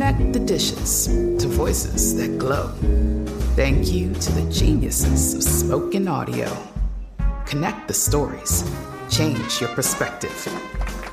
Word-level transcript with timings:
Connect 0.00 0.32
the 0.32 0.40
dishes 0.40 1.08
to 1.08 1.46
voices 1.46 2.16
that 2.16 2.38
glow. 2.38 2.68
Thank 3.54 3.92
you 3.92 4.14
to 4.14 4.32
the 4.32 4.50
geniuses 4.50 5.34
of 5.34 5.42
spoken 5.42 6.08
audio. 6.08 6.56
Connect 7.44 7.86
the 7.86 7.92
stories. 7.92 8.64
Change 9.10 9.60
your 9.60 9.68
perspective. 9.74 10.48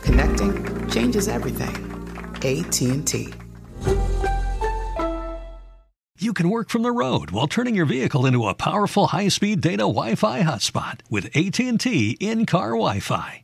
Connecting 0.03 0.89
changes 0.89 1.27
everything. 1.27 1.75
AT&T. 2.37 3.33
You 6.17 6.31
can 6.31 6.49
work 6.49 6.69
from 6.69 6.83
the 6.83 6.93
road 6.93 7.31
while 7.31 7.47
turning 7.49 7.75
your 7.75 7.85
vehicle 7.85 8.25
into 8.25 8.47
a 8.47 8.55
powerful 8.55 9.07
high-speed 9.07 9.59
data 9.59 9.79
Wi-Fi 9.79 10.43
hotspot 10.43 11.01
with 11.09 11.25
AT&T 11.35 12.15
in-car 12.21 12.69
Wi-Fi 12.69 13.43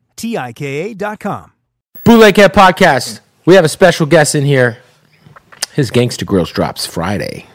T 0.21 0.37
I 0.37 0.53
K 0.53 0.91
A.com. 0.91 1.51
Bootleg 2.03 2.35
Kev 2.35 2.49
Podcast. 2.49 3.21
We 3.45 3.55
have 3.55 3.65
a 3.65 3.69
special 3.69 4.05
guest 4.05 4.35
in 4.35 4.45
here. 4.45 4.77
His 5.73 5.89
Gangsta 5.89 6.25
Grillz 6.25 6.53
drops 6.53 6.85
Friday. 6.85 7.47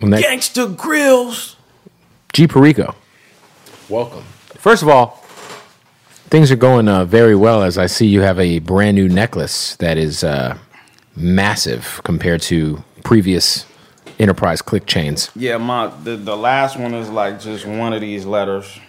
When 0.00 0.10
that- 0.10 0.24
Gangsta 0.24 0.74
Grillz. 0.74 1.54
G 2.32 2.48
Perico. 2.48 2.96
Welcome. 3.88 4.24
First 4.56 4.82
of 4.82 4.88
all, 4.88 5.22
things 6.30 6.50
are 6.50 6.56
going 6.56 6.88
uh, 6.88 7.04
very 7.04 7.36
well 7.36 7.62
as 7.62 7.78
I 7.78 7.86
see 7.86 8.08
you 8.08 8.22
have 8.22 8.40
a 8.40 8.58
brand 8.58 8.96
new 8.96 9.08
necklace 9.08 9.76
that 9.76 9.98
is 9.98 10.24
uh, 10.24 10.58
massive 11.14 12.00
compared 12.02 12.42
to 12.42 12.82
previous 13.04 13.66
enterprise 14.18 14.62
click 14.62 14.86
chains. 14.86 15.30
Yeah, 15.36 15.58
my 15.58 15.86
the, 16.02 16.16
the 16.16 16.36
last 16.36 16.76
one 16.76 16.92
is 16.92 17.08
like 17.08 17.38
just 17.40 17.64
one 17.66 17.92
of 17.92 18.00
these 18.00 18.26
letters. 18.26 18.80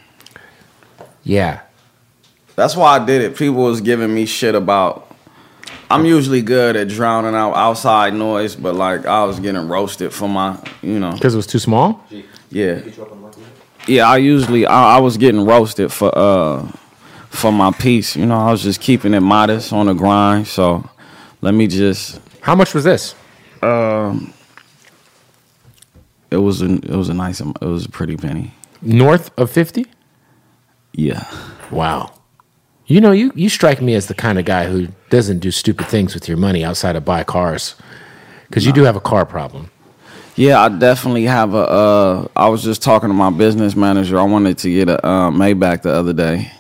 Yeah. 1.24 1.62
That's 2.56 2.76
why 2.76 2.98
I 2.98 3.06
did 3.06 3.22
it. 3.22 3.36
People 3.36 3.64
was 3.64 3.82
giving 3.82 4.14
me 4.14 4.26
shit 4.26 4.56
about. 4.56 5.10
I'm 5.90 6.06
usually 6.06 6.42
good 6.42 6.76
at 6.76 6.88
drowning 6.88 7.36
out 7.36 7.54
outside 7.54 8.14
noise, 8.14 8.56
but 8.56 8.76
like 8.76 9.06
I 9.06 9.24
was 9.26 9.40
getting 9.40 9.68
roasted 9.68 10.14
for 10.14 10.28
my, 10.28 10.58
you 10.82 11.00
know. 11.00 11.12
Because 11.12 11.34
it 11.34 11.38
was 11.38 11.48
too 11.48 11.60
small? 11.60 12.04
Yeah. 12.50 12.82
Yeah, 13.88 14.10
I 14.10 14.18
usually 14.18 14.66
I, 14.66 14.98
I 14.98 15.00
was 15.00 15.18
getting 15.18 15.46
roasted 15.46 15.92
for 15.92 16.16
uh 16.18 16.66
for 17.30 17.52
my 17.52 17.72
piece. 17.72 18.16
You 18.16 18.26
know, 18.26 18.38
I 18.38 18.52
was 18.52 18.64
just 18.64 18.80
keeping 18.82 19.14
it 19.14 19.20
modest 19.20 19.74
on 19.74 19.88
the 19.88 19.94
grind. 19.94 20.48
So 20.48 20.88
let 21.42 21.54
me 21.54 21.68
just. 21.68 22.20
How 22.42 22.56
much 22.56 22.74
was 22.74 22.84
this? 22.84 23.16
Um, 23.62 24.34
it 26.32 26.38
was 26.38 26.62
a 26.62 26.74
it 26.74 26.96
was 26.96 27.10
a 27.10 27.14
nice 27.14 27.40
it 27.40 27.62
was 27.62 27.86
a 27.86 27.90
pretty 27.90 28.18
penny. 28.18 28.54
North 28.82 29.32
of 29.38 29.50
50? 29.50 29.86
Yeah. 30.94 31.26
Wow. 31.72 32.14
You 32.94 33.02
know, 33.02 33.12
you, 33.12 33.32
you 33.34 33.50
strike 33.50 33.82
me 33.82 33.96
as 33.96 34.06
the 34.06 34.14
kind 34.14 34.38
of 34.38 34.46
guy 34.46 34.68
who 34.68 34.90
doesn't 35.10 35.40
do 35.40 35.50
stupid 35.50 35.88
things 35.88 36.14
with 36.14 36.28
your 36.28 36.38
money 36.38 36.64
outside 36.64 36.96
of 36.96 37.04
buy 37.04 37.24
cars. 37.24 37.74
Because 38.48 38.68
you 38.68 38.72
do 38.72 38.84
have 38.84 38.96
a 38.96 39.02
car 39.02 39.26
problem. 39.26 39.72
Yeah, 40.36 40.62
I 40.62 40.70
definitely 40.70 41.24
have 41.24 41.56
a. 41.56 41.58
Uh, 41.58 42.28
I 42.36 42.50
was 42.50 42.62
just 42.62 42.84
talking 42.84 43.10
to 43.10 43.16
my 43.16 43.32
business 43.32 43.76
manager. 43.76 44.20
I 44.20 44.24
wanted 44.24 44.60
to 44.60 44.72
get 44.72 44.90
a 44.90 45.04
uh, 45.04 45.32
Maybach 45.32 45.82
the 45.82 45.92
other 45.92 46.14
day, 46.14 46.52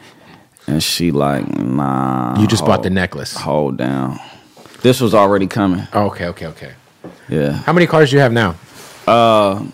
and 0.66 0.82
she 0.82 1.10
like, 1.10 1.46
nah. 1.58 2.40
You 2.40 2.46
just 2.46 2.64
bought 2.64 2.82
the 2.82 2.88
necklace. 2.88 3.36
Hold 3.36 3.76
down. 3.76 4.18
This 4.80 5.02
was 5.02 5.12
already 5.12 5.46
coming. 5.46 5.86
Oh, 5.92 6.06
okay, 6.06 6.24
okay, 6.28 6.46
okay. 6.46 6.72
Yeah. 7.28 7.52
How 7.52 7.74
many 7.74 7.86
cars 7.86 8.08
do 8.08 8.16
you 8.16 8.22
have 8.22 8.32
now? 8.32 8.56
Uh, 9.06 9.66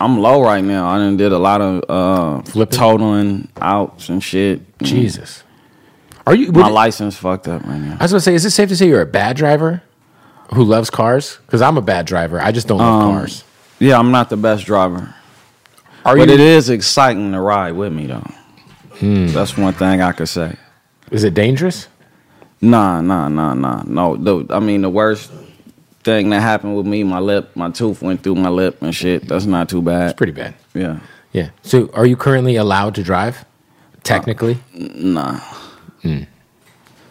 I'm 0.00 0.18
low 0.20 0.42
right 0.42 0.62
now. 0.64 0.88
I 0.88 0.98
done 0.98 1.16
did 1.16 1.32
a 1.32 1.38
lot 1.38 1.60
of 1.60 1.84
uh, 1.88 2.42
Flipping? 2.42 2.78
totaling 2.78 3.48
outs 3.60 4.08
and 4.08 4.22
shit. 4.22 4.60
Jesus. 4.80 5.42
Are 6.26 6.34
you? 6.34 6.52
My 6.52 6.64
would- 6.64 6.72
license 6.72 7.16
fucked 7.16 7.48
up 7.48 7.62
right 7.64 7.78
now. 7.78 7.96
I 8.00 8.04
was 8.04 8.12
gonna 8.12 8.20
say, 8.20 8.34
is 8.34 8.44
it 8.44 8.50
safe 8.50 8.68
to 8.70 8.76
say 8.76 8.88
you're 8.88 9.02
a 9.02 9.06
bad 9.06 9.36
driver 9.36 9.82
who 10.54 10.64
loves 10.64 10.90
cars? 10.90 11.38
Because 11.46 11.62
I'm 11.62 11.76
a 11.76 11.82
bad 11.82 12.06
driver. 12.06 12.40
I 12.40 12.50
just 12.52 12.66
don't 12.68 12.78
love 12.78 13.02
Um, 13.02 13.12
cars. 13.14 13.44
Yeah, 13.78 13.98
I'm 13.98 14.10
not 14.10 14.30
the 14.30 14.36
best 14.36 14.66
driver. 14.66 15.14
Are 16.04 16.16
but 16.16 16.28
you? 16.28 16.34
it 16.34 16.40
is 16.40 16.70
exciting 16.70 17.32
to 17.32 17.40
ride 17.40 17.72
with 17.72 17.92
me 17.92 18.06
though. 18.06 18.26
Hmm. 18.98 19.26
That's 19.28 19.56
one 19.56 19.72
thing 19.74 20.00
I 20.02 20.12
could 20.12 20.28
say. 20.28 20.56
Is 21.10 21.24
it 21.24 21.34
dangerous? 21.34 21.88
Nah, 22.60 23.00
nah, 23.00 23.28
nah, 23.28 23.52
nah. 23.54 23.82
No, 23.86 24.16
the, 24.16 24.46
I 24.54 24.60
mean 24.60 24.82
the 24.82 24.90
worst 24.90 25.30
thing 26.04 26.30
that 26.30 26.40
happened 26.40 26.76
with 26.76 26.86
me, 26.86 27.02
my 27.02 27.18
lip, 27.18 27.56
my 27.56 27.70
tooth 27.70 28.02
went 28.02 28.22
through 28.22 28.36
my 28.36 28.50
lip 28.50 28.80
and 28.82 28.94
shit. 28.94 29.26
That's 29.26 29.46
not 29.46 29.68
too 29.68 29.82
bad. 29.82 30.10
It's 30.10 30.16
pretty 30.16 30.32
bad. 30.32 30.54
Yeah. 30.74 31.00
Yeah. 31.32 31.50
So, 31.62 31.90
are 31.94 32.06
you 32.06 32.16
currently 32.16 32.56
allowed 32.56 32.94
to 32.96 33.02
drive? 33.02 33.44
Technically, 34.04 34.58
Nah. 34.74 35.40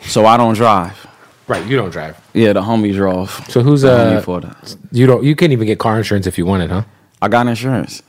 So 0.02 0.26
I 0.26 0.38
don't 0.38 0.54
drive. 0.54 1.08
right? 1.48 1.66
You 1.66 1.76
don't 1.78 1.90
drive. 1.90 2.16
Yeah, 2.34 2.54
the 2.54 2.62
homie 2.62 2.94
drove. 2.94 3.30
So 3.50 3.62
who's 3.62 3.84
uh? 3.84 4.22
for 4.22 4.42
that. 4.42 4.76
You 4.92 5.08
don't. 5.08 5.24
You 5.24 5.36
can't 5.36 5.52
even 5.52 5.66
get 5.66 5.80
car 5.80 5.98
insurance 5.98 6.28
if 6.28 6.38
you 6.38 6.46
wanted, 6.46 6.70
huh? 6.70 6.84
I 7.22 7.30
got 7.30 7.48
insurance. 7.48 8.04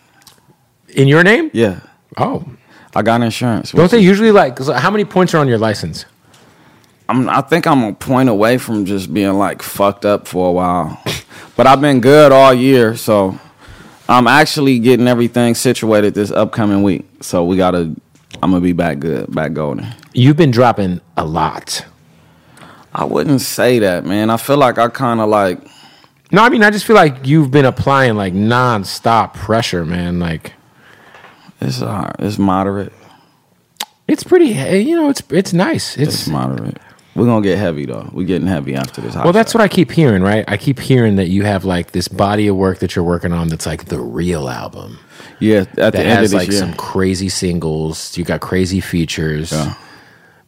In 0.88 1.08
your 1.08 1.22
name? 1.24 1.50
Yeah, 1.54 1.80
Oh, 2.18 2.44
I 2.94 3.02
got 3.02 3.22
insurance. 3.22 3.72
don't 3.72 3.90
they 3.90 3.98
usually 4.00 4.30
like? 4.32 4.58
how 4.58 4.90
many 4.90 5.04
points 5.04 5.34
are 5.34 5.38
on 5.38 5.48
your 5.48 5.58
license? 5.58 6.04
I'm, 7.08 7.28
I 7.28 7.40
think 7.42 7.66
I'm 7.66 7.82
a 7.84 7.92
point 7.92 8.28
away 8.28 8.58
from 8.58 8.84
just 8.86 9.12
being 9.12 9.34
like 9.34 9.62
fucked 9.62 10.04
up 10.04 10.26
for 10.26 10.48
a 10.48 10.52
while, 10.52 11.02
but 11.56 11.66
I've 11.66 11.80
been 11.80 12.00
good 12.00 12.32
all 12.32 12.52
year. 12.54 12.96
So 12.96 13.38
I'm 14.08 14.26
actually 14.26 14.78
getting 14.78 15.06
everything 15.08 15.54
situated 15.54 16.14
this 16.14 16.30
upcoming 16.30 16.82
week. 16.82 17.06
So 17.20 17.44
we 17.44 17.56
gotta. 17.56 17.94
I'm 18.42 18.50
gonna 18.50 18.60
be 18.60 18.72
back 18.72 18.98
good, 18.98 19.30
back 19.32 19.52
golden. 19.52 19.86
You've 20.12 20.36
been 20.36 20.50
dropping 20.50 21.00
a 21.16 21.24
lot. 21.24 21.84
I 22.92 23.04
wouldn't 23.04 23.40
say 23.40 23.78
that, 23.80 24.04
man. 24.04 24.30
I 24.30 24.36
feel 24.36 24.56
like 24.56 24.78
I 24.78 24.88
kind 24.88 25.20
of 25.20 25.28
like. 25.28 25.60
No, 26.32 26.42
I 26.42 26.48
mean 26.48 26.62
I 26.64 26.70
just 26.70 26.84
feel 26.84 26.96
like 26.96 27.26
you've 27.26 27.50
been 27.50 27.64
applying 27.64 28.16
like 28.16 28.32
nonstop 28.34 29.34
pressure, 29.34 29.84
man. 29.84 30.18
Like 30.20 30.52
It's 31.60 31.80
uh, 31.82 32.10
it's 32.18 32.38
moderate. 32.38 32.92
it's 34.08 34.24
pretty. 34.24 34.54
eh, 34.54 34.76
You 34.76 34.96
know, 34.96 35.10
it's 35.10 35.22
it's 35.30 35.52
nice. 35.52 35.96
It's 35.96 36.14
It's 36.22 36.28
moderate. 36.28 36.78
We're 37.14 37.26
gonna 37.26 37.42
get 37.42 37.58
heavy 37.58 37.86
though. 37.86 38.08
We're 38.12 38.26
getting 38.26 38.48
heavy 38.48 38.74
after 38.74 39.00
this. 39.00 39.14
well, 39.14 39.32
that's 39.32 39.54
what 39.54 39.60
I 39.60 39.68
keep 39.68 39.90
hearing, 39.92 40.22
right? 40.22 40.44
I 40.48 40.56
keep 40.56 40.80
hearing 40.80 41.16
that 41.16 41.28
you 41.28 41.44
have 41.44 41.64
like 41.64 41.92
this 41.92 42.08
body 42.08 42.48
of 42.48 42.56
work 42.56 42.78
that 42.80 42.96
you're 42.96 43.04
working 43.04 43.32
on 43.32 43.48
that's 43.48 43.66
like 43.66 43.84
the 43.86 44.00
real 44.00 44.48
album 44.48 44.98
Yeah, 45.38 45.60
at 45.60 45.74
the 45.74 45.80
that 45.92 45.94
end 45.96 46.10
of 46.10 46.16
has 46.18 46.30
this 46.32 46.38
like 46.40 46.48
year. 46.50 46.58
some 46.58 46.74
crazy 46.74 47.28
singles. 47.28 48.16
You 48.18 48.24
got 48.24 48.40
crazy 48.40 48.80
features, 48.80 49.52
Yeah. 49.52 49.74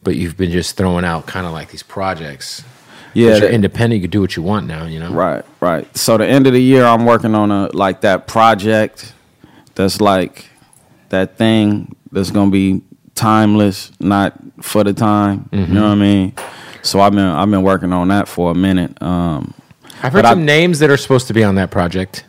but 0.03 0.15
you've 0.17 0.35
been 0.35 0.51
just 0.51 0.75
throwing 0.75 1.05
out 1.05 1.25
kind 1.25 1.45
of 1.45 1.53
like 1.53 1.69
these 1.71 1.83
projects. 1.83 2.63
yeah, 3.13 3.29
you're 3.29 3.39
that- 3.39 3.51
independent. 3.53 4.01
You 4.01 4.07
can 4.07 4.11
do 4.11 4.19
what 4.21 4.35
you 4.35 4.43
want 4.43 4.67
now. 4.67 4.85
You 4.85 4.99
know, 4.99 5.11
Right, 5.11 5.45
right. 5.61 5.97
So 5.97 6.17
the 6.17 6.25
end 6.27 6.47
of 6.47 6.53
the 6.53 6.61
year, 6.61 6.83
I'm 6.85 7.05
working 7.05 7.33
on 7.33 7.49
a 7.49 7.69
like 7.71 8.01
that 8.01 8.27
project. 8.27 9.13
That's 9.75 10.01
like 10.01 10.49
that 11.09 11.37
thing 11.37 11.95
that's 12.11 12.31
gonna 12.31 12.51
be 12.51 12.81
timeless, 13.15 13.91
not 14.01 14.33
for 14.61 14.83
the 14.83 14.93
time. 14.93 15.47
You 15.51 15.59
know 15.59 15.65
mm-hmm. 15.65 15.75
what 15.75 15.83
I 15.85 15.95
mean? 15.95 16.33
So 16.81 16.99
I've 17.01 17.11
been 17.13 17.19
I've 17.25 17.49
been 17.49 17.63
working 17.63 17.93
on 17.93 18.07
that 18.09 18.27
for 18.27 18.51
a 18.51 18.55
minute. 18.55 19.01
Um, 19.01 19.53
I've 20.03 20.13
heard 20.13 20.21
But 20.23 20.25
I- 20.25 20.31
some 20.31 20.45
names 20.45 20.79
that 20.79 20.89
are 20.89 20.97
supposed 20.97 21.27
to 21.27 21.33
be 21.33 21.43
on 21.43 21.55
that 21.55 21.71
project. 21.71 22.23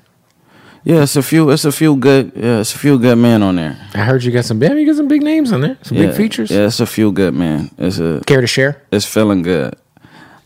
yeah, 0.84 1.02
it's 1.02 1.16
a 1.16 1.22
few 1.22 1.50
it's 1.50 1.64
a 1.64 1.72
few 1.72 1.96
good 1.96 2.32
yeah, 2.34 2.60
it's 2.60 2.74
a 2.74 2.78
few 2.78 2.98
good 2.98 3.16
men 3.18 3.42
on 3.42 3.56
there. 3.56 3.76
I 3.94 3.98
heard 3.98 4.24
you 4.24 4.30
got 4.32 4.44
some. 4.44 4.58
Damn, 4.58 4.78
you 4.78 4.86
got 4.86 4.96
some 4.96 5.08
big 5.08 5.22
names 5.22 5.52
on 5.52 5.60
there. 5.60 5.76
Some 5.82 5.98
Yeah, 5.98 6.06
big 6.06 6.16
features. 6.16 6.50
Yeah, 6.50 6.66
it's 6.66 6.80
a 6.80 6.86
few 6.86 7.12
good 7.12 7.34
men. 7.34 7.70
It's 7.78 7.98
a 7.98 8.22
Care 8.26 8.40
to 8.40 8.46
share? 8.46 8.82
it's 8.90 9.04
feeling 9.06 9.42
good. 9.42 9.74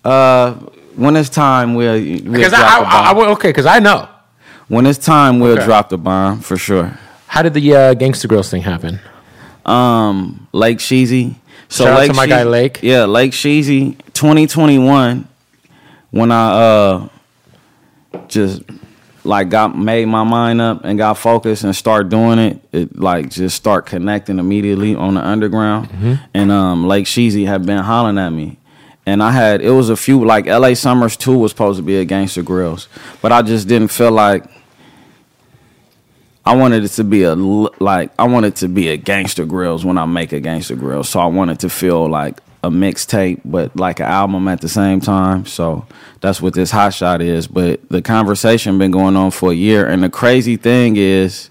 Uh, 0.05 0.55
when 0.96 1.16
it's 1.16 1.28
time, 1.31 1.75
we'll, 1.75 1.94
we'll 1.94 2.32
Because 2.32 2.52
I, 2.52 2.60
I, 2.78 3.12
I. 3.12 3.12
I, 3.12 3.26
okay, 3.32 3.48
because 3.50 3.66
I 3.66 3.78
know. 3.78 4.08
when 4.69 4.84
it's 4.87 4.98
time, 4.98 5.38
we'll 5.40 5.52
Okay. 5.52 5.64
drop 5.64 5.88
the 5.90 5.96
bomb 5.98 6.40
for 6.40 6.56
sure. 6.56 6.98
How 7.28 7.40
did 7.43 7.55
the 7.55 7.75
uh, 7.75 7.94
Gangsta 7.94 8.26
Grillz 8.26 8.50
thing 8.50 8.62
happen? 8.62 8.98
Um, 9.64 10.48
Lake 10.52 10.78
Sheezy. 10.78 11.37
So 11.72 11.86
Shout 11.86 11.94
out 11.94 11.98
Lake 12.00 12.10
to 12.10 12.16
my 12.16 12.26
guy, 12.26 12.42
Lake. 12.42 12.80
Yeah, 12.82 13.06
Lake 13.06 13.32
Sheezy, 13.32 13.96
2021. 14.12 15.26
When 16.10 16.30
I 16.30 16.50
uh 16.52 17.08
just 18.28 18.60
like 19.24 19.48
got 19.48 19.78
made 19.78 20.04
my 20.04 20.22
mind 20.22 20.60
up 20.60 20.84
and 20.84 20.98
got 20.98 21.14
focused 21.14 21.64
and 21.64 21.74
start 21.74 22.10
doing 22.10 22.38
it, 22.38 22.62
it 22.72 22.98
like 22.98 23.30
just 23.30 23.56
start 23.56 23.86
connecting 23.86 24.38
immediately 24.38 24.94
on 24.94 25.14
the 25.14 25.26
underground. 25.26 25.88
Mm-hmm. 25.88 26.14
And 26.34 26.52
um 26.52 26.86
Lake 26.86 27.06
Sheezy 27.06 27.46
had 27.46 27.64
been 27.64 27.78
hollering 27.78 28.19
at 28.19 28.30
me. 28.30 28.58
And 29.06 29.22
I 29.22 29.30
had 29.30 29.62
it 29.62 29.70
was 29.70 29.88
a 29.88 29.96
few 29.96 30.22
like 30.26 30.44
LA 30.44 30.74
Summers 30.74 31.16
2 31.16 31.38
was 31.38 31.52
supposed 31.52 31.78
to 31.78 31.82
be 31.82 31.96
a 31.96 32.04
Gangsta 32.04 32.42
Grillz, 32.44 32.86
but 33.22 33.32
I 33.32 33.40
just 33.40 33.66
didn't 33.66 33.88
feel 33.88 34.12
like 34.12 34.44
I 36.44 36.56
wanted 36.56 36.84
it 36.84 36.88
to 36.88 37.04
be 37.04 37.22
a 37.22 37.34
like 37.34 38.10
I 38.18 38.26
wanted 38.26 38.56
to 38.56 38.68
be 38.68 38.88
a 38.88 38.98
Gangsta 38.98 39.46
Grillz 39.46 39.84
when 39.84 39.96
I 39.96 40.06
make 40.06 40.32
a 40.32 40.40
Gangsta 40.40 40.76
Grillz. 40.76 41.06
So 41.06 41.20
I 41.20 41.26
wanted 41.26 41.60
to 41.60 41.70
feel 41.70 42.08
like 42.08 42.40
a 42.64 42.70
mixtape, 42.70 43.40
but 43.44 43.74
like 43.76 44.00
an 44.00 44.06
album 44.06 44.48
at 44.48 44.60
the 44.60 44.68
same 44.68 45.00
time. 45.00 45.46
So 45.46 45.86
that's 46.20 46.40
what 46.40 46.54
this 46.54 46.70
hot 46.70 46.94
shot 46.94 47.20
is. 47.20 47.46
But 47.46 47.88
the 47.88 48.02
conversation 48.02 48.78
been 48.78 48.90
going 48.90 49.16
on 49.16 49.30
for 49.30 49.52
a 49.52 49.54
year, 49.54 49.86
and 49.86 50.02
the 50.02 50.10
crazy 50.10 50.56
thing 50.56 50.96
is, 50.96 51.50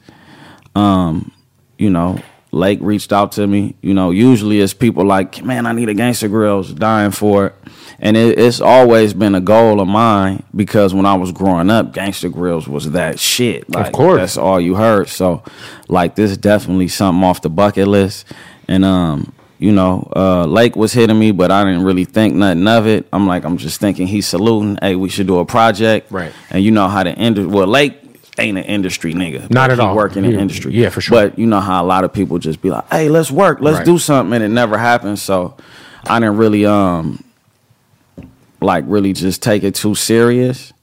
um, 0.75 1.31
you 1.77 1.89
know, 1.89 2.19
Lake 2.51 2.79
reached 2.81 3.13
out 3.13 3.31
to 3.33 3.47
me. 3.47 3.75
You 3.81 3.93
know, 3.93 4.11
usually 4.11 4.59
it's 4.59 4.73
people 4.73 5.05
like, 5.05 5.43
man, 5.43 5.65
I 5.65 5.71
need 5.71 5.89
a 5.89 5.95
Gangsta 5.95 6.29
Grillz, 6.29 6.75
dying 6.75 7.11
for 7.11 7.47
it. 7.47 7.55
And 7.99 8.17
it, 8.17 8.37
it's 8.37 8.59
always 8.59 9.13
been 9.13 9.35
a 9.35 9.41
goal 9.41 9.79
of 9.79 9.87
mine 9.87 10.43
because 10.55 10.93
when 10.93 11.05
I 11.05 11.13
was 11.15 11.31
growing 11.31 11.69
up, 11.69 11.93
Gangsta 11.93 12.31
Grillz 12.31 12.67
was 12.67 12.91
that 12.91 13.19
shit. 13.19 13.69
Like, 13.69 13.93
course. 13.93 14.19
that's 14.19 14.37
all 14.37 14.59
you 14.59 14.75
heard. 14.75 15.07
So, 15.07 15.43
like, 15.87 16.15
this 16.15 16.31
is 16.31 16.37
definitely 16.37 16.87
something 16.87 17.23
off 17.23 17.41
the 17.41 17.49
bucket 17.49 17.87
list. 17.87 18.25
And 18.67 18.83
um, 18.83 19.33
you 19.61 19.71
know, 19.71 20.11
uh, 20.15 20.45
Lake 20.45 20.75
was 20.75 20.91
hitting 20.91 21.19
me, 21.19 21.31
but 21.31 21.51
I 21.51 21.63
didn't 21.63 21.83
really 21.83 22.03
think 22.03 22.33
nothing 22.33 22.67
of 22.67 22.87
it. 22.87 23.07
I'm 23.13 23.27
like, 23.27 23.43
I'm 23.45 23.57
just 23.57 23.79
thinking 23.79 24.07
he's 24.07 24.25
saluting. 24.25 24.79
Hey, 24.81 24.95
we 24.95 25.07
should 25.07 25.27
do 25.27 25.37
a 25.37 25.45
project. 25.45 26.11
Right. 26.11 26.33
And 26.49 26.63
you 26.63 26.71
know 26.71 26.87
how 26.87 27.03
the 27.03 27.13
industry. 27.13 27.53
Well, 27.53 27.67
Lake 27.67 28.00
ain't 28.41 28.57
an 28.57 28.63
industry 28.65 29.13
nigga. 29.13 29.49
Not 29.49 29.71
at 29.71 29.79
all. 29.79 29.95
Working 29.95 30.25
in 30.25 30.31
Yeah, 30.31 30.39
industry. 30.39 30.73
yeah, 30.73 30.89
for 30.89 30.99
sure. 31.01 31.17
But 31.29 31.39
you 31.39 31.45
know 31.45 31.59
how 31.61 31.83
a 31.83 31.85
lot 31.85 32.03
of 32.03 32.11
people 32.11 32.37
just 32.39 32.61
be 32.61 32.69
like, 32.69 32.87
"Hey, 32.89 33.07
let's 33.09 33.31
work, 33.31 33.59
let's 33.61 33.77
Right. 33.77 33.85
do 33.85 33.97
something," 33.97 34.33
and 34.33 34.43
it 34.43 34.49
never 34.49 34.77
happens. 34.77 35.21
So 35.21 35.55
I 36.07 36.19
didn't 36.19 36.37
really 36.37 36.65
um 36.65 37.23
like 38.59 38.83
really 38.87 39.13
just 39.13 39.41
take 39.41 39.63
it 39.63 39.75
too 39.75 39.95
serious. 39.95 40.73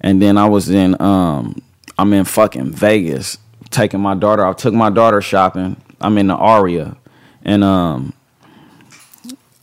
And 0.00 0.20
then 0.22 0.38
I 0.38 0.46
was 0.46 0.68
in 0.70 1.00
um 1.00 1.60
I'm 1.98 2.12
in 2.12 2.24
fucking 2.24 2.72
Vegas 2.72 3.38
taking 3.70 4.00
my 4.00 4.14
daughter. 4.14 4.46
I 4.46 4.52
took 4.52 4.74
my 4.74 4.90
daughter 4.90 5.20
shopping. 5.20 5.76
I'm 6.00 6.18
in 6.18 6.26
the 6.28 6.34
Aria, 6.36 6.96
and 7.44 7.64
um 7.64 8.12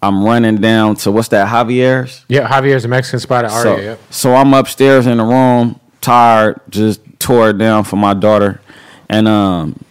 I'm 0.01 0.23
running 0.25 0.57
down 0.57 0.95
to 0.97 1.11
what's 1.11 1.29
that 1.29 1.47
Javier's. 1.47 2.25
Yeah, 2.27 2.47
Javier's 2.49 2.83
a 2.83 2.89
Mexican 2.89 3.19
spot 3.19 3.45
at 3.45 3.51
So, 3.51 3.73
Aria. 3.75 3.83
Yep. 3.91 3.99
so 4.09 4.35
I'm 4.35 4.53
upstairs 4.53 5.07
in 5.07 5.17
the 5.17 5.23
room, 5.23 5.79
tired, 6.01 6.59
just 6.69 6.99
tore 7.23 7.49
it 7.51 7.57
down 7.57 7.83
for 7.85 7.95
my 7.95 8.13
daughter, 8.13 8.61
and 9.09 9.27
um, 9.27 9.83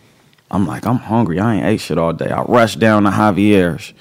I'm 0.51 0.67
like, 0.67 0.87
I'm 0.87 0.99
hungry. 0.99 1.41
I 1.41 1.57
ain't 1.57 1.65
ate 1.67 1.81
shit 1.81 1.99
all 1.99 2.13
day. 2.13 2.31
I 2.31 2.43
rushed 2.43 2.79
down 2.79 3.05
to 3.05 3.11
Javier's 3.11 3.95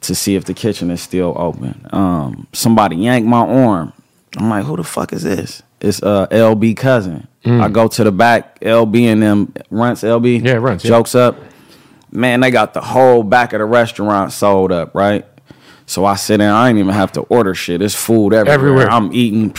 to 0.00 0.14
see 0.14 0.34
if 0.34 0.44
the 0.44 0.54
kitchen 0.54 0.90
is 0.90 1.02
still 1.02 1.34
open. 1.36 1.86
Um, 1.92 2.46
somebody 2.52 2.96
yanked 2.96 3.28
my 3.28 3.38
arm. 3.40 3.92
I'm 4.36 4.48
like, 4.50 4.64
who 4.64 4.76
the 4.76 4.84
fuck 4.84 5.12
is 5.12 5.22
this? 5.22 5.62
It's 5.80 6.02
uh 6.02 6.26
LB 6.28 6.76
cousin. 6.76 7.28
I 7.46 7.68
go 7.68 7.88
to 7.88 8.04
the 8.04 8.10
back, 8.12 8.58
LB 8.60 9.02
and 9.04 9.22
them 9.22 9.52
runs 9.70 10.00
LB. 10.02 10.40
Mm. 10.40 10.46
Yeah, 10.46 10.58
yeah. 10.84 10.88
Jokes 10.88 11.14
up. 11.14 11.36
Man, 12.10 12.40
they 12.40 12.50
got 12.50 12.72
the 12.72 12.80
whole 12.80 13.22
back 13.22 13.52
of 13.52 13.58
the 13.58 13.66
restaurant 13.66 14.32
sold 14.32 14.72
up, 14.72 14.94
right? 14.94 15.26
So 15.84 16.06
I 16.06 16.16
sit 16.16 16.38
there, 16.38 16.52
I 16.52 16.70
ain't 16.70 16.78
even 16.78 16.94
have 16.94 17.12
to 17.12 17.20
order 17.22 17.54
shit. 17.54 17.82
It's 17.82 17.94
food 17.94 18.32
everywhere. 18.32 18.54
Everywhere. 18.54 18.90
I'm 18.90 19.12
eating. 19.12 19.54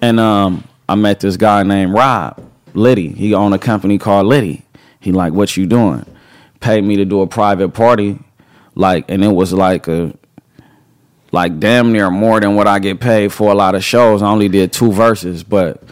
And 0.00 0.20
um, 0.20 0.62
I 0.88 0.94
met 0.94 1.20
this 1.20 1.36
guy 1.36 1.62
named 1.62 1.92
Rob 1.92 2.42
Liddy. 2.74 3.08
He 3.08 3.34
owned 3.34 3.54
a 3.54 3.58
company 3.58 3.98
called 3.98 4.26
Liddy. 4.26 4.64
He 5.00 5.12
like, 5.12 5.32
what 5.32 5.56
you 5.56 5.66
doing? 5.66 6.04
Paid 6.60 6.84
me 6.84 6.96
to 6.96 7.04
do 7.04 7.20
a 7.20 7.26
private 7.26 7.70
party, 7.70 8.18
like, 8.74 9.04
and 9.08 9.22
it 9.24 9.28
was 9.28 9.52
like 9.52 9.88
a, 9.88 10.14
like 11.32 11.58
damn 11.60 11.92
near 11.92 12.10
more 12.10 12.40
than 12.40 12.54
what 12.54 12.66
I 12.66 12.78
get 12.78 13.00
paid 13.00 13.32
for 13.32 13.50
a 13.52 13.54
lot 13.54 13.74
of 13.74 13.84
shows. 13.84 14.22
I 14.22 14.28
only 14.28 14.48
did 14.48 14.72
two 14.72 14.92
verses, 14.92 15.42
but 15.44 15.82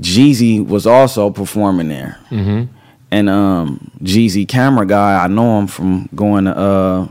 Jeezy 0.00 0.64
was 0.64 0.86
also 0.86 1.30
performing 1.30 1.88
there. 1.88 2.18
Mm-hmm. 2.30 2.72
And 3.10 3.30
um, 3.30 3.90
Jeezy 4.02 4.46
camera 4.48 4.86
guy, 4.86 5.22
I 5.22 5.28
know 5.28 5.58
him 5.60 5.66
from 5.68 6.08
going 6.14 6.46
to 6.46 6.56
uh, 6.56 7.08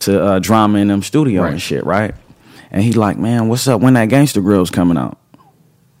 to 0.00 0.22
uh, 0.22 0.38
drama 0.38 0.78
in 0.78 0.88
them 0.88 1.02
studio 1.02 1.42
Right. 1.42 1.52
and 1.52 1.62
shit, 1.62 1.84
right? 1.84 2.14
And 2.70 2.82
he 2.82 2.92
like, 2.92 3.18
man, 3.18 3.48
what's 3.48 3.66
up? 3.66 3.80
When 3.80 3.94
that 3.94 4.08
Gangsta 4.08 4.42
Grillz 4.44 4.70
coming 4.70 4.96
out? 4.98 5.18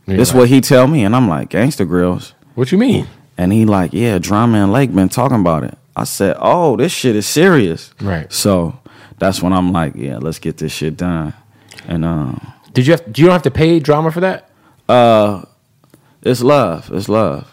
You're 0.06 0.16
This 0.18 0.30
like, 0.30 0.38
what 0.40 0.48
he 0.48 0.60
tell 0.60 0.86
me, 0.86 1.04
and 1.04 1.14
I'm 1.16 1.28
like, 1.28 1.50
Gangsta 1.50 1.86
Grillz. 1.86 2.32
What 2.54 2.70
you 2.72 2.78
mean? 2.78 3.06
And 3.38 3.52
he 3.52 3.64
like, 3.66 3.92
yeah, 3.92 4.18
Drama 4.18 4.58
and 4.62 4.72
Lake 4.72 4.94
been 4.94 5.08
talking 5.08 5.40
about 5.40 5.64
it. 5.64 5.76
I 5.94 6.04
said, 6.04 6.36
oh, 6.38 6.76
this 6.76 6.92
shit 6.92 7.16
is 7.16 7.26
serious. 7.26 7.92
Right. 8.00 8.32
So 8.32 8.78
that's 9.18 9.42
when 9.42 9.52
I'm 9.52 9.72
like, 9.72 9.94
yeah, 9.96 10.18
let's 10.18 10.38
get 10.38 10.58
this 10.58 10.72
shit 10.72 10.96
done. 10.96 11.34
And 11.88 12.04
um, 12.04 12.52
Did 12.72 12.86
you 12.86 12.92
have? 12.92 13.12
Do 13.12 13.20
you 13.22 13.26
don't 13.26 13.32
have 13.34 13.42
to 13.42 13.50
pay 13.50 13.78
drama 13.80 14.10
for 14.12 14.20
that? 14.20 14.48
uh, 14.88 15.42
it's 16.22 16.42
love. 16.42 16.90
It's 16.92 17.08
love. 17.08 17.48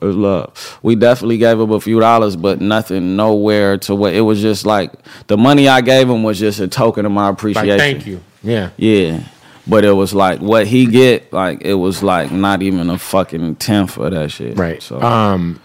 It's 0.00 0.16
love. 0.16 0.78
We 0.82 0.94
definitely 0.96 1.38
gave 1.38 1.60
him 1.60 1.70
a 1.70 1.80
few 1.80 2.00
dollars, 2.00 2.34
but 2.36 2.60
nothing, 2.60 3.14
nowhere 3.16 3.78
to 3.78 3.94
what. 3.94 4.14
It 4.14 4.20
was 4.22 4.40
just 4.40 4.66
like 4.66 4.92
the 5.28 5.36
money 5.36 5.68
I 5.68 5.80
gave 5.80 6.08
him 6.08 6.22
was 6.22 6.38
just 6.38 6.58
a 6.60 6.66
token 6.68 7.06
of 7.06 7.12
my 7.12 7.26
Like, 7.28 7.32
appreciation. 7.34 7.78
thank 7.78 8.06
you. 8.06 8.20
Yeah. 8.42 8.70
Yeah. 8.76 9.22
But 9.66 9.84
it 9.84 9.92
was 9.92 10.12
like 10.12 10.40
what 10.40 10.66
he 10.66 10.86
get, 10.86 11.32
like 11.32 11.62
it 11.62 11.74
was 11.74 12.02
like 12.02 12.32
not 12.32 12.62
even 12.62 12.90
a 12.90 12.98
fucking 12.98 13.56
tenth 13.56 13.96
of 13.96 14.10
that 14.12 14.30
shit. 14.30 14.56
Right. 14.58 14.82
So 14.82 15.00
Um, 15.00 15.60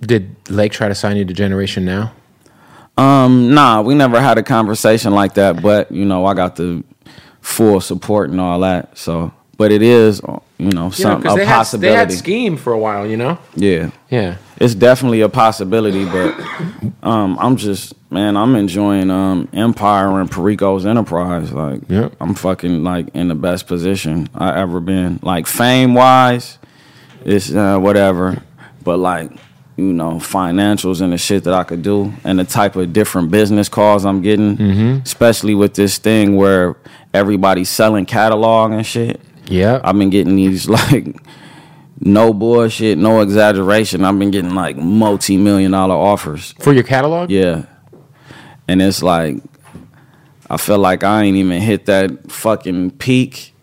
did 0.00 0.36
Lake 0.48 0.72
try 0.72 0.88
to 0.88 0.94
sign 0.94 1.16
you 1.16 1.24
to 1.24 1.34
Generation 1.34 1.84
Now? 1.84 2.12
Um, 2.96 3.54
nah, 3.54 3.80
we 3.82 3.94
never 3.94 4.20
had 4.20 4.38
a 4.38 4.42
conversation 4.42 5.14
like 5.14 5.34
that, 5.34 5.62
but 5.62 5.90
you 5.90 6.04
know, 6.04 6.26
I 6.26 6.34
got 6.34 6.56
the 6.56 6.84
full 7.40 7.80
support 7.80 8.30
and 8.30 8.40
all 8.40 8.60
that. 8.60 8.96
So, 8.96 9.32
but 9.56 9.72
it 9.72 9.82
is, 9.82 10.20
you 10.58 10.70
know, 10.70 10.90
some 10.90 11.26
a 11.26 11.34
they 11.34 11.44
possibility. 11.46 11.96
Had, 11.96 12.08
they 12.08 12.12
had 12.14 12.18
Scheme 12.18 12.56
for 12.56 12.72
a 12.72 12.78
while, 12.78 13.06
you 13.06 13.16
know. 13.16 13.38
yeah, 13.56 13.90
Yeah. 14.10 14.36
It's 14.60 14.74
definitely 14.74 15.22
a 15.22 15.28
possibility, 15.28 16.04
but 16.04 16.38
um, 17.02 17.38
I'm 17.40 17.56
just 17.56 17.94
man, 18.10 18.36
I'm 18.36 18.54
enjoying 18.56 19.10
um 19.10 19.48
Empire 19.52 20.20
and 20.20 20.30
Perico's 20.30 20.84
enterprise. 20.86 21.50
Like, 21.52 21.80
Yep. 21.88 22.14
I'm 22.20 22.34
fucking 22.34 22.84
like 22.84 23.08
in 23.14 23.28
the 23.28 23.34
best 23.34 23.66
position 23.66 24.28
I 24.34 24.60
ever 24.60 24.80
been. 24.80 25.18
Like 25.22 25.46
fame 25.46 25.94
wise, 25.94 26.58
it's 27.24 27.52
uh, 27.52 27.78
whatever, 27.78 28.42
but 28.84 28.98
like 28.98 29.30
you 29.76 29.92
know 29.94 30.16
financials 30.16 31.00
and 31.00 31.12
the 31.12 31.18
shit 31.18 31.44
that 31.44 31.54
I 31.54 31.64
could 31.64 31.82
do 31.82 32.12
and 32.24 32.38
the 32.38 32.44
type 32.44 32.76
of 32.76 32.92
different 32.92 33.30
business 33.30 33.68
calls 33.70 34.04
I'm 34.04 34.20
getting, 34.20 34.56
Mm-hmm. 34.58 35.02
especially 35.04 35.54
with 35.54 35.72
this 35.74 35.96
thing 35.96 36.36
where 36.36 36.76
everybody's 37.14 37.70
selling 37.70 38.04
catalog 38.04 38.72
and 38.72 38.84
shit. 38.84 39.20
Yeah. 39.46 39.80
I've 39.82 39.96
been 39.98 40.10
getting 40.10 40.36
these 40.36 40.68
like 40.78 41.16
no 42.00 42.32
bullshit, 42.32 42.98
no 42.98 43.20
exaggeration. 43.20 44.04
I've 44.04 44.18
been 44.18 44.30
getting 44.30 44.54
like 44.54 44.76
multi 44.76 45.36
million 45.36 45.72
dollar 45.72 45.94
offers. 45.94 46.52
for 46.60 46.72
your 46.72 46.82
catalog. 46.82 47.30
Yeah. 47.30 47.66
And 48.66 48.80
it's 48.80 49.02
like 49.02 49.36
I 50.48 50.56
feel 50.56 50.78
like 50.78 51.04
I 51.04 51.22
ain't 51.22 51.36
even 51.36 51.60
hit 51.60 51.86
that 51.86 52.32
fucking 52.32 52.92
peak 52.92 53.54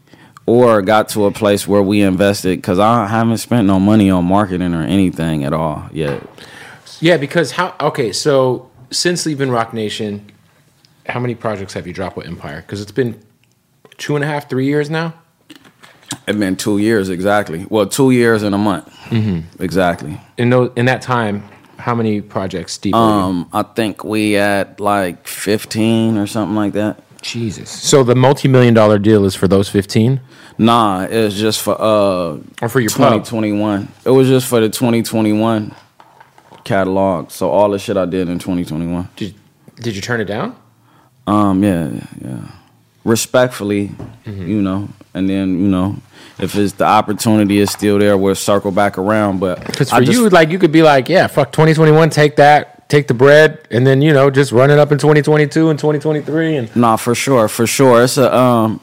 or 0.46 0.82
got 0.82 1.10
to 1.10 1.26
a 1.26 1.32
place 1.32 1.68
where 1.68 1.82
we 1.82 2.02
invested 2.02 2.62
cuz 2.64 2.80
I 2.80 3.08
haven't 3.08 3.38
spent 3.38 3.68
no 3.68 3.80
money 3.80 4.10
on 4.10 4.26
marketing 4.26 4.74
or 4.74 4.84
anything 4.84 5.44
at 5.44 5.54
all 5.54 5.90
yet. 5.92 6.22
Yeah, 7.00 7.18
because 7.18 7.52
how? 7.52 7.76
Okay, 7.80 8.12
so 8.12 8.70
since 8.92 9.26
leaving 9.26 9.50
Roc 9.50 9.74
Nation, 9.74 10.26
how 11.08 11.20
many 11.20 11.36
projects 11.36 11.74
have 11.74 11.86
you 11.88 11.94
dropped 11.94 12.18
with 12.18 12.28
Empire? 12.28 12.62
Because 12.62 12.82
it's 12.82 12.92
been 12.92 13.20
two 13.98 14.16
and 14.16 14.24
a 14.24 14.28
half, 14.28 14.50
three 14.50 14.66
years 14.66 14.90
now. 14.90 15.14
It's 16.28 16.38
been 16.38 16.56
2 16.56 16.78
years 16.80 17.10
exactly. 17.10 17.66
Well, 17.70 17.86
2 17.88 18.12
years 18.12 18.44
and 18.44 18.54
a 18.56 18.58
month. 18.58 18.88
Mm-hmm. 19.10 19.64
Exactly. 19.64 20.20
In 20.38 20.50
those, 20.50 20.72
in 20.76 20.86
that 20.86 21.02
time, 21.02 21.44
How 21.78 21.94
many 21.96 22.22
projects 22.22 22.78
deep? 22.80 22.96
Um, 22.96 23.48
I 23.54 23.62
think 23.62 24.04
we 24.04 24.36
at 24.36 24.80
like 24.80 25.28
fifteen 25.28 26.18
or 26.18 26.26
something 26.26 26.56
like 26.56 26.74
that. 26.74 27.00
Jesus. 27.22 27.70
So 27.70 28.04
the 28.04 28.16
multi-million 28.16 28.74
dollar 28.74 28.98
deal 29.00 29.26
is 29.26 29.36
for 29.36 29.48
those 29.48 29.70
fifteen. 29.70 30.20
Nah, 30.58 31.06
it 31.06 31.22
was 31.24 31.36
just 31.40 31.62
for 31.62 31.80
uh 31.80 32.40
or 32.64 32.70
for 32.70 32.80
your 32.80 32.90
twenty 32.90 33.20
twenty 33.24 33.52
one. 33.52 33.90
It 34.06 34.10
was 34.10 34.28
just 34.28 34.48
for 34.48 34.60
the 34.60 34.70
twenty 34.70 35.04
twenty 35.04 35.34
one 35.34 35.76
catalog. 36.64 37.30
So 37.30 37.52
all 37.52 37.70
the 37.70 37.78
shit 37.80 37.96
I 37.96 38.06
did 38.06 38.28
in 38.28 38.40
twenty 38.40 38.66
twenty 38.66 38.88
one. 38.88 39.08
Did 39.16 39.36
Did 39.76 39.96
you 39.96 40.02
turn 40.02 40.20
it 40.20 40.26
down? 40.26 40.56
Um. 41.28 41.64
Yeah. 41.64 41.92
Yeah. 42.20 42.40
Respectfully, 43.04 43.90
mm-hmm. 44.26 44.48
you 44.48 44.62
know, 44.62 44.90
and 45.18 45.30
then 45.30 45.60
you 45.60 45.68
know, 45.68 45.98
if 46.40 46.56
it's 46.56 46.74
the 46.74 46.86
opportunity 46.86 47.60
is 47.60 47.72
still 47.72 48.00
there, 48.00 48.18
we'll 48.18 48.36
circle 48.36 48.72
back 48.72 48.98
around. 48.98 49.40
But 49.40 49.66
because 49.66 49.90
for 49.90 50.02
just, 50.02 50.12
you, 50.12 50.30
like 50.30 50.50
you 50.50 50.60
could 50.60 50.72
be 50.72 50.84
like, 50.84 51.10
yeah, 51.10 51.28
fuck 51.28 51.52
twenty 51.52 51.74
twenty 51.74 51.92
one, 51.92 52.10
take 52.10 52.36
that, 52.38 52.88
take 52.90 53.08
the 53.08 53.14
bread, 53.14 53.68
and 53.72 53.86
then 53.86 54.02
you 54.02 54.14
know 54.14 54.30
just 54.30 54.52
run 54.52 54.70
it 54.70 54.80
up 54.80 54.92
in 54.92 54.98
twenty 54.98 55.22
twenty 55.22 55.48
two 55.48 55.70
and 55.70 55.80
twenty 55.80 56.00
twenty 56.00 56.22
three. 56.22 56.56
And 56.56 56.76
nah, 56.76 56.96
for 56.96 57.16
sure, 57.16 57.48
for 57.48 57.66
sure, 57.66 58.04
it's 58.04 58.18
a 58.18 58.34
um, 58.36 58.80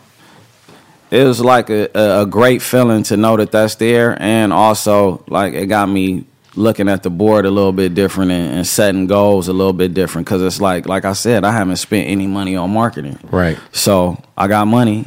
it 1.10 1.24
was 1.24 1.40
like 1.40 1.70
a, 1.70 1.88
a 1.94 2.26
great 2.26 2.60
feeling 2.60 3.04
to 3.04 3.16
know 3.16 3.36
that 3.36 3.52
that's 3.52 3.76
there, 3.76 4.20
and 4.20 4.52
also 4.52 5.24
like 5.28 5.54
it 5.54 5.66
got 5.66 5.88
me 5.88 6.24
looking 6.56 6.88
at 6.88 7.02
the 7.02 7.10
board 7.10 7.46
a 7.46 7.50
little 7.50 7.72
bit 7.72 7.94
different 7.94 8.30
and, 8.30 8.54
and 8.58 8.66
setting 8.66 9.08
goals 9.08 9.48
a 9.48 9.52
little 9.52 9.72
bit 9.72 9.92
different 9.92 10.24
because 10.26 10.42
it's 10.42 10.60
like 10.60 10.88
like 10.88 11.04
I 11.04 11.12
said, 11.12 11.44
I 11.44 11.52
haven't 11.52 11.76
spent 11.76 12.08
any 12.08 12.26
money 12.26 12.56
on 12.56 12.70
marketing. 12.70 13.18
Right. 13.30 13.58
So 13.72 14.20
I 14.36 14.48
got 14.48 14.66
money 14.66 15.06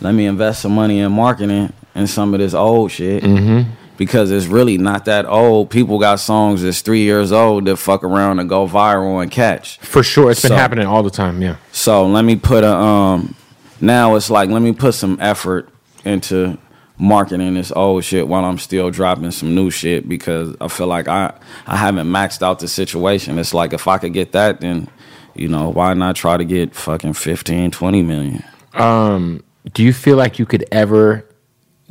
let 0.00 0.12
me 0.14 0.26
invest 0.26 0.62
some 0.62 0.74
money 0.74 1.00
in 1.00 1.12
marketing 1.12 1.72
and 1.94 2.08
some 2.08 2.34
of 2.34 2.40
this 2.40 2.54
old 2.54 2.90
shit. 2.90 3.22
Mm-hmm. 3.22 3.70
Because 3.96 4.30
it's 4.30 4.44
really 4.46 4.76
not 4.76 5.06
that 5.06 5.24
old. 5.24 5.70
People 5.70 5.98
got 5.98 6.20
songs 6.20 6.60
that's 6.60 6.82
three 6.82 7.00
years 7.00 7.32
old 7.32 7.64
that 7.64 7.78
fuck 7.78 8.04
around 8.04 8.40
and 8.40 8.48
go 8.48 8.68
viral 8.68 9.22
and 9.22 9.30
catch. 9.30 9.78
For 9.78 10.02
sure, 10.02 10.32
it's 10.32 10.42
so, 10.42 10.50
been 10.50 10.58
happening 10.58 10.86
all 10.86 11.02
the 11.02 11.10
time. 11.10 11.40
Yeah. 11.40 11.56
So 11.72 12.06
let 12.06 12.22
me 12.22 12.36
put 12.36 12.62
a 12.62 12.74
um. 12.74 13.34
Now 13.80 14.14
it's 14.16 14.28
like 14.28 14.50
let 14.50 14.60
me 14.60 14.72
put 14.72 14.92
some 14.92 15.16
effort 15.18 15.70
into 16.04 16.58
marketing 16.98 17.54
this 17.54 17.72
old 17.72 18.04
shit 18.04 18.26
while 18.28 18.44
I'm 18.44 18.58
still 18.58 18.90
dropping 18.90 19.30
some 19.30 19.54
new 19.54 19.70
shit 19.70 20.08
because 20.08 20.54
I 20.60 20.68
feel 20.68 20.86
like 20.86 21.08
I 21.08 21.32
I 21.66 21.76
haven't 21.76 22.06
maxed 22.06 22.42
out 22.42 22.58
the 22.58 22.68
situation. 22.68 23.38
It's 23.38 23.54
like 23.54 23.72
if 23.72 23.88
I 23.88 23.96
could 23.96 24.12
get 24.12 24.32
that, 24.32 24.60
then 24.60 24.88
you 25.34 25.48
know 25.48 25.70
why 25.70 25.94
not 25.94 26.16
try 26.16 26.36
to 26.36 26.44
get 26.44 26.74
fucking 26.74 27.14
15, 27.14 27.70
20 27.70 28.02
million. 28.02 28.44
Um, 28.74 29.42
do 29.72 29.82
you 29.82 29.92
feel 29.92 30.16
like 30.16 30.38
you 30.38 30.46
could 30.46 30.64
ever 30.72 31.24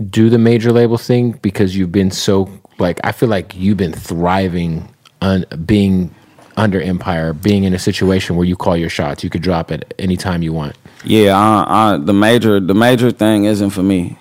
do 0.10 0.30
the 0.30 0.38
major 0.38 0.72
label 0.72 0.98
thing 0.98 1.32
because 1.42 1.76
you've 1.76 1.92
been 1.92 2.12
so 2.12 2.50
like 2.80 3.00
I 3.04 3.12
feel 3.12 3.30
like 3.30 3.56
you've 3.56 3.78
been 3.78 3.94
thriving 3.94 4.94
on 5.22 5.46
being 5.66 6.14
under 6.58 6.82
Empire, 6.82 7.34
being 7.34 7.64
in 7.64 7.74
a 7.74 7.80
situation 7.80 8.36
where 8.36 8.46
you 8.46 8.56
call 8.56 8.78
your 8.78 8.90
shots, 8.90 9.24
you 9.24 9.30
could 9.30 9.42
drop 9.42 9.72
it 9.72 9.94
anytime 10.00 10.42
you 10.42 10.54
want. 10.54 10.76
Yeah, 11.04 11.38
I, 11.38 11.94
I, 11.94 11.98
the 11.98 12.14
major 12.14 12.60
the 12.60 12.74
major 12.74 13.12
thing 13.12 13.46
isn't 13.46 13.72
for 13.72 13.84
me. 13.84 14.18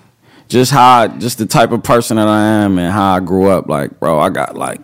Just 0.49 0.71
how 0.71 1.09
just 1.09 1.39
the 1.39 1.47
type 1.47 1.73
of 1.73 1.83
person 1.83 2.17
that 2.17 2.29
I 2.29 2.43
am 2.43 2.79
and 2.79 2.93
how 2.93 3.15
I 3.15 3.21
grew 3.21 3.49
up. 3.49 3.69
Like, 3.69 3.99
bro, 3.99 4.19
I 4.21 4.31
got 4.31 4.57
like 4.57 4.81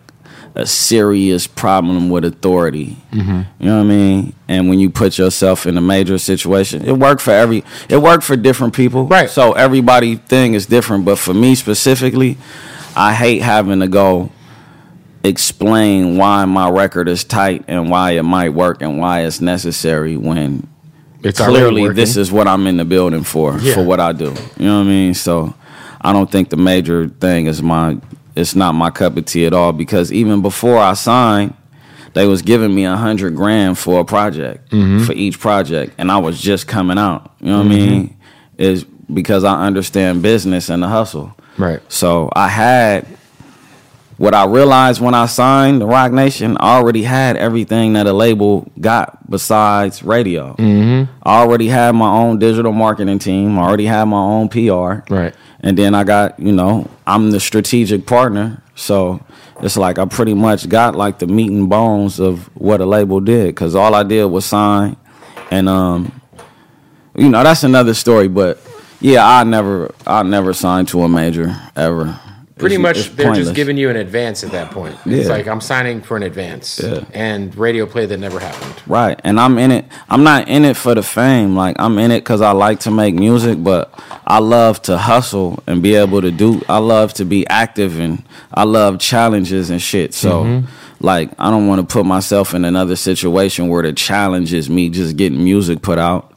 a 0.55 0.65
serious 0.65 1.47
problem 1.47 2.09
with 2.09 2.25
authority. 2.25 2.97
Mm-hmm. 3.11 3.41
You 3.59 3.69
know 3.69 3.77
what 3.77 3.83
I 3.83 3.87
mean? 3.87 4.33
And 4.47 4.69
when 4.69 4.79
you 4.79 4.89
put 4.89 5.17
yourself 5.17 5.65
in 5.65 5.77
a 5.77 5.81
major 5.81 6.17
situation, 6.17 6.85
it 6.85 6.93
worked 6.93 7.21
for 7.21 7.31
every. 7.31 7.63
It 7.89 7.97
worked 7.97 8.23
for 8.23 8.35
different 8.35 8.73
people. 8.73 9.07
Right. 9.07 9.29
So 9.29 9.53
everybody 9.53 10.15
thing 10.15 10.53
is 10.53 10.65
different, 10.65 11.05
but 11.05 11.17
for 11.17 11.33
me 11.33 11.55
specifically, 11.55 12.37
I 12.95 13.13
hate 13.13 13.41
having 13.41 13.79
to 13.79 13.87
go 13.87 14.31
explain 15.23 16.17
why 16.17 16.45
my 16.45 16.69
record 16.69 17.07
is 17.07 17.23
tight 17.23 17.63
and 17.67 17.89
why 17.89 18.11
it 18.11 18.23
might 18.23 18.49
work 18.49 18.81
and 18.81 18.97
why 18.97 19.21
it's 19.21 19.39
necessary 19.39 20.17
when 20.17 20.67
it's 21.23 21.39
clearly 21.39 21.87
this 21.89 22.17
is 22.17 22.31
what 22.31 22.47
I'm 22.47 22.65
in 22.65 22.77
the 22.77 22.85
building 22.85 23.23
for 23.23 23.57
yeah. 23.59 23.75
for 23.75 23.83
what 23.83 23.99
I 23.99 24.13
do. 24.13 24.33
You 24.57 24.65
know 24.65 24.79
what 24.79 24.87
I 24.87 24.89
mean? 24.89 25.13
So 25.13 25.53
I 25.99 26.13
don't 26.13 26.29
think 26.29 26.49
the 26.49 26.57
major 26.57 27.07
thing 27.07 27.45
is 27.45 27.61
my 27.61 27.97
it's 28.35 28.55
not 28.55 28.73
my 28.73 28.89
cup 28.89 29.17
of 29.17 29.25
tea 29.25 29.45
at 29.45 29.53
all 29.53 29.73
because 29.73 30.11
even 30.11 30.41
before 30.41 30.77
I 30.77 30.93
signed, 30.93 31.53
they 32.13 32.27
was 32.27 32.41
giving 32.41 32.73
me 32.73 32.85
a 32.85 32.95
hundred 32.95 33.35
grand 33.35 33.77
for 33.77 34.01
a 34.01 34.05
project 34.05 34.69
mm-hmm. 34.71 35.05
for 35.05 35.13
each 35.13 35.39
project, 35.39 35.93
and 35.97 36.11
I 36.11 36.17
was 36.17 36.41
just 36.41 36.67
coming 36.67 36.97
out. 36.97 37.33
You 37.39 37.47
know 37.47 37.59
what 37.59 37.67
mm-hmm. 37.67 37.73
I 37.73 37.89
mean? 37.89 38.17
Is 38.57 38.83
because 38.83 39.43
I 39.43 39.65
understand 39.65 40.21
business 40.21 40.69
and 40.69 40.83
the 40.83 40.87
hustle. 40.87 41.35
Right. 41.57 41.81
So 41.91 42.29
I 42.35 42.47
had 42.47 43.05
what 44.21 44.35
I 44.35 44.45
realized 44.45 45.01
when 45.01 45.15
I 45.15 45.25
signed 45.25 45.81
the 45.81 45.87
Roc 45.87 46.11
Nation. 46.11 46.55
I 46.59 46.75
already 46.75 47.01
had 47.01 47.37
everything 47.37 47.93
that 47.93 48.05
a 48.05 48.13
label 48.13 48.71
got 48.79 49.27
besides 49.27 50.03
radio. 50.03 50.53
Mm-hmm. 50.59 51.11
I 51.23 51.39
already 51.39 51.67
had 51.67 51.95
my 51.95 52.07
own 52.07 52.37
digital 52.37 52.71
marketing 52.71 53.17
team. 53.17 53.57
I 53.57 53.63
already 53.63 53.87
had 53.87 54.03
my 54.03 54.21
own 54.21 54.47
PR. 54.47 55.11
Right. 55.11 55.33
And 55.61 55.75
then 55.75 55.95
I 55.95 56.03
got, 56.03 56.39
you 56.39 56.51
know, 56.51 56.87
I'm 57.07 57.31
the 57.31 57.39
strategic 57.39 58.05
partner. 58.05 58.61
So 58.75 59.25
it's 59.59 59.75
like 59.75 59.97
I 59.97 60.05
pretty 60.05 60.35
much 60.35 60.69
got 60.69 60.95
like 60.95 61.17
the 61.17 61.25
meat 61.25 61.49
and 61.49 61.67
bones 61.67 62.19
of 62.19 62.45
what 62.55 62.79
a 62.79 62.85
label 62.85 63.21
did 63.21 63.47
because 63.47 63.73
all 63.73 63.95
I 63.95 64.03
did 64.03 64.25
was 64.25 64.45
sign. 64.45 64.97
And, 65.49 65.67
um, 65.67 66.21
you 67.15 67.27
know, 67.27 67.41
that's 67.41 67.63
another 67.63 67.95
story. 67.95 68.27
But 68.27 68.61
yeah, 68.99 69.27
I 69.27 69.43
never, 69.45 69.95
I 70.05 70.21
never 70.21 70.53
signed 70.53 70.89
to 70.89 71.01
a 71.01 71.09
major 71.09 71.59
ever 71.75 72.19
pretty 72.61 72.75
it's, 72.75 72.81
much 72.81 72.97
it's 72.97 73.09
they're 73.09 73.33
just 73.33 73.53
giving 73.53 73.75
you 73.75 73.89
an 73.89 73.97
advance 73.97 74.43
at 74.43 74.51
that 74.51 74.71
point. 74.71 74.95
It's 75.05 75.27
yeah. 75.27 75.33
like 75.33 75.47
I'm 75.47 75.59
signing 75.59 76.01
for 76.01 76.15
an 76.15 76.23
advance. 76.23 76.79
Yeah. 76.79 77.03
And 77.13 77.53
radio 77.55 77.85
play 77.85 78.05
that 78.05 78.17
never 78.17 78.39
happened. 78.39 78.81
Right. 78.87 79.19
And 79.23 79.39
I'm 79.39 79.57
in 79.57 79.71
it 79.71 79.85
I'm 80.09 80.23
not 80.23 80.47
in 80.47 80.63
it 80.63 80.77
for 80.77 80.95
the 80.95 81.03
fame. 81.03 81.55
Like 81.55 81.75
I'm 81.79 81.97
in 81.97 82.11
it 82.11 82.23
cuz 82.23 82.39
I 82.41 82.51
like 82.51 82.79
to 82.81 82.91
make 82.91 83.15
music, 83.15 83.63
but 83.63 83.93
I 84.25 84.39
love 84.39 84.81
to 84.83 84.97
hustle 84.97 85.61
and 85.67 85.81
be 85.81 85.95
able 85.95 86.21
to 86.21 86.31
do 86.31 86.61
I 86.69 86.77
love 86.77 87.13
to 87.15 87.25
be 87.25 87.45
active 87.47 87.99
and 87.99 88.23
I 88.53 88.63
love 88.63 88.99
challenges 88.99 89.69
and 89.69 89.81
shit. 89.81 90.13
So 90.13 90.43
mm-hmm. 90.43 90.67
like 90.99 91.31
I 91.37 91.49
don't 91.49 91.67
want 91.67 91.87
to 91.87 91.93
put 91.93 92.05
myself 92.05 92.53
in 92.53 92.63
another 92.63 92.95
situation 92.95 93.67
where 93.67 93.83
the 93.83 93.93
challenge 93.93 94.53
is 94.53 94.69
me 94.69 94.89
just 94.89 95.17
getting 95.17 95.43
music 95.43 95.81
put 95.81 95.99
out 95.99 96.31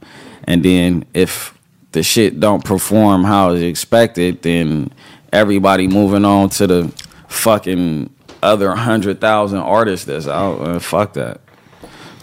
and 0.45 0.63
then 0.63 1.05
if 1.15 1.55
the 1.95 2.03
shit 2.03 2.41
don't 2.41 2.65
perform 2.65 3.25
how 3.25 3.53
it's 3.53 3.63
expected, 3.63 4.43
then 4.43 4.91
everybody 5.35 5.89
moving 5.89 6.25
on 6.25 6.49
to 6.49 6.67
the 6.67 6.93
fucking 7.29 8.09
other 8.43 8.75
hundred 8.75 9.21
thousand 9.21 9.59
artists 9.59 10.07
that's 10.07 10.29
out. 10.29 10.61
Uh, 10.61 10.79
fuck 10.79 11.15
that. 11.15 11.41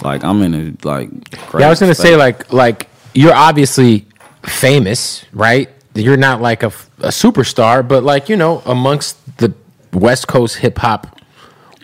Like 0.03 0.24
I'm 0.24 0.41
in 0.41 0.53
a 0.53 0.88
like. 0.88 1.10
Yeah, 1.53 1.68
I 1.68 1.70
was 1.70 1.80
gonna 1.80 1.94
say 1.94 2.15
like 2.15 2.51
like 2.51 2.88
you're 3.13 3.34
obviously 3.34 4.08
famous, 4.44 5.25
right? 5.34 5.70
You're 5.94 6.18
not 6.18 6.41
like 6.41 6.63
a, 6.63 6.68
a 7.00 7.10
superstar, 7.10 7.88
but 7.88 8.03
like 8.03 8.30
you 8.30 8.38
know, 8.38 8.63
amongst 8.65 9.18
the 9.38 9.53
West 9.94 10.27
Coast 10.27 10.58
hip 10.58 10.77
hop 10.77 11.20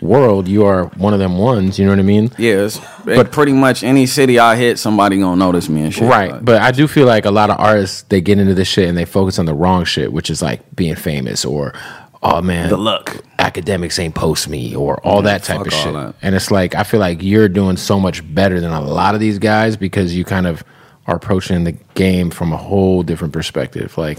world, 0.00 0.48
you 0.48 0.64
are 0.64 0.84
one 0.96 1.12
of 1.12 1.18
them 1.18 1.38
ones. 1.38 1.78
You 1.78 1.84
know 1.84 1.92
what 1.92 1.98
I 1.98 2.02
mean? 2.02 2.30
Yes, 2.38 2.80
but 3.04 3.32
pretty 3.32 3.52
much 3.52 3.82
any 3.82 4.06
city 4.06 4.38
I 4.38 4.56
hit, 4.56 4.78
somebody 4.78 5.18
gonna 5.18 5.36
notice 5.36 5.68
me 5.68 5.82
and 5.82 5.94
shit. 5.94 6.08
Right, 6.08 6.32
like. 6.32 6.44
but 6.44 6.62
I 6.62 6.70
do 6.70 6.88
feel 6.88 7.06
like 7.06 7.24
a 7.24 7.30
lot 7.30 7.50
of 7.50 7.58
artists 7.58 8.02
they 8.02 8.20
get 8.20 8.38
into 8.38 8.54
this 8.54 8.68
shit 8.68 8.88
and 8.88 8.96
they 8.96 9.04
focus 9.04 9.38
on 9.38 9.46
the 9.46 9.54
wrong 9.54 9.84
shit, 9.84 10.12
which 10.12 10.30
is 10.30 10.42
like 10.42 10.60
being 10.74 10.96
famous 10.96 11.44
or 11.44 11.74
oh 12.22 12.42
man, 12.42 12.68
the 12.68 12.76
look. 12.76 13.24
Academics 13.38 13.98
ain't 13.98 14.14
post 14.14 14.48
me 14.48 14.74
or 14.74 15.00
all 15.06 15.16
yeah, 15.16 15.38
that 15.38 15.44
type 15.44 15.60
of 15.60 15.72
shit. 15.72 15.92
That. 15.92 16.14
And 16.22 16.34
it's 16.34 16.50
like 16.50 16.74
I 16.74 16.82
feel 16.82 17.00
like 17.00 17.22
you're 17.22 17.48
doing 17.48 17.76
so 17.76 18.00
much 18.00 18.22
better 18.34 18.60
than 18.60 18.72
a 18.72 18.80
lot 18.80 19.14
of 19.14 19.20
these 19.20 19.38
guys 19.38 19.76
because 19.76 20.14
you 20.14 20.24
kind 20.24 20.46
of 20.46 20.64
are 21.06 21.16
approaching 21.16 21.64
the 21.64 21.72
game 21.94 22.30
from 22.30 22.52
a 22.52 22.56
whole 22.56 23.02
different 23.02 23.32
perspective. 23.32 23.96
Like 23.96 24.18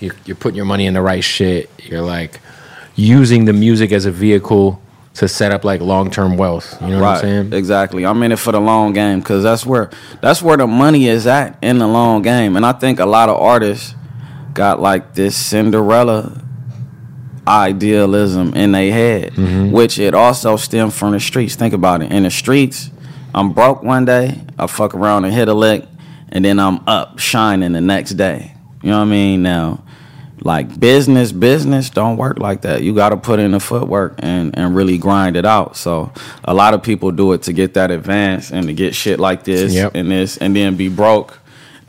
you're, 0.00 0.14
you're 0.26 0.36
putting 0.36 0.56
your 0.56 0.66
money 0.66 0.86
in 0.86 0.94
the 0.94 1.02
right 1.02 1.24
shit. 1.24 1.70
You're 1.82 2.02
like 2.02 2.40
using 2.96 3.44
the 3.44 3.52
music 3.52 3.92
as 3.92 4.06
a 4.06 4.10
vehicle 4.10 4.82
to 5.14 5.28
set 5.28 5.52
up 5.52 5.64
like 5.64 5.80
long 5.80 6.10
term 6.10 6.36
wealth. 6.36 6.80
You 6.82 6.88
know 6.88 7.00
right, 7.00 7.00
what 7.00 7.14
I'm 7.16 7.20
saying? 7.20 7.52
Exactly. 7.52 8.04
I'm 8.04 8.22
in 8.22 8.32
it 8.32 8.38
for 8.38 8.52
the 8.52 8.60
long 8.60 8.92
game 8.92 9.20
because 9.20 9.42
that's 9.42 9.64
where 9.64 9.90
that's 10.20 10.42
where 10.42 10.56
the 10.56 10.66
money 10.66 11.06
is 11.06 11.26
at 11.26 11.58
in 11.62 11.78
the 11.78 11.86
long 11.86 12.22
game. 12.22 12.56
And 12.56 12.66
I 12.66 12.72
think 12.72 12.98
a 12.98 13.06
lot 13.06 13.28
of 13.28 13.36
artists 13.40 13.94
got 14.52 14.80
like 14.80 15.14
this 15.14 15.36
Cinderella 15.36 16.42
idealism 17.46 18.54
in 18.54 18.72
their 18.72 18.92
head, 18.92 19.32
mm-hmm. 19.32 19.70
which 19.70 19.98
it 19.98 20.14
also 20.14 20.56
stemmed 20.56 20.92
from 20.92 21.12
the 21.12 21.20
streets. 21.20 21.54
Think 21.54 21.72
about 21.72 22.02
it. 22.02 22.10
In 22.10 22.24
the 22.24 22.30
streets, 22.30 22.90
I'm 23.34 23.52
broke 23.52 23.82
one 23.82 24.04
day, 24.04 24.42
I 24.58 24.66
fuck 24.66 24.94
around 24.94 25.24
and 25.24 25.32
hit 25.32 25.48
a 25.48 25.54
lick, 25.54 25.86
and 26.30 26.44
then 26.44 26.58
I'm 26.58 26.80
up 26.88 27.18
shining 27.18 27.72
the 27.72 27.80
next 27.80 28.12
day. 28.12 28.54
You 28.82 28.90
know 28.90 28.98
what 28.98 29.04
I 29.04 29.10
mean? 29.10 29.42
Now 29.42 29.84
like 30.42 30.78
business 30.78 31.32
business 31.32 31.88
don't 31.90 32.16
work 32.16 32.38
like 32.38 32.62
that 32.62 32.82
you 32.82 32.94
got 32.94 33.08
to 33.08 33.16
put 33.16 33.38
in 33.38 33.52
the 33.52 33.60
footwork 33.60 34.14
and 34.18 34.56
and 34.58 34.76
really 34.76 34.98
grind 34.98 35.36
it 35.36 35.46
out 35.46 35.76
so 35.76 36.12
a 36.44 36.52
lot 36.52 36.74
of 36.74 36.82
people 36.82 37.10
do 37.10 37.32
it 37.32 37.42
to 37.42 37.52
get 37.52 37.74
that 37.74 37.90
advance 37.90 38.50
and 38.50 38.66
to 38.66 38.74
get 38.74 38.94
shit 38.94 39.18
like 39.18 39.44
this 39.44 39.72
yep. 39.72 39.92
and 39.94 40.10
this 40.10 40.36
and 40.36 40.54
then 40.54 40.76
be 40.76 40.88
broke 40.88 41.38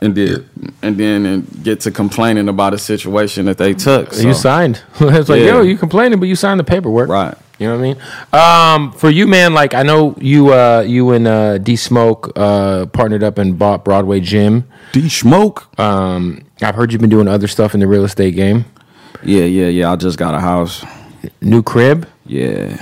and 0.00 0.14
then 0.14 0.48
and 0.82 0.96
then 0.96 1.26
and 1.26 1.64
get 1.64 1.80
to 1.80 1.90
complaining 1.90 2.48
about 2.48 2.72
a 2.72 2.78
situation 2.78 3.44
that 3.46 3.58
they 3.58 3.74
took 3.74 4.14
so. 4.14 4.26
you 4.26 4.32
signed 4.32 4.82
it's 5.00 5.28
like 5.28 5.40
yeah. 5.40 5.46
yo 5.46 5.60
you 5.60 5.76
complaining 5.76 6.18
but 6.18 6.26
you 6.26 6.36
signed 6.36 6.58
the 6.58 6.64
paperwork 6.64 7.08
right 7.08 7.36
You 7.58 7.66
know 7.66 7.76
what 7.76 7.84
I 8.32 8.78
mean? 8.78 8.88
Um, 8.88 8.92
for 8.92 9.10
you, 9.10 9.26
man, 9.26 9.52
like 9.52 9.74
I 9.74 9.82
know 9.82 10.14
you, 10.20 10.52
uh, 10.52 10.84
you 10.86 11.10
and 11.10 11.26
uh, 11.26 11.58
D 11.58 11.74
Smoke 11.74 12.32
uh, 12.36 12.86
partnered 12.86 13.24
up 13.24 13.38
and 13.38 13.58
bought 13.58 13.84
Broadway 13.84 14.20
Gym. 14.20 14.68
D 14.92 15.08
Smoke. 15.08 15.68
Um, 15.78 16.44
I've 16.62 16.76
heard 16.76 16.92
you've 16.92 17.00
been 17.00 17.10
doing 17.10 17.26
other 17.26 17.48
stuff 17.48 17.74
in 17.74 17.80
the 17.80 17.86
real 17.88 18.04
estate 18.04 18.36
game. 18.36 18.64
Yeah, 19.24 19.44
yeah, 19.44 19.66
yeah. 19.66 19.92
I 19.92 19.96
just 19.96 20.18
got 20.18 20.34
a 20.34 20.40
house. 20.40 20.84
New 21.40 21.62
crib. 21.62 22.08
Yeah. 22.26 22.76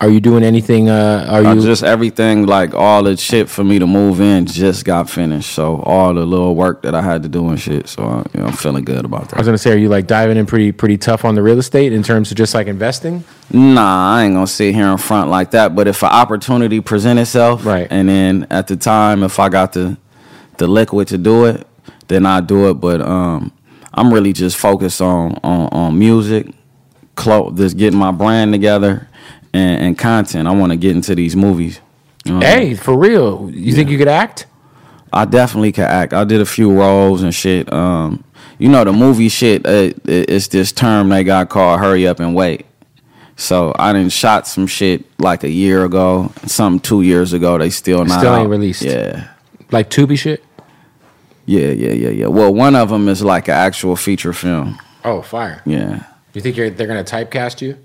Are 0.00 0.08
you 0.08 0.20
doing 0.20 0.44
anything? 0.44 0.88
Uh, 0.88 1.26
are 1.28 1.44
I 1.44 1.54
you 1.54 1.60
just 1.60 1.82
everything 1.82 2.46
like 2.46 2.72
all 2.72 3.02
the 3.02 3.16
shit 3.16 3.48
for 3.48 3.64
me 3.64 3.80
to 3.80 3.86
move 3.86 4.20
in 4.20 4.46
just 4.46 4.84
got 4.84 5.10
finished. 5.10 5.50
So 5.50 5.82
all 5.82 6.14
the 6.14 6.24
little 6.24 6.54
work 6.54 6.82
that 6.82 6.94
I 6.94 7.02
had 7.02 7.24
to 7.24 7.28
do 7.28 7.48
and 7.48 7.58
shit. 7.58 7.88
So 7.88 8.04
uh, 8.04 8.24
you 8.32 8.38
know, 8.40 8.46
I'm 8.46 8.52
feeling 8.52 8.84
good 8.84 9.04
about 9.04 9.28
that. 9.30 9.34
I 9.34 9.38
was 9.40 9.48
gonna 9.48 9.58
say, 9.58 9.72
are 9.72 9.76
you 9.76 9.88
like 9.88 10.06
diving 10.06 10.36
in 10.36 10.46
pretty 10.46 10.70
pretty 10.70 10.98
tough 10.98 11.24
on 11.24 11.34
the 11.34 11.42
real 11.42 11.58
estate 11.58 11.92
in 11.92 12.04
terms 12.04 12.30
of 12.30 12.36
just 12.36 12.54
like 12.54 12.68
investing? 12.68 13.24
Nah, 13.50 14.14
I 14.16 14.22
ain't 14.24 14.34
gonna 14.34 14.46
sit 14.46 14.72
here 14.72 14.86
in 14.86 14.98
front 14.98 15.30
like 15.30 15.50
that. 15.50 15.74
But 15.74 15.88
if 15.88 16.02
an 16.04 16.10
opportunity 16.10 16.80
present 16.80 17.18
itself, 17.18 17.66
Right. 17.66 17.88
and 17.90 18.08
then 18.08 18.46
at 18.50 18.68
the 18.68 18.76
time, 18.76 19.24
if 19.24 19.40
I 19.40 19.48
got 19.48 19.72
the 19.72 19.96
the 20.58 20.68
liquid 20.68 21.08
to 21.08 21.18
do 21.18 21.44
it, 21.46 21.66
then 22.06 22.24
I 22.24 22.40
do 22.40 22.70
it. 22.70 22.74
But 22.74 23.00
um, 23.00 23.50
I'm 23.92 24.14
really 24.14 24.32
just 24.32 24.58
focused 24.58 25.00
on 25.02 25.40
on, 25.42 25.68
on 25.72 25.98
music, 25.98 26.46
clo- 27.16 27.50
just 27.50 27.76
getting 27.76 27.98
my 27.98 28.12
brand 28.12 28.52
together, 28.52 29.08
and, 29.52 29.82
and 29.82 29.98
content. 29.98 30.46
I 30.48 30.52
want 30.52 30.72
to 30.72 30.76
get 30.76 30.94
into 30.96 31.14
these 31.14 31.34
movies. 31.36 31.80
You 32.24 32.32
know 32.32 32.38
what 32.38 32.46
I 32.46 32.58
mean? 32.58 32.68
Hey, 32.68 32.74
for 32.74 32.98
real? 32.98 33.50
You 33.52 33.72
think 33.74 33.90
you 33.90 33.98
could 33.98 34.08
act? 34.08 34.46
I 35.12 35.24
definitely 35.24 35.72
can 35.72 35.84
act. 35.84 36.12
I 36.12 36.24
did 36.24 36.40
a 36.40 36.46
few 36.46 36.72
roles 36.72 37.22
and 37.22 37.34
shit. 37.34 37.72
Um, 37.72 38.24
you 38.58 38.68
know, 38.68 38.84
the 38.84 38.92
movie 38.92 39.28
shit. 39.30 39.64
Uh, 39.66 39.70
it, 39.70 40.02
it's 40.06 40.48
this 40.48 40.72
term 40.72 41.08
they 41.08 41.24
got 41.24 41.48
called 41.48 41.80
"hurry 41.80 42.06
up 42.06 42.20
and 42.20 42.34
wait." 42.34 42.66
So 43.36 43.72
I 43.78 43.92
didn't 43.92 44.12
shot 44.12 44.46
some 44.48 44.66
shit 44.66 45.04
like 45.20 45.44
a 45.44 45.48
year 45.50 45.84
ago, 45.84 46.32
some 46.46 46.80
two 46.80 47.02
years 47.02 47.32
ago. 47.32 47.56
They 47.56 47.70
still 47.70 48.04
not 48.04 48.18
Still 48.18 48.34
ain't 48.34 48.46
out. 48.46 48.50
released. 48.50 48.82
Yeah, 48.82 49.28
Like 49.70 49.90
Tubi 49.90 50.18
shit? 50.18 50.44
yeah, 51.46 51.68
yeah, 51.68 51.92
yeah, 51.92 52.08
yeah. 52.10 52.26
Well, 52.26 52.52
one 52.52 52.74
of 52.74 52.88
them 52.90 53.08
is 53.08 53.22
like 53.22 53.46
an 53.48 53.54
actual 53.54 53.94
feature 53.96 54.32
film. 54.32 54.78
Oh, 55.04 55.22
fire! 55.22 55.62
Yeah, 55.64 56.02
You 56.34 56.40
think 56.40 56.56
you're, 56.56 56.68
they're 56.68 56.88
gonna 56.88 57.04
typecast 57.04 57.62
you? 57.62 57.78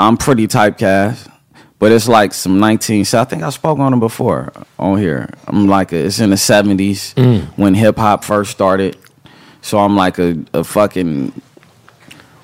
I'm 0.00 0.16
pretty 0.16 0.46
typecast, 0.48 1.30
but 1.78 1.92
it's 1.92 2.08
like 2.08 2.32
some 2.32 2.58
19. 2.58 3.04
So 3.04 3.20
I 3.20 3.24
think 3.24 3.42
I 3.42 3.50
spoke 3.50 3.78
on 3.78 3.92
it 3.94 4.00
before 4.00 4.52
on 4.78 4.98
here. 4.98 5.28
I'm 5.46 5.66
like, 5.68 5.92
a, 5.92 6.04
it's 6.06 6.18
in 6.20 6.30
the 6.30 6.36
70s 6.36 7.14
Mm. 7.14 7.44
when 7.56 7.74
hip 7.74 7.96
hop 7.98 8.24
first 8.24 8.50
started. 8.50 8.96
So 9.62 9.78
I'm 9.78 9.94
like 9.96 10.18
a, 10.18 10.36
a 10.54 10.64
fucking 10.64 11.32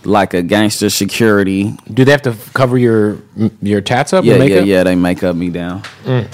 like 0.04 0.34
a 0.34 0.42
gangster 0.42 0.90
security. 0.90 1.74
Do 1.92 2.04
they 2.04 2.12
have 2.12 2.22
to 2.22 2.36
cover 2.54 2.78
your 2.78 3.18
your 3.62 3.80
tats 3.80 4.12
up? 4.12 4.24
Yeah, 4.24 4.36
yeah, 4.42 4.60
yeah. 4.60 4.84
They 4.84 4.94
make 4.94 5.22
up 5.24 5.34
me 5.34 5.50
down. 5.50 5.82
Did 6.04 6.28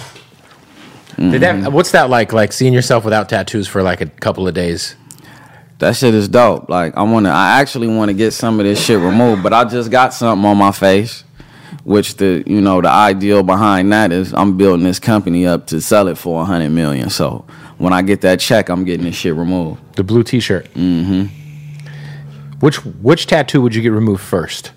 Mm-hmm. 1.17 1.63
that, 1.63 1.73
what's 1.73 1.93
that 1.93 2.09
like? 2.11 2.33
Like 2.33 2.53
seeing 2.53 2.73
yourself 2.73 3.05
without 3.05 3.29
tattoos 3.29 3.69
for 3.69 3.83
like 3.83 4.01
a 4.01 4.07
couple 4.07 4.49
of 4.49 4.55
days? 4.55 4.97
That 5.83 5.97
shit 5.97 6.15
is 6.15 6.29
dope. 6.29 6.69
Like 6.69 6.97
I 6.97 7.03
wanna, 7.03 7.31
I 7.31 7.61
actually 7.61 7.89
want 7.89 8.09
to 8.09 8.15
get 8.15 8.31
some 8.31 8.61
of 8.61 8.65
this 8.65 8.81
shit 8.81 9.01
removed, 9.01 9.43
but 9.43 9.53
I 9.53 9.65
just 9.65 9.91
got 9.91 10.15
something 10.15 10.49
on 10.49 10.57
my 10.57 10.71
face. 10.71 11.25
Which 11.83 12.19
the 12.19 12.45
you 12.47 12.61
know 12.61 12.81
the 12.81 12.89
ideal 12.89 13.43
behind 13.43 13.93
that 13.93 14.13
is 14.13 14.33
I'm 14.33 14.57
building 14.57 14.85
this 14.85 15.01
company 15.01 15.45
up 15.45 15.67
to 15.67 15.81
sell 15.81 16.07
it 16.07 16.17
for 16.17 16.41
a 16.41 16.45
hundred 16.45 16.71
million. 16.71 17.11
So 17.11 17.45
when 17.79 17.93
I 17.93 18.03
get 18.03 18.21
that 18.21 18.39
check, 18.39 18.69
I'm 18.69 18.85
getting 18.85 19.07
this 19.07 19.17
shit 19.17 19.35
removed. 19.35 19.97
The 19.97 20.05
blue 20.05 20.23
T-shirt. 20.23 20.73
Mm-hmm. 20.75 21.25
Which 22.61 22.77
which 22.85 23.27
tattoo 23.27 23.61
would 23.61 23.75
you 23.75 23.83
get 23.83 23.89
removed 23.89 24.23
first? 24.23 24.71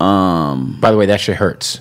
Um. 0.00 0.78
By 0.82 0.90
the 0.90 0.98
way, 0.98 1.06
that 1.06 1.22
shit 1.22 1.36
hurts. 1.36 1.80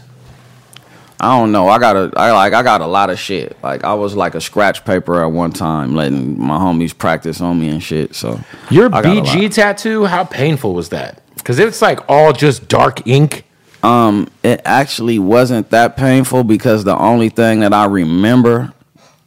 I 1.21 1.37
don't 1.37 1.51
know. 1.51 1.67
I 1.67 1.79
got 1.79 1.95
a 1.97 2.11
I 2.15 2.31
like 2.31 2.53
I 2.53 2.63
got 2.63 2.81
a 2.81 2.87
lot 2.87 3.09
of 3.09 3.19
shit. 3.19 3.57
Like 3.61 3.83
I 3.83 3.93
was 3.93 4.15
like 4.15 4.35
a 4.35 4.41
scratch 4.41 4.85
paper 4.85 5.21
at 5.21 5.25
one 5.25 5.51
time, 5.51 5.95
letting 5.95 6.39
my 6.39 6.57
homies 6.57 6.97
practice 6.97 7.41
on 7.41 7.59
me 7.59 7.69
and 7.69 7.83
shit. 7.83 8.15
So 8.15 8.39
Your 8.69 8.85
I 8.87 9.01
got 9.01 9.05
a 9.05 9.13
lot. 9.21 9.25
BG 9.27 9.53
tattoo. 9.53 10.05
How 10.05 10.23
painful 10.23 10.73
was 10.73 10.89
that? 10.89 11.21
Because 11.35 11.59
it's 11.59 11.81
like 11.81 11.99
all 12.09 12.31
just 12.31 12.67
dark 12.69 13.05
ink. 13.05 13.45
Um, 13.83 14.29
it 14.43 14.61
actually 14.65 15.19
wasn't 15.19 15.69
that 15.71 15.95
painful 15.97 16.43
because 16.43 16.83
the 16.83 16.97
only 16.97 17.29
thing 17.29 17.61
that 17.61 17.73
I 17.73 17.85
remember 17.85 18.73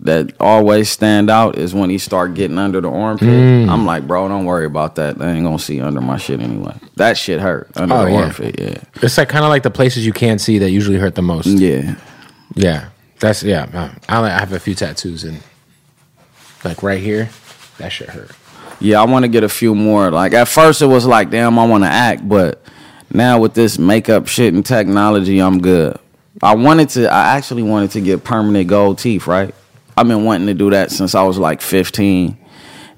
that 0.03 0.33
always 0.41 0.91
stand 0.91 1.31
out 1.31 1.57
is 1.59 1.73
when 1.75 1.89
he 1.91 1.99
start 1.99 2.35
getting 2.35 2.59
under 2.59 2.81
the 2.81 2.91
armpit. 2.91 3.29
Mm. 3.29 3.69
I'm 3.69 3.87
like, 3.87 4.07
bro, 4.07 4.27
don't 4.29 4.45
worry 4.45 4.67
about 4.67 4.97
that. 4.97 5.19
They 5.19 5.31
ain't 5.31 5.45
gonna 5.45 5.59
see 5.59 5.81
under 5.81 6.01
my 6.01 6.17
shit 6.19 6.41
anyway. 6.41 6.75
That 6.97 7.17
shit 7.17 7.41
hurt 7.41 7.71
under 7.77 7.95
Oh, 7.95 8.05
the 8.05 8.11
yeah. 8.11 8.17
armpit. 8.23 8.61
Yeah, 8.61 8.79
It's 9.03 9.17
like 9.17 9.29
kind 9.29 9.45
of 9.45 9.49
like 9.51 9.63
the 9.63 9.71
places 9.71 10.05
you 10.05 10.13
can't 10.13 10.41
see 10.41 10.59
that 10.59 10.71
usually 10.71 10.99
hurt 10.99 11.15
the 11.15 11.23
most. 11.23 11.47
yeah. 11.47 11.97
Yeah, 12.55 12.89
that's 13.21 13.43
yeah. 13.43 13.91
I 14.09 14.21
I 14.23 14.29
have 14.29 14.53
a 14.53 14.59
few 14.61 14.75
tattoos 14.75 15.25
and 15.25 15.41
like 16.65 16.83
right 16.83 17.01
here, 17.01 17.31
that 17.79 17.91
shit 17.91 18.09
hurt. 18.11 18.31
Yeah, 18.81 19.01
I 19.01 19.07
want 19.07 19.23
to 19.25 19.29
get 19.29 19.45
a 19.45 19.49
few 19.49 19.75
more. 19.75 20.11
Like 20.11 20.33
at 20.35 20.49
first, 20.49 20.83
it 20.83 20.87
was 20.87 21.07
like, 21.07 21.31
damn, 21.31 21.59
I 21.59 21.67
want 21.67 21.85
to 21.85 21.89
act, 21.89 22.29
but 22.29 22.63
now 23.13 23.39
with 23.41 23.55
this 23.55 23.79
makeup 23.79 24.27
shit 24.27 24.53
and 24.55 24.67
technology, 24.67 25.39
I'm 25.41 25.61
good. 25.61 25.97
I 26.43 26.55
wanted 26.57 26.89
to. 26.91 27.11
I 27.13 27.37
actually 27.37 27.63
wanted 27.63 27.93
to 27.93 28.01
get 28.01 28.25
permanent 28.25 28.69
gold 28.69 28.99
teeth. 28.99 29.27
Right, 29.27 29.55
I've 29.97 30.09
been 30.09 30.25
wanting 30.25 30.47
to 30.49 30.55
do 30.55 30.71
that 30.71 30.91
since 30.91 31.15
I 31.15 31.23
was 31.23 31.39
like 31.39 31.61
15, 31.61 32.37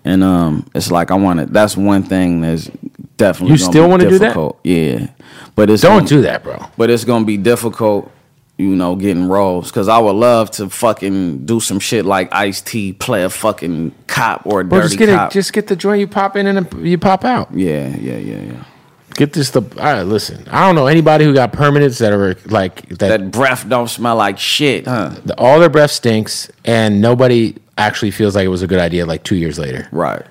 and 0.05 0.23
um, 0.25 0.67
it's 0.75 0.91
like 0.91 1.11
I 1.11 1.15
want 1.15 1.41
to. 1.41 1.47
That's 1.47 1.77
one 1.77 2.03
thing 2.03 2.41
that's 2.41 2.71
definitely. 3.17 3.53
You 3.53 3.59
still 3.59 3.89
wanna 3.89 4.09
do 4.09 4.19
that? 4.21 4.55
Yeah, 4.65 5.09
but 5.57 5.71
it's 5.71 5.83
Don't 5.83 5.99
gonna- 5.99 6.09
do 6.09 6.23
that, 6.23 6.43
bro. 6.45 6.59
But 6.77 6.91
it's 6.91 7.05
gonna 7.05 7.25
be 7.25 7.37
difficult. 7.37 8.11
You 8.57 8.77
know, 8.77 8.95
getting 8.95 9.27
roles 9.27 9.69
because 9.73 9.89
I 9.89 9.99
would 9.99 10.13
love 10.13 10.49
to 10.53 10.71
fucking 10.71 11.45
do 11.45 11.59
some 11.59 11.81
shit 11.81 12.05
like 12.05 12.33
Ice 12.33 12.61
T, 12.61 12.93
play 12.93 13.25
a 13.25 13.29
fucking 13.29 13.93
cop 14.07 14.47
or 14.47 14.61
a 14.61 14.65
Bro, 14.65 14.79
dirty 14.83 14.89
just 14.91 14.99
get 15.01 15.09
cop. 15.09 15.31
it. 15.33 15.35
Just 15.35 15.53
get 15.53 15.67
the 15.67 15.75
joint 15.75 15.99
you 15.99 16.07
pop 16.07 16.37
in 16.37 16.47
and 16.47 16.73
you 16.87 16.97
pop 16.97 17.25
out. 17.25 17.49
yeah, 17.53 17.89
yeah, 17.97 18.17
yeah, 18.17 18.41
yeah. 18.43 18.65
Get 19.15 19.33
this. 19.33 19.51
The 19.51 19.61
all 19.63 19.67
right. 19.93 20.03
Listen, 20.03 20.47
I 20.51 20.67
don't 20.67 20.75
know 20.75 20.87
anybody 20.87 21.25
who 21.25 21.33
got 21.35 21.53
permanents 21.53 21.99
that 22.01 22.13
are 22.13 22.37
like 22.47 22.89
that. 22.89 22.99
That 22.99 23.31
breath 23.31 23.69
don't 23.69 23.89
smell 23.89 24.17
like 24.17 24.39
shit, 24.39 24.87
huh? 24.87 25.15
the- 25.25 25.39
all 25.39 25.61
their 25.61 25.69
breath 25.69 25.93
stinks, 25.93 26.51
and 26.65 27.01
nobody 27.01 27.55
actually 27.79 28.11
feels 28.11 28.35
like 28.35 28.45
it 28.45 28.49
was 28.49 28.63
a 28.63 28.67
good 28.67 28.81
idea. 28.81 29.07
Like 29.07 29.23
two 29.25 29.37
years 29.37 29.59
later, 29.59 29.89
Right. 29.93 30.23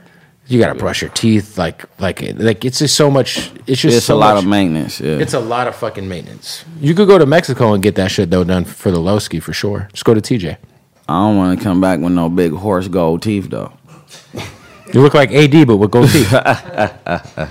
you 0.48 0.60
got 0.60 0.74
to 0.74 0.80
brush 0.80 1.02
your 1.02 1.12
teeth. 1.12 1.58
Like 1.58 1.86
like 2.00 2.22
like 2.36 2.66
it's 2.66 2.80
just 2.80 2.96
so 2.96 3.10
much. 3.10 3.52
It's 3.68 3.80
just 3.82 3.98
It's 3.98 4.06
so 4.08 4.16
a 4.16 4.18
lot 4.18 4.36
much- 4.36 4.44
of 4.44 4.50
maintenance. 4.50 5.00
Yeah. 5.00 5.12
It's 5.18 5.34
a 5.34 5.40
lot 5.40 5.68
of 5.68 5.76
fucking 5.76 6.08
maintenance. 6.10 6.66
You 6.82 6.94
could 6.94 7.08
go 7.08 7.18
to 7.18 7.26
Mexico 7.26 7.74
and 7.74 7.82
get 7.82 7.96
that 7.96 8.12
shit 8.12 8.30
though 8.32 8.44
done 8.44 8.66
for 8.66 8.92
the 8.92 9.00
low 9.00 9.20
ski 9.20 9.40
for 9.40 9.54
sure. 9.54 9.88
Just 9.94 10.04
go 10.06 10.14
to 10.14 10.22
TJ. 10.22 10.58
I 11.08 11.14
don't 11.14 11.38
want 11.38 11.58
to 11.58 11.64
come 11.64 11.80
back 11.82 12.00
with 12.00 12.12
no 12.14 12.28
big 12.30 12.52
horse 12.52 12.88
gold 12.90 13.22
teeth 13.22 13.50
though. 13.50 13.72
You 14.94 15.02
look 15.02 15.14
like 15.16 15.32
AD, 15.32 15.66
but 15.68 15.78
with 15.78 15.92
gold 15.92 16.10
teeth. 16.10 16.32
AD 16.34 17.48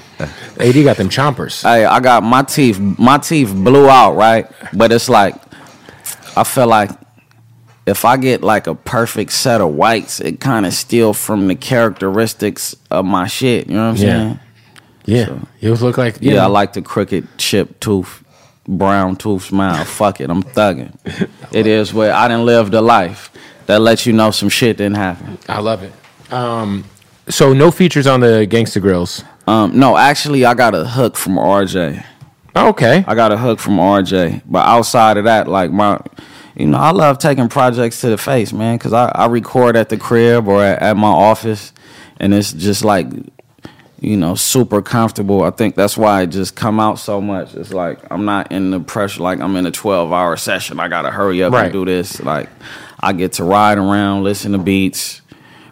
got 0.84 0.96
them 0.96 1.08
chompers. 1.08 1.62
Hey, 1.62 1.84
I 1.84 1.98
got 2.00 2.22
my 2.22 2.42
teeth. 2.42 2.78
My 2.78 3.18
teeth 3.18 3.52
blew 3.52 3.88
out, 3.88 4.14
right? 4.14 4.46
But 4.72 4.92
it's 4.92 5.08
like 5.08 5.34
I 6.36 6.44
feel 6.44 6.68
like 6.68 6.90
if 7.84 8.04
I 8.04 8.16
get 8.16 8.42
like 8.42 8.68
a 8.68 8.74
perfect 8.76 9.32
set 9.32 9.60
of 9.60 9.74
whites, 9.74 10.20
it 10.20 10.38
kind 10.40 10.64
of 10.66 10.72
steal 10.72 11.12
from 11.14 11.48
the 11.48 11.56
characteristics 11.56 12.76
of 12.90 13.04
my 13.04 13.26
shit. 13.26 13.66
You 13.68 13.74
know 13.74 13.90
what 13.90 13.98
I'm 14.00 14.06
Yeah. 14.06 14.18
saying? 14.18 14.40
Yeah, 15.04 15.38
you 15.58 15.74
look 15.74 15.98
like 15.98 16.18
Yeah, 16.20 16.34
know, 16.34 16.42
I 16.44 16.46
like 16.46 16.74
the 16.74 16.82
crooked 16.82 17.26
chip 17.36 17.80
tooth, 17.80 18.22
brown 18.68 19.16
tooth 19.16 19.42
smile. 19.42 19.84
Fuck 19.84 20.20
it, 20.20 20.30
I'm 20.30 20.44
thugging. 20.44 20.92
It 21.52 21.66
is 21.66 21.92
where 21.92 22.14
I 22.14 22.28
didn't 22.28 22.46
live 22.46 22.70
the 22.70 22.80
life 22.80 23.30
that 23.66 23.80
lets 23.80 24.06
you 24.06 24.12
know 24.12 24.30
some 24.30 24.48
shit 24.48 24.76
didn't 24.76 24.96
happen. 24.96 25.38
I 25.48 25.58
love 25.60 25.82
it. 25.82 25.92
Um, 26.32 26.84
so 27.28 27.52
no 27.52 27.70
features 27.70 28.06
on 28.06 28.20
the 28.20 28.46
Gangsta 28.50 28.80
Grillz. 28.82 29.24
Um, 29.48 29.78
no, 29.78 29.96
actually, 29.96 30.44
I 30.44 30.54
got 30.54 30.74
a 30.74 30.84
hook 30.84 31.16
from 31.16 31.34
RJ. 31.36 32.04
Okay. 32.54 33.04
I 33.06 33.14
got 33.14 33.32
a 33.32 33.36
hook 33.38 33.58
from 33.58 33.76
RJ. 33.76 34.42
But 34.46 34.66
outside 34.66 35.16
of 35.16 35.24
that, 35.24 35.48
like 35.48 35.70
my, 35.70 35.98
you 36.54 36.66
know, 36.66 36.78
I 36.78 36.90
love 36.90 37.18
taking 37.18 37.48
projects 37.48 38.00
to 38.02 38.08
the 38.10 38.18
face, 38.18 38.52
man, 38.52 38.76
because 38.76 38.92
I, 38.92 39.06
I 39.14 39.26
record 39.26 39.74
at 39.76 39.88
the 39.88 39.96
crib 39.96 40.46
or 40.48 40.62
at, 40.62 40.80
at 40.82 40.96
my 40.96 41.08
office, 41.08 41.72
and 42.18 42.34
it's 42.34 42.52
just 42.52 42.84
like, 42.84 43.06
you 44.00 44.16
know, 44.16 44.34
super 44.34 44.82
comfortable. 44.82 45.44
I 45.44 45.50
think 45.50 45.76
that's 45.76 45.96
why 45.96 46.22
it 46.22 46.26
just 46.28 46.54
come 46.56 46.78
out 46.78 46.98
so 46.98 47.20
much. 47.20 47.54
It's 47.54 47.72
like 47.72 47.98
I'm 48.10 48.24
not 48.24 48.52
in 48.52 48.70
the 48.70 48.80
pressure, 48.80 49.22
like 49.22 49.40
I'm 49.40 49.56
in 49.56 49.64
a 49.64 49.70
12 49.70 50.12
hour 50.12 50.36
session. 50.36 50.78
I 50.80 50.88
gotta 50.88 51.10
hurry 51.10 51.42
up 51.42 51.52
Right. 51.52 51.64
and 51.64 51.72
do 51.72 51.84
this. 51.84 52.20
Like 52.20 52.48
I 53.00 53.12
get 53.12 53.32
to 53.34 53.44
ride 53.44 53.78
around, 53.78 54.24
listen 54.24 54.52
to 54.52 54.58
beats, 54.58 55.20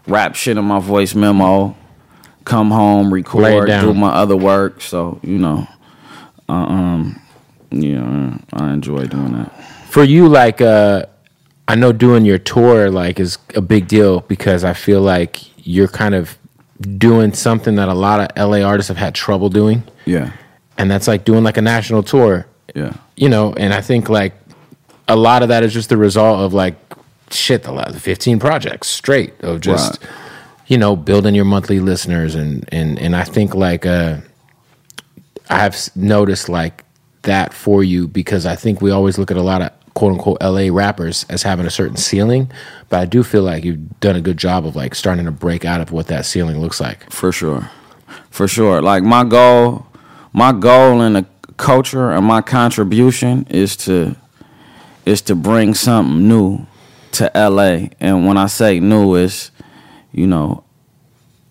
rap 0.06 0.34
shit 0.34 0.56
in 0.56 0.64
my 0.64 0.78
voice 0.80 1.14
memo, 1.14 1.76
come 2.44 2.70
home, 2.70 3.12
record, 3.12 3.68
do 3.82 3.94
my 3.94 4.10
other 4.10 4.36
work. 4.36 4.80
So 4.80 5.20
you 5.22 5.38
know, 5.38 5.66
uh, 6.48 6.52
um, 6.52 7.20
yeah, 7.70 8.36
I 8.52 8.72
enjoy 8.72 9.06
doing 9.06 9.32
that. 9.34 9.64
For 9.88 10.04
you, 10.04 10.28
like, 10.28 10.60
uh, 10.60 11.06
I 11.66 11.74
know 11.74 11.92
doing 11.92 12.24
your 12.24 12.38
tour 12.38 12.90
like 12.90 13.20
is 13.20 13.38
a 13.54 13.60
big 13.60 13.88
deal 13.88 14.20
because 14.20 14.64
I 14.64 14.72
feel 14.72 15.00
like 15.00 15.40
you're 15.66 15.88
kind 15.88 16.14
of 16.14 16.36
doing 16.98 17.32
something 17.32 17.74
that 17.76 17.88
a 17.88 17.94
lot 17.94 18.20
of 18.20 18.50
LA 18.50 18.62
artists 18.62 18.88
have 18.88 18.96
had 18.96 19.14
trouble 19.14 19.48
doing, 19.50 19.82
Yeah, 20.06 20.32
and 20.78 20.90
that's 20.90 21.06
like 21.06 21.24
doing 21.24 21.44
like 21.44 21.56
a 21.56 21.62
national 21.62 22.02
tour. 22.02 22.46
Yeah. 22.74 22.92
You 23.16 23.28
know, 23.28 23.52
and 23.54 23.74
I 23.74 23.80
think 23.80 24.08
like 24.08 24.32
a 25.08 25.16
lot 25.16 25.42
of 25.42 25.48
that 25.48 25.62
is 25.62 25.72
just 25.72 25.88
the 25.88 25.96
result 25.96 26.40
of 26.40 26.54
like 26.54 26.76
shit, 27.32 27.62
the 27.62 27.72
last 27.72 27.98
15 27.98 28.38
projects 28.38 28.88
straight 28.88 29.34
of 29.42 29.60
just 29.60 30.00
Right. 30.02 30.10
you 30.66 30.78
know, 30.78 30.96
building 30.96 31.34
your 31.34 31.44
monthly 31.44 31.80
listeners 31.80 32.34
and 32.34 32.68
and 32.72 32.98
and 32.98 33.14
I 33.16 33.24
think 33.24 33.54
like 33.54 33.86
uh 33.86 34.18
I've 35.48 35.76
noticed 35.96 36.48
like 36.48 36.84
that 37.22 37.52
for 37.52 37.82
you 37.82 38.06
because 38.08 38.46
I 38.46 38.56
think 38.56 38.80
we 38.80 38.90
always 38.90 39.18
look 39.18 39.30
at 39.30 39.36
a 39.36 39.42
lot 39.42 39.62
of 39.62 39.70
quote 39.94 40.12
unquote 40.12 40.38
LA 40.40 40.68
rappers 40.72 41.26
as 41.28 41.42
having 41.42 41.66
a 41.66 41.70
certain 41.70 41.96
ceiling, 41.96 42.50
but 42.88 43.00
I 43.00 43.04
do 43.04 43.22
feel 43.22 43.42
like 43.42 43.64
you've 43.64 43.98
done 44.00 44.16
a 44.16 44.20
good 44.20 44.36
job 44.36 44.64
of 44.64 44.76
like 44.76 44.94
starting 44.94 45.24
to 45.24 45.32
break 45.32 45.64
out 45.64 45.80
of 45.80 45.90
what 45.92 46.06
that 46.06 46.24
ceiling 46.24 46.60
looks 46.60 46.80
like. 46.80 47.10
For 47.12 47.32
sure. 47.32 47.68
For 48.30 48.46
sure. 48.46 48.80
Like 48.80 49.02
my 49.02 49.24
goal, 49.24 49.86
my 50.32 50.52
goal 50.52 51.02
in 51.02 51.14
the 51.14 51.26
culture 51.56 52.10
and 52.10 52.24
my 52.24 52.40
contribution 52.40 53.44
is 53.50 53.76
to 53.76 54.14
is 55.04 55.20
to 55.22 55.34
bring 55.34 55.74
something 55.74 56.28
new 56.28 56.64
to 57.12 57.30
LA. 57.34 57.88
And 58.00 58.26
when 58.26 58.36
I 58.36 58.46
say 58.46 58.80
new 58.80 59.14
is, 59.14 59.50
you 60.12 60.26
know, 60.26 60.64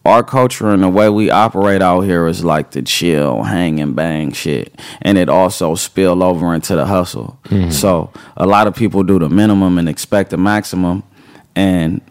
our 0.06 0.24
culture 0.24 0.70
and 0.70 0.82
the 0.82 0.90
way 0.90 1.10
we 1.10 1.30
operate 1.30 1.82
out 1.82 2.02
here 2.02 2.26
is 2.28 2.44
like 2.44 2.72
the 2.72 2.82
chill, 2.82 3.44
hang 3.44 3.80
and 3.80 3.96
bang 3.96 4.32
shit. 4.32 4.74
And 5.02 5.18
it 5.18 5.30
also 5.30 5.76
spill 5.76 6.24
over 6.24 6.54
into 6.56 6.76
the 6.76 6.86
hustle. 6.86 7.38
So 7.70 8.12
a 8.38 8.48
lot 8.48 8.68
of 8.68 8.76
people 8.76 9.04
do 9.04 9.20
the 9.20 9.30
minimum 9.30 9.78
and 9.78 9.88
expect 9.90 10.30
the 10.32 10.38
maximum. 10.38 11.04
And 11.56 12.02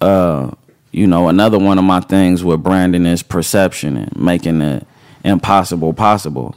uh, 0.00 0.52
you 0.92 1.06
know, 1.06 1.28
another 1.28 1.58
one 1.58 1.78
of 1.78 1.84
my 1.84 2.00
things 2.00 2.44
with 2.44 2.62
branding 2.62 3.06
is 3.06 3.22
perception 3.22 3.96
and 3.96 4.16
making 4.16 4.58
the 4.60 4.84
impossible 5.24 5.92
possible 5.92 6.54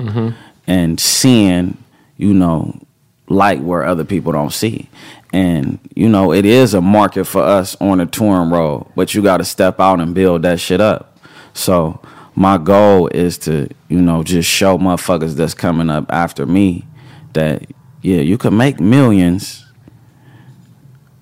and 0.67 0.99
seeing, 0.99 1.77
you 2.17 2.34
know, 2.34 2.79
light 3.27 3.62
where 3.62 3.84
other 3.86 4.03
people 4.03 4.31
don't 4.31 4.51
see. 4.53 4.89
And, 5.36 5.80
you 5.93 6.08
know, 6.08 6.32
it 6.32 6.45
is 6.45 6.74
a 6.74 6.80
market 6.80 7.26
for 7.26 7.43
us 7.43 7.76
on 7.82 7.98
the 7.98 8.06
touring 8.06 8.52
road, 8.52 8.89
but 8.95 9.13
you 9.13 9.21
got 9.21 9.38
to 9.38 9.43
step 9.43 9.82
out 9.82 10.00
and 10.00 10.15
build 10.15 10.43
that 10.43 10.62
shit 10.62 10.80
up. 10.80 11.19
So 11.54 12.00
my 12.36 12.58
goal 12.58 13.10
is 13.10 13.38
to, 13.39 13.67
you 13.89 14.02
know, 14.02 14.24
just 14.24 14.50
show 14.50 14.78
motherfuckers 14.78 15.34
that's 15.34 15.54
coming 15.54 15.89
up 15.89 16.06
after 16.10 16.45
me 16.45 16.86
that, 17.34 17.65
yeah, 18.02 18.21
you 18.21 18.38
can 18.38 18.56
make 18.56 18.80
millions 18.80 19.65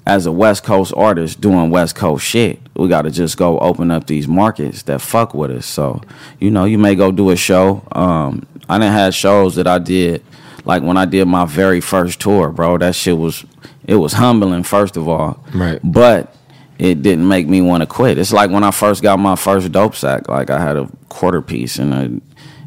as 0.06 0.28
a 0.28 0.32
West 0.32 0.63
Coast 0.63 0.93
artist 0.95 1.41
doing 1.41 1.71
West 1.71 1.95
Coast 1.95 2.23
shit. 2.23 2.60
We 2.76 2.89
got 2.89 3.04
to 3.04 3.10
just 3.10 3.36
go 3.36 3.58
open 3.58 3.89
up 3.89 4.06
these 4.06 4.28
markets 4.28 4.84
that 4.84 5.02
fuck 5.02 5.34
with 5.34 5.49
us. 5.49 5.65
So, 5.65 6.02
you 6.39 6.52
know, 6.52 6.65
you 6.65 6.78
may 6.78 6.93
go 6.93 7.12
do 7.12 7.32
a 7.32 7.36
show. 7.36 7.82
Um, 7.91 8.45
I 8.69 8.78
didn't 8.78 8.93
have 8.93 9.15
shows 9.15 9.56
that 9.56 9.65
I 9.65 9.80
did, 9.80 10.23
like 10.65 10.84
when 10.84 10.97
I 10.97 11.06
did 11.06 11.26
my 11.26 11.45
very 11.45 11.82
first 11.82 12.19
tour, 12.19 12.52
bro. 12.52 12.78
That 12.78 12.93
shit 12.93 13.17
was, 13.17 13.43
it 13.85 13.95
was 13.95 14.13
humbling, 14.13 14.63
first 14.63 14.97
of 14.97 15.07
all. 15.07 15.43
Right. 15.53 15.79
But 15.83 16.35
it 16.79 17.01
didn't 17.01 17.27
make 17.27 17.47
me 17.47 17.61
want 17.61 17.81
to 17.81 17.87
quit. 17.87 18.17
It's 18.17 18.33
like 18.33 18.49
when 18.49 18.63
I 18.63 18.71
first 18.71 19.03
got 19.03 19.19
my 19.19 19.35
first 19.35 19.71
dope 19.71 19.95
sack. 19.95 20.27
Like 20.27 20.49
I 20.49 20.59
had 20.59 20.75
a 20.75 20.89
quarter 21.09 21.41
piece 21.41 21.77
and 21.77 21.93
I, 21.93 22.09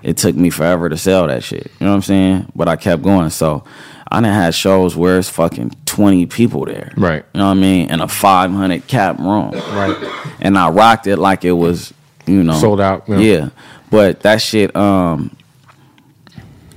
it 0.02 0.16
took 0.16 0.36
me 0.36 0.50
forever 0.50 0.88
to 0.88 0.96
sell 0.96 1.26
that 1.26 1.42
shit. 1.42 1.70
You 1.80 1.86
know 1.86 1.90
what 1.90 1.96
I'm 1.96 2.02
saying? 2.02 2.52
But 2.54 2.68
I 2.68 2.76
kept 2.76 3.02
going. 3.02 3.30
So 3.30 3.64
I 4.10 4.20
done 4.20 4.32
had 4.32 4.54
shows 4.54 4.96
where 4.96 5.18
it's 5.18 5.28
fucking 5.28 5.72
20 5.86 6.26
people 6.26 6.64
there. 6.64 6.92
Right. 6.96 7.24
You 7.34 7.38
know 7.38 7.46
what 7.46 7.56
I 7.56 7.60
mean? 7.60 7.90
In 7.90 8.00
a 8.00 8.08
500 8.08 8.86
cap 8.86 9.18
room. 9.18 9.50
Right. 9.50 9.96
And 10.40 10.56
I 10.56 10.70
rocked 10.70 11.06
it 11.06 11.16
like 11.16 11.44
it 11.44 11.52
was, 11.52 11.92
you 12.26 12.44
know. 12.44 12.58
Sold 12.58 12.80
out, 12.80 13.08
yeah. 13.08 13.18
Yeah. 13.18 13.48
But 13.90 14.20
that 14.20 14.40
shit, 14.40 14.74
um, 14.76 15.36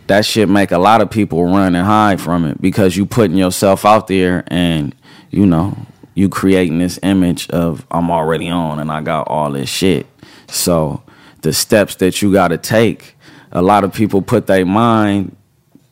that 0.10 0.26
shit 0.26 0.50
make 0.50 0.72
a 0.72 0.78
lot 0.80 1.02
of 1.02 1.12
people 1.12 1.46
run 1.46 1.76
and 1.76 1.86
hide 1.86 2.20
from 2.20 2.44
it 2.44 2.60
because 2.60 2.98
you 2.98 3.06
putting 3.06 3.38
yourself 3.38 3.86
out 3.86 4.08
there 4.08 4.44
and, 4.48 4.96
you 5.30 5.46
know, 5.46 5.78
you 6.16 6.28
creating 6.30 6.80
this 6.80 7.00
image 7.04 7.48
of 7.52 7.86
I'm 7.92 8.10
already 8.10 8.50
on 8.50 8.80
and 8.80 8.92
I 8.92 9.02
got 9.02 9.28
all 9.28 9.52
this 9.52 9.70
shit. 9.70 10.08
So 10.48 11.04
the 11.44 11.54
steps 11.54 11.94
that 11.98 12.24
you 12.24 12.34
gotta 12.34 12.58
take, 12.58 13.18
a 13.52 13.62
lot 13.62 13.84
of 13.84 13.94
people 13.94 14.24
put 14.24 14.48
their 14.48 14.66
mind 14.66 15.36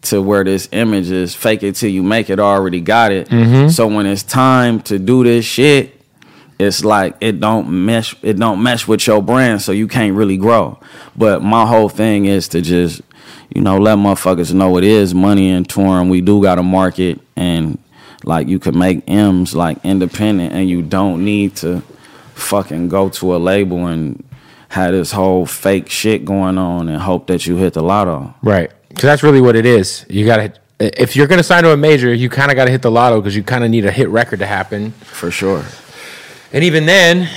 to 0.01 0.19
where 0.19 0.43
this 0.43 0.67
image 0.71 1.11
is 1.11 1.35
fake 1.35 1.61
it 1.61 1.75
till 1.75 1.91
you 1.91 2.01
make 2.01 2.31
it 2.31 2.39
already 2.39 2.81
got 2.81 3.11
it. 3.11 3.29
Mm-hmm. 3.29 3.69
So 3.69 3.85
when 3.85 4.07
it's 4.07 4.23
time 4.23 4.81
to 4.83 4.97
do 4.97 5.23
this 5.23 5.45
shit, 5.45 5.93
it's 6.57 6.83
like 6.83 7.15
it 7.21 7.39
don't 7.39 7.85
mesh 7.85 8.15
it 8.23 8.37
don't 8.37 8.63
mesh 8.63 8.87
with 8.87 9.05
your 9.05 9.21
brand 9.21 9.61
so 9.61 9.71
you 9.71 9.87
can't 9.87 10.15
really 10.15 10.37
grow. 10.37 10.79
But 11.15 11.43
my 11.43 11.67
whole 11.67 11.89
thing 11.89 12.25
is 12.25 12.47
to 12.49 12.61
just, 12.61 13.01
you 13.53 13.61
know, 13.61 13.77
let 13.77 13.97
motherfuckers 13.97 14.53
know 14.53 14.77
it 14.77 14.83
is 14.83 15.13
money 15.13 15.49
in 15.49 15.65
touring. 15.65 16.09
We 16.09 16.21
do 16.21 16.41
got 16.41 16.59
a 16.59 16.63
market 16.63 17.19
and 17.35 17.77
like 18.23 18.47
you 18.47 18.59
can 18.59 18.77
make 18.77 19.03
M's 19.07 19.55
like 19.55 19.77
independent 19.83 20.53
and 20.53 20.69
you 20.69 20.81
don't 20.81 21.23
need 21.23 21.55
to 21.57 21.81
fucking 22.33 22.89
go 22.89 23.09
to 23.09 23.35
a 23.35 23.37
label 23.37 23.87
and 23.87 24.23
have 24.69 24.91
this 24.91 25.11
whole 25.11 25.45
fake 25.45 25.89
shit 25.89 26.25
going 26.25 26.57
on 26.57 26.89
and 26.89 27.01
hope 27.01 27.27
that 27.27 27.45
you 27.47 27.55
hit 27.55 27.73
the 27.73 27.81
lotto. 27.81 28.33
Right. 28.41 28.71
Because 28.89 29.03
that's 29.03 29.23
really 29.23 29.41
what 29.41 29.55
it 29.55 29.65
is. 29.65 30.05
You 30.09 30.25
got 30.25 30.37
to, 30.37 30.53
if 30.79 31.15
you're 31.15 31.27
going 31.27 31.39
to 31.39 31.43
sign 31.43 31.63
to 31.63 31.71
a 31.71 31.77
major, 31.77 32.13
you 32.13 32.29
kind 32.29 32.51
of 32.51 32.55
got 32.55 32.65
to 32.65 32.71
hit 32.71 32.81
the 32.81 32.91
lotto 32.91 33.21
because 33.21 33.35
you 33.35 33.43
kind 33.43 33.63
of 33.63 33.69
need 33.69 33.85
a 33.85 33.91
hit 33.91 34.09
record 34.09 34.39
to 34.39 34.45
happen. 34.45 34.91
For 34.91 35.31
sure. 35.31 35.63
And 36.51 36.63
even 36.63 36.85
then, 36.85 37.29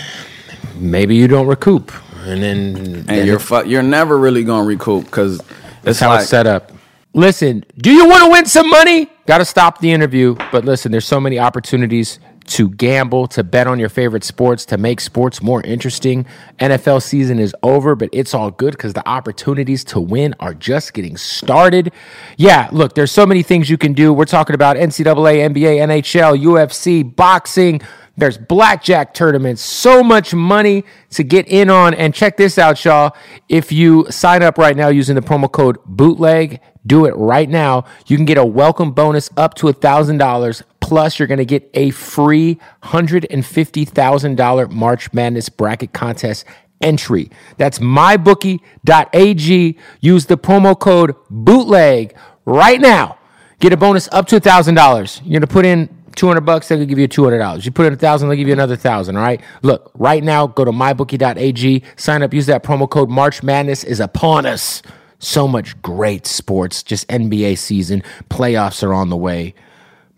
maybe 0.76 1.16
you 1.16 1.28
don't 1.28 1.46
recoup. 1.46 1.92
And 2.24 2.42
then, 2.42 2.76
And 2.76 3.06
then 3.06 3.26
you're 3.26 3.38
fu- 3.38 3.66
you're 3.66 3.82
never 3.82 4.18
really 4.18 4.44
gonna 4.44 4.64
recoup 4.64 5.06
because 5.06 5.40
that's 5.82 5.96
it's 5.96 6.00
how 6.00 6.10
like, 6.10 6.20
it's 6.20 6.30
set 6.30 6.46
up. 6.46 6.72
Listen, 7.12 7.64
do 7.78 7.92
you 7.92 8.08
want 8.08 8.24
to 8.24 8.30
win 8.30 8.46
some 8.46 8.70
money? 8.70 9.10
Got 9.26 9.38
to 9.38 9.44
stop 9.44 9.80
the 9.80 9.90
interview. 9.90 10.36
But 10.52 10.64
listen, 10.64 10.92
there's 10.92 11.06
so 11.06 11.20
many 11.20 11.38
opportunities 11.38 12.20
to 12.50 12.68
gamble, 12.70 13.28
to 13.28 13.44
bet 13.44 13.66
on 13.66 13.78
your 13.78 13.88
favorite 13.88 14.24
sports, 14.24 14.64
to 14.66 14.76
make 14.76 15.00
sports 15.00 15.40
more 15.40 15.62
interesting. 15.62 16.26
NFL 16.58 17.02
season 17.02 17.38
is 17.38 17.54
over, 17.62 17.94
but 17.94 18.08
it's 18.12 18.34
all 18.34 18.50
good 18.50 18.72
because 18.72 18.92
the 18.92 19.08
opportunities 19.08 19.84
to 19.84 20.00
win 20.00 20.34
are 20.40 20.54
just 20.54 20.92
getting 20.92 21.16
started. 21.16 21.92
Yeah, 22.36 22.68
look, 22.72 22.94
there's 22.94 23.12
so 23.12 23.24
many 23.24 23.42
things 23.42 23.70
you 23.70 23.78
can 23.78 23.92
do. 23.92 24.12
We're 24.12 24.24
talking 24.24 24.54
about 24.54 24.76
NCAA, 24.76 25.48
NBA, 25.52 25.78
NHL, 25.78 26.42
UFC, 26.42 27.16
boxing. 27.16 27.80
There's 28.20 28.36
blackjack 28.36 29.14
tournaments, 29.14 29.62
so 29.62 30.02
much 30.02 30.34
money 30.34 30.84
to 31.10 31.24
get 31.24 31.48
in 31.48 31.70
on. 31.70 31.94
And 31.94 32.14
check 32.14 32.36
this 32.36 32.58
out, 32.58 32.84
y'all. 32.84 33.16
If 33.48 33.72
you 33.72 34.06
sign 34.10 34.42
up 34.42 34.58
right 34.58 34.76
now 34.76 34.88
using 34.88 35.14
the 35.14 35.22
promo 35.22 35.50
code 35.50 35.78
bootleg, 35.86 36.60
do 36.86 37.06
it 37.06 37.16
right 37.16 37.48
now. 37.48 37.86
You 38.06 38.16
can 38.16 38.26
get 38.26 38.36
a 38.36 38.44
welcome 38.44 38.92
bonus 38.92 39.30
up 39.38 39.54
to 39.54 39.68
$1,000. 39.68 40.62
Plus, 40.80 41.18
you're 41.18 41.28
going 41.28 41.38
to 41.38 41.46
get 41.46 41.70
a 41.72 41.90
free 41.90 42.58
$150,000 42.82 44.70
March 44.70 45.12
Madness 45.14 45.48
bracket 45.48 45.94
contest 45.94 46.44
entry. 46.82 47.30
That's 47.56 47.78
mybookie.ag. 47.78 49.78
Use 50.00 50.26
the 50.26 50.36
promo 50.36 50.78
code 50.78 51.14
bootleg 51.30 52.16
right 52.44 52.80
now. 52.80 53.16
Get 53.60 53.72
a 53.72 53.76
bonus 53.76 54.08
up 54.12 54.26
to 54.28 54.40
$1,000. 54.40 55.20
You're 55.22 55.30
going 55.30 55.40
to 55.42 55.46
put 55.46 55.66
in 55.66 55.99
200 56.16 56.40
bucks, 56.40 56.68
they'll 56.68 56.84
give 56.84 56.98
you 56.98 57.08
$200. 57.08 57.64
You 57.64 57.70
put 57.70 57.86
in 57.86 57.92
a 57.92 57.96
1000 57.96 58.28
they'll 58.28 58.36
give 58.36 58.48
you 58.48 58.52
another 58.52 58.74
1000 58.74 59.16
all 59.16 59.22
right? 59.22 59.40
Look, 59.62 59.90
right 59.94 60.22
now, 60.22 60.46
go 60.46 60.64
to 60.64 60.72
mybookie.ag, 60.72 61.82
sign 61.96 62.22
up, 62.22 62.34
use 62.34 62.46
that 62.46 62.62
promo 62.62 62.88
code 62.88 63.10
March 63.10 63.42
Madness 63.42 63.84
is 63.84 64.00
upon 64.00 64.46
us. 64.46 64.82
So 65.18 65.46
much 65.46 65.80
great 65.82 66.26
sports, 66.26 66.82
just 66.82 67.06
NBA 67.08 67.58
season, 67.58 68.02
playoffs 68.30 68.82
are 68.82 68.94
on 68.94 69.10
the 69.10 69.16
way. 69.16 69.54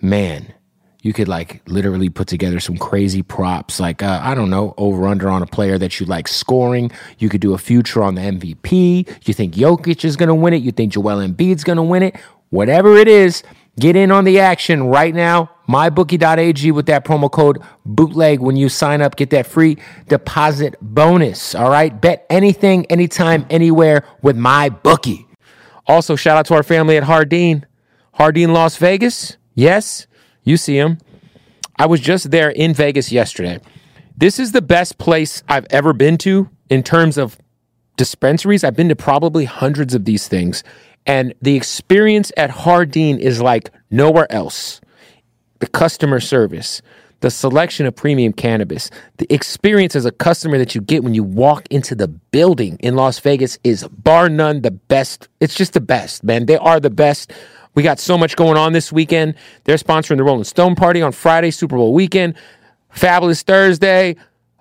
Man, 0.00 0.54
you 1.02 1.12
could 1.12 1.28
like 1.28 1.60
literally 1.66 2.08
put 2.08 2.28
together 2.28 2.60
some 2.60 2.76
crazy 2.76 3.22
props 3.22 3.78
like 3.78 4.02
uh, 4.02 4.20
i 4.22 4.34
don't 4.34 4.50
know 4.50 4.72
over 4.78 5.06
under 5.06 5.28
on 5.28 5.42
a 5.42 5.46
player 5.46 5.76
that 5.76 6.00
you 6.00 6.06
like 6.06 6.26
scoring 6.26 6.90
you 7.18 7.28
could 7.28 7.40
do 7.40 7.52
a 7.52 7.58
future 7.58 8.02
on 8.02 8.14
the 8.14 8.20
mvp 8.20 9.26
you 9.26 9.34
think 9.34 9.54
Jokic 9.54 10.04
is 10.04 10.16
going 10.16 10.28
to 10.28 10.34
win 10.34 10.54
it 10.54 10.62
you 10.62 10.72
think 10.72 10.92
joel 10.92 11.18
embiid's 11.18 11.64
going 11.64 11.76
to 11.76 11.82
win 11.82 12.02
it 12.02 12.16
whatever 12.50 12.96
it 12.96 13.08
is 13.08 13.42
get 13.78 13.96
in 13.96 14.10
on 14.10 14.24
the 14.24 14.38
action 14.38 14.84
right 14.84 15.14
now 15.14 15.50
mybookie.ag 15.68 16.70
with 16.72 16.86
that 16.86 17.04
promo 17.04 17.30
code 17.30 17.58
bootleg 17.86 18.40
when 18.40 18.56
you 18.56 18.68
sign 18.68 19.00
up 19.00 19.16
get 19.16 19.30
that 19.30 19.46
free 19.46 19.76
deposit 20.08 20.74
bonus 20.82 21.54
all 21.54 21.70
right 21.70 22.00
bet 22.00 22.26
anything 22.28 22.84
anytime 22.86 23.46
anywhere 23.48 24.04
with 24.22 24.36
my 24.36 24.68
bookie 24.68 25.26
also 25.86 26.16
shout 26.16 26.36
out 26.36 26.46
to 26.46 26.54
our 26.54 26.62
family 26.62 26.96
at 26.96 27.04
Jardin 27.04 27.64
Jardin 28.18 28.52
las 28.52 28.76
vegas 28.76 29.36
yes 29.54 30.06
you 30.44 30.56
see 30.56 30.76
him. 30.76 30.98
I 31.78 31.86
was 31.86 32.00
just 32.00 32.30
there 32.30 32.50
in 32.50 32.74
Vegas 32.74 33.12
yesterday. 33.12 33.60
This 34.16 34.38
is 34.38 34.52
the 34.52 34.62
best 34.62 34.98
place 34.98 35.42
I've 35.48 35.66
ever 35.70 35.92
been 35.92 36.18
to 36.18 36.50
in 36.68 36.82
terms 36.82 37.16
of 37.16 37.38
dispensaries. 37.96 38.64
I've 38.64 38.76
been 38.76 38.88
to 38.88 38.96
probably 38.96 39.44
hundreds 39.46 39.94
of 39.94 40.04
these 40.04 40.28
things. 40.28 40.62
And 41.06 41.34
the 41.42 41.56
experience 41.56 42.32
at 42.36 42.50
Jardin 42.50 43.18
is 43.18 43.40
like 43.40 43.70
nowhere 43.90 44.30
else. 44.30 44.80
The 45.58 45.66
customer 45.66 46.20
service, 46.20 46.82
the 47.20 47.30
selection 47.30 47.86
of 47.86 47.94
premium 47.94 48.32
cannabis, 48.32 48.90
the 49.18 49.32
experience 49.32 49.96
as 49.96 50.04
a 50.04 50.12
customer 50.12 50.58
that 50.58 50.74
you 50.74 50.80
get 50.80 51.04
when 51.04 51.14
you 51.14 51.22
walk 51.22 51.66
into 51.70 51.94
the 51.94 52.08
building 52.08 52.76
in 52.80 52.96
Las 52.96 53.18
Vegas 53.20 53.58
is 53.64 53.86
bar 53.88 54.28
none 54.28 54.62
the 54.62 54.70
best. 54.70 55.28
It's 55.40 55.54
just 55.54 55.72
the 55.72 55.80
best, 55.80 56.24
man. 56.24 56.46
They 56.46 56.56
are 56.56 56.80
the 56.80 56.90
best. 56.90 57.32
We 57.74 57.82
got 57.82 57.98
so 57.98 58.18
much 58.18 58.36
going 58.36 58.56
on 58.56 58.72
this 58.72 58.92
weekend. 58.92 59.34
They're 59.64 59.76
sponsoring 59.76 60.18
the 60.18 60.24
Rolling 60.24 60.44
Stone 60.44 60.74
Party 60.74 61.00
on 61.00 61.12
Friday, 61.12 61.50
Super 61.50 61.76
Bowl 61.76 61.94
weekend, 61.94 62.34
Fabulous 62.90 63.42
Thursday, 63.42 64.16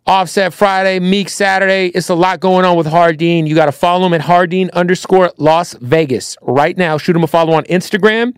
Offset 0.08 0.54
Friday, 0.54 1.00
Meek 1.00 1.30
Saturday. 1.30 1.88
It's 1.88 2.10
a 2.10 2.16
lot 2.16 2.40
going 2.40 2.66
on 2.66 2.76
with 2.76 2.88
Jardin. 2.88 3.46
You 3.46 3.54
got 3.54 3.68
to 3.68 3.72
follow 3.72 4.08
him 4.08 4.14
at 4.14 4.22
Jardin 4.22 4.72
underscore 4.74 5.32
Las 5.38 5.74
Vegas 5.76 6.38
right 6.42 6.76
now. 6.76 6.98
Shoot 6.98 7.16
him 7.16 7.24
a 7.24 7.28
follow 7.28 7.54
on 7.54 7.64
Instagram. 7.66 8.34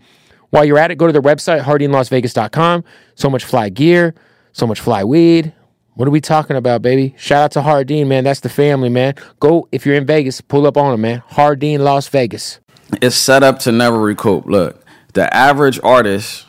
While 0.50 0.66
you're 0.66 0.78
at 0.78 0.90
it, 0.90 0.98
go 0.98 1.06
to 1.06 1.12
their 1.12 1.22
website, 1.22 1.62
jardinlasvegas.com. 1.62 2.84
So 3.14 3.30
much 3.30 3.44
fly 3.44 3.70
gear, 3.70 4.14
so 4.52 4.66
much 4.66 4.78
fly 4.78 5.04
weed. 5.04 5.52
What 5.94 6.06
are 6.06 6.10
we 6.10 6.20
talking 6.20 6.56
about, 6.56 6.82
baby? 6.82 7.14
Shout 7.16 7.44
out 7.44 7.52
to 7.52 7.62
Jardin, 7.62 8.08
man. 8.08 8.24
That's 8.24 8.40
the 8.40 8.48
family, 8.48 8.88
man. 8.88 9.14
Go, 9.40 9.68
if 9.72 9.86
you're 9.86 9.94
in 9.94 10.04
Vegas, 10.06 10.40
pull 10.40 10.66
up 10.66 10.76
on 10.76 10.92
him, 10.92 11.00
man. 11.00 11.22
Jardin, 11.34 11.82
Las 11.82 12.08
Vegas. 12.08 12.60
It's 13.00 13.16
set 13.16 13.42
up 13.42 13.58
to 13.60 13.72
never 13.72 13.98
recoup. 13.98 14.44
Look, 14.46 14.84
the 15.14 15.32
average 15.34 15.80
artist, 15.82 16.43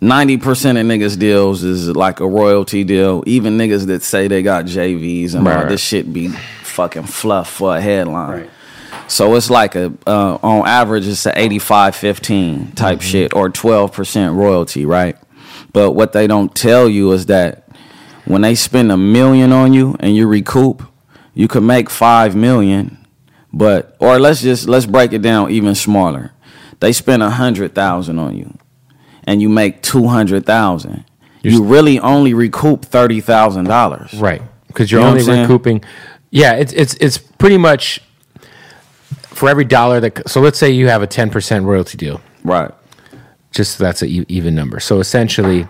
90% 0.00 0.80
of 0.80 0.86
niggas 0.86 1.18
deals 1.18 1.64
is 1.64 1.88
like 1.96 2.20
a 2.20 2.28
royalty 2.28 2.84
deal. 2.84 3.24
Even 3.26 3.58
niggas 3.58 3.86
that 3.86 4.02
say 4.02 4.28
they 4.28 4.42
got 4.42 4.64
JVs 4.64 5.34
and 5.34 5.48
all 5.48 5.66
this 5.66 5.80
shit 5.80 6.12
be 6.12 6.28
fucking 6.28 7.04
fluff 7.04 7.50
for 7.50 7.76
a 7.76 7.80
headline. 7.80 8.48
So 9.08 9.34
it's 9.34 9.50
like 9.50 9.74
a 9.74 9.92
uh, 10.06 10.38
on 10.42 10.66
average 10.68 11.08
it's 11.08 11.26
a 11.26 11.36
85 11.36 11.96
15 11.96 12.72
type 12.72 13.00
shit 13.00 13.34
or 13.34 13.48
12% 13.48 14.36
royalty, 14.36 14.84
right? 14.86 15.16
But 15.72 15.92
what 15.92 16.12
they 16.12 16.26
don't 16.26 16.54
tell 16.54 16.88
you 16.88 17.10
is 17.12 17.26
that 17.26 17.68
when 18.24 18.42
they 18.42 18.54
spend 18.54 18.92
a 18.92 18.96
million 18.96 19.52
on 19.52 19.72
you 19.72 19.96
and 19.98 20.14
you 20.14 20.28
recoup, 20.28 20.82
you 21.34 21.48
could 21.48 21.62
make 21.62 21.90
5 21.90 22.36
million, 22.36 22.98
but 23.52 23.96
or 23.98 24.18
let's 24.18 24.42
just 24.42 24.68
let's 24.68 24.86
break 24.86 25.12
it 25.12 25.22
down 25.22 25.50
even 25.50 25.74
smaller. 25.74 26.32
They 26.80 26.92
spend 26.92 27.22
a 27.22 27.26
100,000 27.26 28.18
on 28.18 28.36
you 28.36 28.56
and 29.28 29.42
you 29.42 29.48
make 29.50 29.82
200,000. 29.82 31.04
You 31.42 31.62
really 31.62 32.00
only 32.00 32.32
recoup 32.32 32.86
$30,000. 32.86 34.20
Right. 34.20 34.42
Because 34.66 34.90
you're 34.90 35.00
You 35.00 35.04
know 35.04 35.10
only 35.10 35.22
what 35.22 35.28
I'm 35.28 35.34
saying? 35.34 35.42
recouping. 35.42 35.84
Yeah, 36.30 36.54
it's 36.54 36.72
it's 36.72 36.94
it's 36.94 37.18
pretty 37.18 37.58
much 37.58 38.02
for 39.22 39.48
every 39.48 39.64
dollar 39.64 40.00
that. 40.00 40.28
So 40.28 40.40
let's 40.40 40.58
say 40.58 40.70
you 40.70 40.88
have 40.88 41.02
a 41.02 41.06
10% 41.06 41.64
royalty 41.64 41.96
deal. 41.96 42.20
Right. 42.42 42.70
Just 43.50 43.76
so 43.76 43.84
that's 43.84 44.02
an 44.02 44.26
even 44.28 44.54
number. 44.54 44.80
So 44.80 45.00
essentially, 45.00 45.68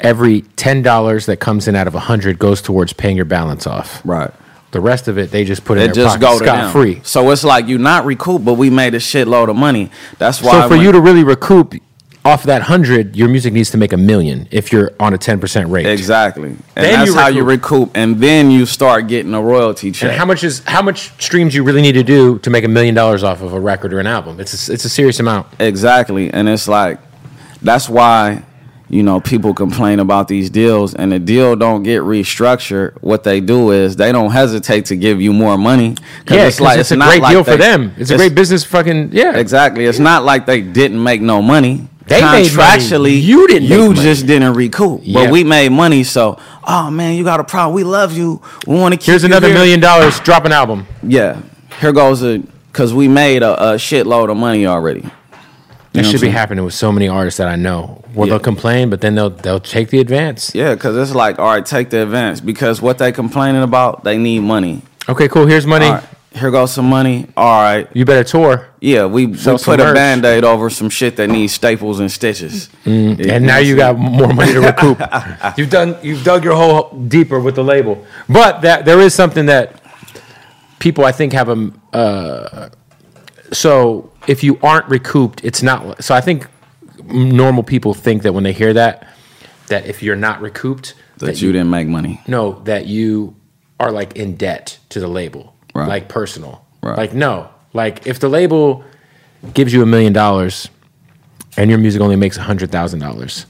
every 0.00 0.42
$10 0.42 1.26
that 1.26 1.38
comes 1.38 1.66
in 1.68 1.76
out 1.76 1.86
of 1.86 1.94
a 1.94 1.98
100 1.98 2.38
goes 2.38 2.60
towards 2.62 2.92
paying 2.92 3.16
your 3.16 3.24
balance 3.24 3.66
off. 3.66 4.00
Right. 4.04 4.30
The 4.70 4.80
rest 4.80 5.08
of 5.08 5.16
it, 5.16 5.30
they 5.30 5.44
just 5.44 5.64
put 5.64 5.78
in 5.78 5.84
It 5.84 5.94
their 5.94 6.04
just 6.04 6.20
pocket 6.20 6.20
go 6.20 6.38
to 6.38 6.44
scot 6.44 6.72
free. 6.72 7.00
So 7.02 7.30
it's 7.30 7.42
like 7.42 7.66
you 7.68 7.78
not 7.78 8.04
recoup, 8.04 8.44
but 8.44 8.54
we 8.54 8.68
made 8.70 8.94
a 8.94 8.98
shitload 8.98 9.48
of 9.48 9.56
money. 9.56 9.90
That's 10.18 10.42
why. 10.42 10.52
So 10.52 10.68
for 10.68 10.76
you 10.76 10.92
to 10.92 11.00
really 11.00 11.24
recoup 11.24 11.74
off 12.28 12.44
that 12.44 12.60
100, 12.60 13.16
your 13.16 13.28
music 13.28 13.52
needs 13.52 13.70
to 13.70 13.78
make 13.78 13.92
a 13.92 13.96
million 13.96 14.46
if 14.50 14.70
you're 14.72 14.92
on 15.00 15.14
a 15.14 15.18
10% 15.18 15.70
rate. 15.70 15.86
exactly, 15.86 16.50
and 16.50 16.62
Then 16.74 16.92
that's 16.92 17.10
you 17.10 17.16
how 17.16 17.28
you 17.28 17.42
recoup, 17.44 17.90
and 17.94 18.16
then 18.16 18.50
you 18.50 18.66
start 18.66 19.08
getting 19.08 19.34
a 19.34 19.42
royalty 19.42 19.90
check. 19.90 20.10
And 20.10 20.18
how 20.18 20.24
much 20.24 20.44
is 20.44 20.62
how 20.64 20.82
much 20.82 21.10
streams 21.22 21.54
you 21.54 21.64
really 21.64 21.82
need 21.82 21.92
to 21.92 22.02
do 22.02 22.38
to 22.40 22.50
make 22.50 22.64
a 22.64 22.68
million 22.68 22.94
dollars 22.94 23.22
off 23.22 23.42
of 23.42 23.52
a 23.52 23.60
record 23.60 23.92
or 23.92 23.98
an 23.98 24.06
album? 24.06 24.40
It's 24.40 24.68
a, 24.68 24.72
it's 24.72 24.84
a 24.84 24.88
serious 24.88 25.20
amount. 25.20 25.46
Exactly. 25.58 26.30
And 26.32 26.48
it's 26.48 26.68
like 26.68 27.00
that's 27.62 27.88
why 27.88 28.44
you 28.90 29.02
know 29.02 29.20
people 29.20 29.52
complain 29.52 30.00
about 30.00 30.28
these 30.28 30.48
deals 30.48 30.94
and 30.94 31.12
the 31.12 31.18
deal 31.18 31.56
don't 31.56 31.82
get 31.82 32.02
restructured. 32.02 33.00
What 33.02 33.24
they 33.24 33.40
do 33.40 33.70
is 33.72 33.96
they 33.96 34.12
don't 34.12 34.30
hesitate 34.30 34.86
to 34.86 34.96
give 34.96 35.20
you 35.20 35.32
more 35.32 35.58
money. 35.58 35.96
Yeah, 36.30 36.46
it's, 36.46 36.60
like, 36.60 36.78
it's, 36.78 36.90
a 36.90 36.96
not 36.96 37.08
great 37.08 37.22
like 37.22 37.32
deal 37.32 37.44
for 37.44 37.56
them. 37.56 37.94
It's, 37.96 38.10
a 38.10 38.16
great 38.16 38.34
business. 38.34 38.64
Fucking 38.64 39.10
yeah. 39.12 39.36
Exactly. 39.36 39.84
It's 39.84 39.98
not 39.98 40.24
like 40.24 40.46
they 40.46 40.60
didn't 40.60 41.02
make 41.02 41.20
no 41.20 41.42
money. 41.42 41.88
They 42.08 42.20
made. 42.22 42.46
Contractually, 42.46 43.20
You 43.22 43.46
didn't 43.48 43.64
You 43.68 43.78
make 43.88 43.96
money. 43.96 44.02
just 44.02 44.26
didn't 44.26 44.54
recoup. 44.54 45.00
Yeah. 45.04 45.24
But 45.24 45.30
we 45.32 45.44
made 45.44 45.70
money. 45.70 46.04
So, 46.04 46.38
oh 46.66 46.90
man, 46.90 47.16
you 47.16 47.24
got 47.24 47.40
a 47.40 47.44
problem. 47.44 47.74
We 47.74 47.84
love 47.84 48.16
you. 48.16 48.40
We 48.66 48.76
want 48.76 48.92
to 48.94 48.98
keep. 48.98 49.06
Here's 49.06 49.22
you 49.22 49.26
another 49.28 49.48
here. 49.48 49.56
million 49.56 49.80
dollars. 49.80 50.18
Drop 50.20 50.44
an 50.44 50.52
album. 50.52 50.86
Yeah. 51.02 51.40
Here 51.80 51.92
goes 51.92 52.22
a 52.22 52.38
because 52.72 52.92
we 52.94 53.08
made 53.08 53.42
a, 53.42 53.72
a 53.72 53.74
shitload 53.76 54.30
of 54.30 54.36
money 54.36 54.66
already. 54.66 55.08
That 55.92 56.04
should 56.04 56.20
be 56.20 56.28
happening 56.28 56.64
with 56.64 56.74
so 56.74 56.92
many 56.92 57.08
artists 57.08 57.38
that 57.38 57.48
I 57.48 57.56
know. 57.56 58.04
Well, 58.14 58.26
Yeah. 58.28 58.34
they'll 58.34 58.40
complain, 58.40 58.88
but 58.90 59.00
then 59.00 59.14
they'll 59.16 59.30
they'll 59.30 59.58
take 59.60 59.90
the 59.90 59.98
advance. 60.00 60.54
Yeah, 60.54 60.74
because 60.74 60.96
it's 60.96 61.14
like, 61.14 61.38
all 61.38 61.46
right, 61.46 61.64
take 61.66 61.90
the 61.90 62.02
advance 62.02 62.40
because 62.40 62.80
what 62.80 62.98
they 62.98 63.10
complaining 63.10 63.62
about, 63.62 64.04
they 64.04 64.16
need 64.18 64.40
money. 64.40 64.82
Okay, 65.08 65.26
cool. 65.28 65.46
Here's 65.46 65.66
money. 65.66 65.86
All 65.86 65.94
right, 65.94 66.04
here 66.34 66.50
goes 66.50 66.72
some 66.72 66.88
money. 66.88 67.26
All 67.36 67.60
right, 67.62 67.88
You 67.94 68.04
better 68.04 68.22
tour. 68.24 68.68
yeah, 68.80 69.06
we, 69.06 69.26
we 69.26 69.36
some 69.36 69.58
put 69.58 69.80
a 69.80 69.84
merch. 69.84 69.94
band 69.94 70.24
aid 70.24 70.44
over 70.44 70.70
some 70.70 70.88
shit 70.90 71.16
that 71.16 71.28
needs 71.28 71.52
staples 71.52 72.00
and 72.00 72.10
stitches. 72.10 72.68
and 72.84 73.44
now 73.46 73.58
you 73.58 73.76
got 73.76 73.98
more 73.98 74.32
money 74.32 74.52
to 74.52 74.60
recoup. 74.60 75.00
you've 75.58 75.70
done 75.70 75.96
you've 76.02 76.22
dug 76.24 76.44
your 76.44 76.54
hole 76.54 76.90
deeper 77.08 77.40
with 77.40 77.54
the 77.56 77.64
label, 77.64 78.04
but 78.28 78.60
that 78.62 78.84
there 78.84 79.00
is 79.00 79.14
something 79.14 79.46
that 79.46 79.80
people 80.78 81.04
I 81.04 81.12
think 81.12 81.32
have 81.32 81.48
a. 81.48 81.72
Uh, 81.92 82.68
so 83.52 84.12
if 84.26 84.44
you 84.44 84.58
aren't 84.62 84.86
recouped, 84.88 85.42
it's 85.44 85.62
not. 85.62 86.04
So 86.04 86.14
I 86.14 86.20
think 86.20 86.46
normal 87.04 87.62
people 87.62 87.94
think 87.94 88.22
that 88.22 88.32
when 88.34 88.44
they 88.44 88.52
hear 88.52 88.74
that, 88.74 89.08
that 89.68 89.86
if 89.86 90.02
you're 90.02 90.16
not 90.16 90.40
recouped, 90.42 90.94
that 91.18 91.40
you 91.40 91.52
didn't 91.52 91.70
make 91.70 91.88
money. 91.88 92.20
no, 92.28 92.60
that 92.64 92.86
you 92.86 93.34
are 93.80 93.90
like 93.90 94.16
in 94.16 94.36
debt 94.36 94.78
to 94.90 95.00
the 95.00 95.08
label, 95.08 95.54
Right. 95.74 95.88
like 95.88 96.08
personal. 96.08 96.64
Right. 96.82 96.96
Like 96.96 97.12
no, 97.14 97.48
like 97.72 98.06
if 98.06 98.18
the 98.20 98.28
label 98.28 98.84
gives 99.54 99.72
you 99.72 99.82
a 99.82 99.86
million 99.86 100.12
dollars 100.12 100.68
and 101.56 101.70
your 101.70 101.78
music 101.78 102.00
only 102.00 102.16
makes 102.16 102.36
a 102.36 102.42
hundred 102.42 102.70
thousand 102.70 103.00
dollars, 103.00 103.46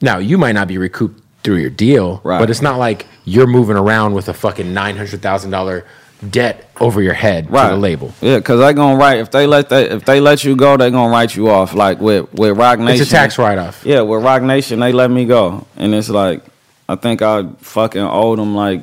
now 0.00 0.18
you 0.18 0.38
might 0.38 0.52
not 0.52 0.68
be 0.68 0.78
recouped 0.78 1.22
through 1.42 1.56
your 1.56 1.70
deal, 1.70 2.20
Right. 2.24 2.38
but 2.40 2.50
it's 2.50 2.62
not 2.62 2.78
like 2.78 3.06
you're 3.24 3.46
moving 3.46 3.76
around 3.76 4.14
with 4.14 4.28
a 4.28 4.34
fucking 4.34 4.72
nine 4.74 4.96
hundred 4.96 5.22
thousand 5.22 5.50
dollar 5.50 5.84
debt 6.30 6.70
over 6.80 7.02
your 7.02 7.12
head 7.12 7.46
to 7.46 7.52
the 7.52 7.76
label. 7.76 8.12
Yeah, 8.22 8.38
because 8.38 8.58
they 8.60 8.72
gonna 8.72 8.96
write 8.98 9.18
if 9.18 9.30
they 9.30 9.46
let 9.46 9.68
they 9.68 9.90
if 9.90 10.04
they 10.04 10.20
let 10.20 10.44
you 10.44 10.56
go, 10.56 10.76
they 10.76 10.90
gonna 10.90 11.12
write 11.12 11.36
you 11.36 11.48
off. 11.50 11.74
Like 11.74 12.00
with 12.00 12.32
with 12.34 12.56
Roc 12.56 12.78
Nation, 12.78 13.02
It's 13.02 13.10
a 13.10 13.14
tax 13.14 13.38
write 13.38 13.58
off. 13.58 13.84
Yeah, 13.84 14.00
with 14.00 14.22
Roc 14.24 14.42
Nation, 14.42 14.80
they 14.80 14.92
let 14.92 15.10
me 15.10 15.24
go, 15.26 15.66
and 15.76 15.94
it's 15.94 16.08
like 16.08 16.42
I 16.88 16.94
think 16.96 17.20
I 17.22 17.44
fucking 17.58 18.00
owed 18.02 18.38
them 18.38 18.54
like 18.54 18.82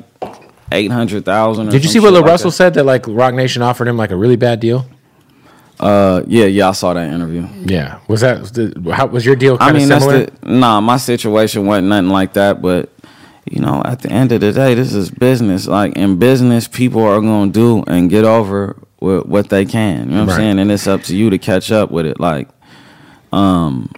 eight 0.73 0.91
hundred 0.91 1.23
thousand. 1.25 1.69
Did 1.69 1.83
you 1.83 1.89
see 1.89 1.99
what 1.99 2.13
Lil 2.13 2.23
Russell 2.23 2.51
said 2.51 2.73
that 2.73 2.85
like 2.85 3.05
Roc 3.07 3.33
Nation 3.33 3.61
offered 3.61 3.87
him 3.87 3.97
like 3.97 4.11
a 4.11 4.15
really 4.15 4.35
bad 4.35 4.59
deal? 4.59 4.85
Uh, 5.79 6.23
yeah, 6.27 6.45
yeah, 6.45 6.69
I 6.69 6.71
saw 6.73 6.93
that 6.93 7.11
interview. 7.11 7.47
Yeah, 7.65 7.99
was 8.07 8.21
that 8.21 8.39
was 8.41 8.51
the, 8.51 8.91
how 8.93 9.07
was 9.07 9.25
your 9.25 9.35
deal 9.35 9.57
I 9.59 9.71
mean, 9.73 9.89
that's 9.89 10.05
the 10.05 10.31
nah. 10.43 10.79
My 10.81 10.97
situation 10.97 11.65
wasn't 11.65 11.87
nothing 11.87 12.09
like 12.09 12.33
that, 12.33 12.61
but 12.61 12.89
you 13.49 13.59
know, 13.59 13.81
at 13.83 14.01
the 14.01 14.11
end 14.11 14.31
of 14.31 14.41
the 14.41 14.51
day, 14.53 14.75
this 14.75 14.93
is 14.93 15.09
business. 15.09 15.67
Like 15.67 15.95
in 15.97 16.17
business, 16.19 16.67
people 16.67 17.01
are 17.03 17.19
gonna 17.19 17.51
do 17.51 17.83
and 17.87 18.09
get 18.09 18.23
over 18.23 18.77
with 18.99 19.25
what 19.25 19.49
they 19.49 19.65
can. 19.65 20.09
You 20.09 20.15
know 20.15 20.21
what 20.21 20.27
Right. 20.29 20.33
I'm 20.35 20.39
saying? 20.41 20.59
And 20.59 20.71
it's 20.71 20.87
up 20.87 21.01
to 21.03 21.15
you 21.15 21.29
to 21.31 21.37
catch 21.37 21.71
up 21.71 21.91
with 21.91 22.05
it. 22.05 22.19
Like, 22.19 22.47
um, 23.33 23.91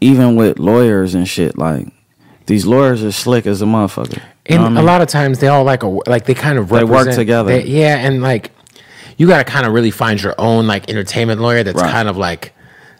even 0.00 0.36
with 0.36 0.58
lawyers 0.58 1.14
and 1.14 1.26
shit, 1.26 1.58
like 1.58 1.88
these 2.46 2.66
lawyers 2.66 3.02
are 3.02 3.10
slick 3.10 3.46
as 3.46 3.62
a 3.62 3.64
motherfucker. 3.64 4.22
And 4.50 4.78
I 4.78 4.80
a 4.80 4.84
lot 4.84 5.00
of 5.02 5.08
times 5.08 5.38
they 5.38 5.48
all 5.48 5.64
like 5.64 5.82
a, 5.82 5.88
like 5.88 6.24
they 6.26 6.34
kind 6.34 6.58
of 6.58 6.68
They 6.68 6.84
work 6.84 7.10
together. 7.12 7.50
they- 7.50 7.66
yeah, 7.66 7.96
and 7.96 8.22
like 8.22 8.50
you 9.16 9.26
got 9.26 9.38
to 9.38 9.44
kind 9.44 9.66
of 9.66 9.72
really 9.72 9.90
find 9.90 10.20
your 10.22 10.34
own 10.38 10.66
like 10.66 10.88
entertainment 10.88 11.40
lawyer 11.40 11.62
that's 11.62 11.80
Right. 11.80 11.90
kind 11.90 12.08
of 12.08 12.16
like 12.16 12.52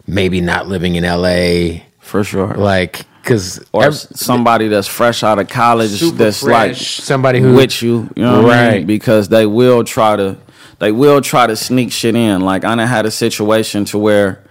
maybe 0.07 0.41
not 0.41 0.67
living 0.69 0.95
in 0.97 1.05
L.A. 1.05 1.85
for 1.99 2.23
sure. 2.25 2.55
like 2.55 3.05
because 3.23 3.61
or 3.73 3.85
s- 3.89 4.07
somebody 4.15 4.67
that's 4.69 4.89
fresh 4.89 5.23
out 5.23 5.39
of 5.39 5.49
college 5.49 6.01
that's 6.13 6.43
like 6.43 6.75
somebody 6.77 7.41
who- 7.41 7.55
with 7.55 7.83
you, 7.83 8.09
you 8.17 8.23
know 8.23 8.43
what 8.43 8.53
I 8.57 8.63
mean? 8.63 8.71
Right. 8.79 8.87
Because 8.87 9.29
they 9.29 9.47
will 9.47 9.85
try 9.85 10.17
to 10.17 10.37
they 10.79 10.91
will 10.93 11.21
try 11.21 11.47
to 11.47 11.55
sneak 11.57 11.93
shit 11.93 12.15
in. 12.17 12.41
Like 12.41 12.65
I 12.65 12.75
done 12.75 12.87
had 12.89 13.05
a 13.07 13.11
situation 13.11 13.85
to 13.87 13.99
where 13.99 14.43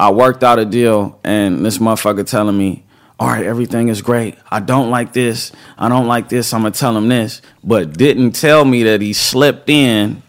I 0.00 0.10
worked 0.10 0.42
out 0.42 0.58
a 0.58 0.64
deal 0.64 1.18
and 1.24 1.64
this 1.64 1.78
motherfucker 1.78 2.26
telling 2.28 2.56
me, 2.58 2.83
all 3.18 3.28
right, 3.28 3.46
everything 3.46 3.88
is 3.88 4.02
great. 4.02 4.36
I 4.50 4.60
don't 4.60 4.90
like 4.90 5.12
this. 5.12 5.52
I 5.78 5.88
don't 5.88 6.06
like 6.06 6.28
this. 6.28 6.52
I'm 6.52 6.62
gonna 6.62 6.72
tell 6.72 6.96
him 6.96 7.08
this, 7.08 7.42
but 7.62 7.96
didn't 7.96 8.32
tell 8.32 8.64
me 8.64 8.82
that 8.84 9.00
he 9.00 9.12
slipped 9.12 9.70
in. 9.70 10.22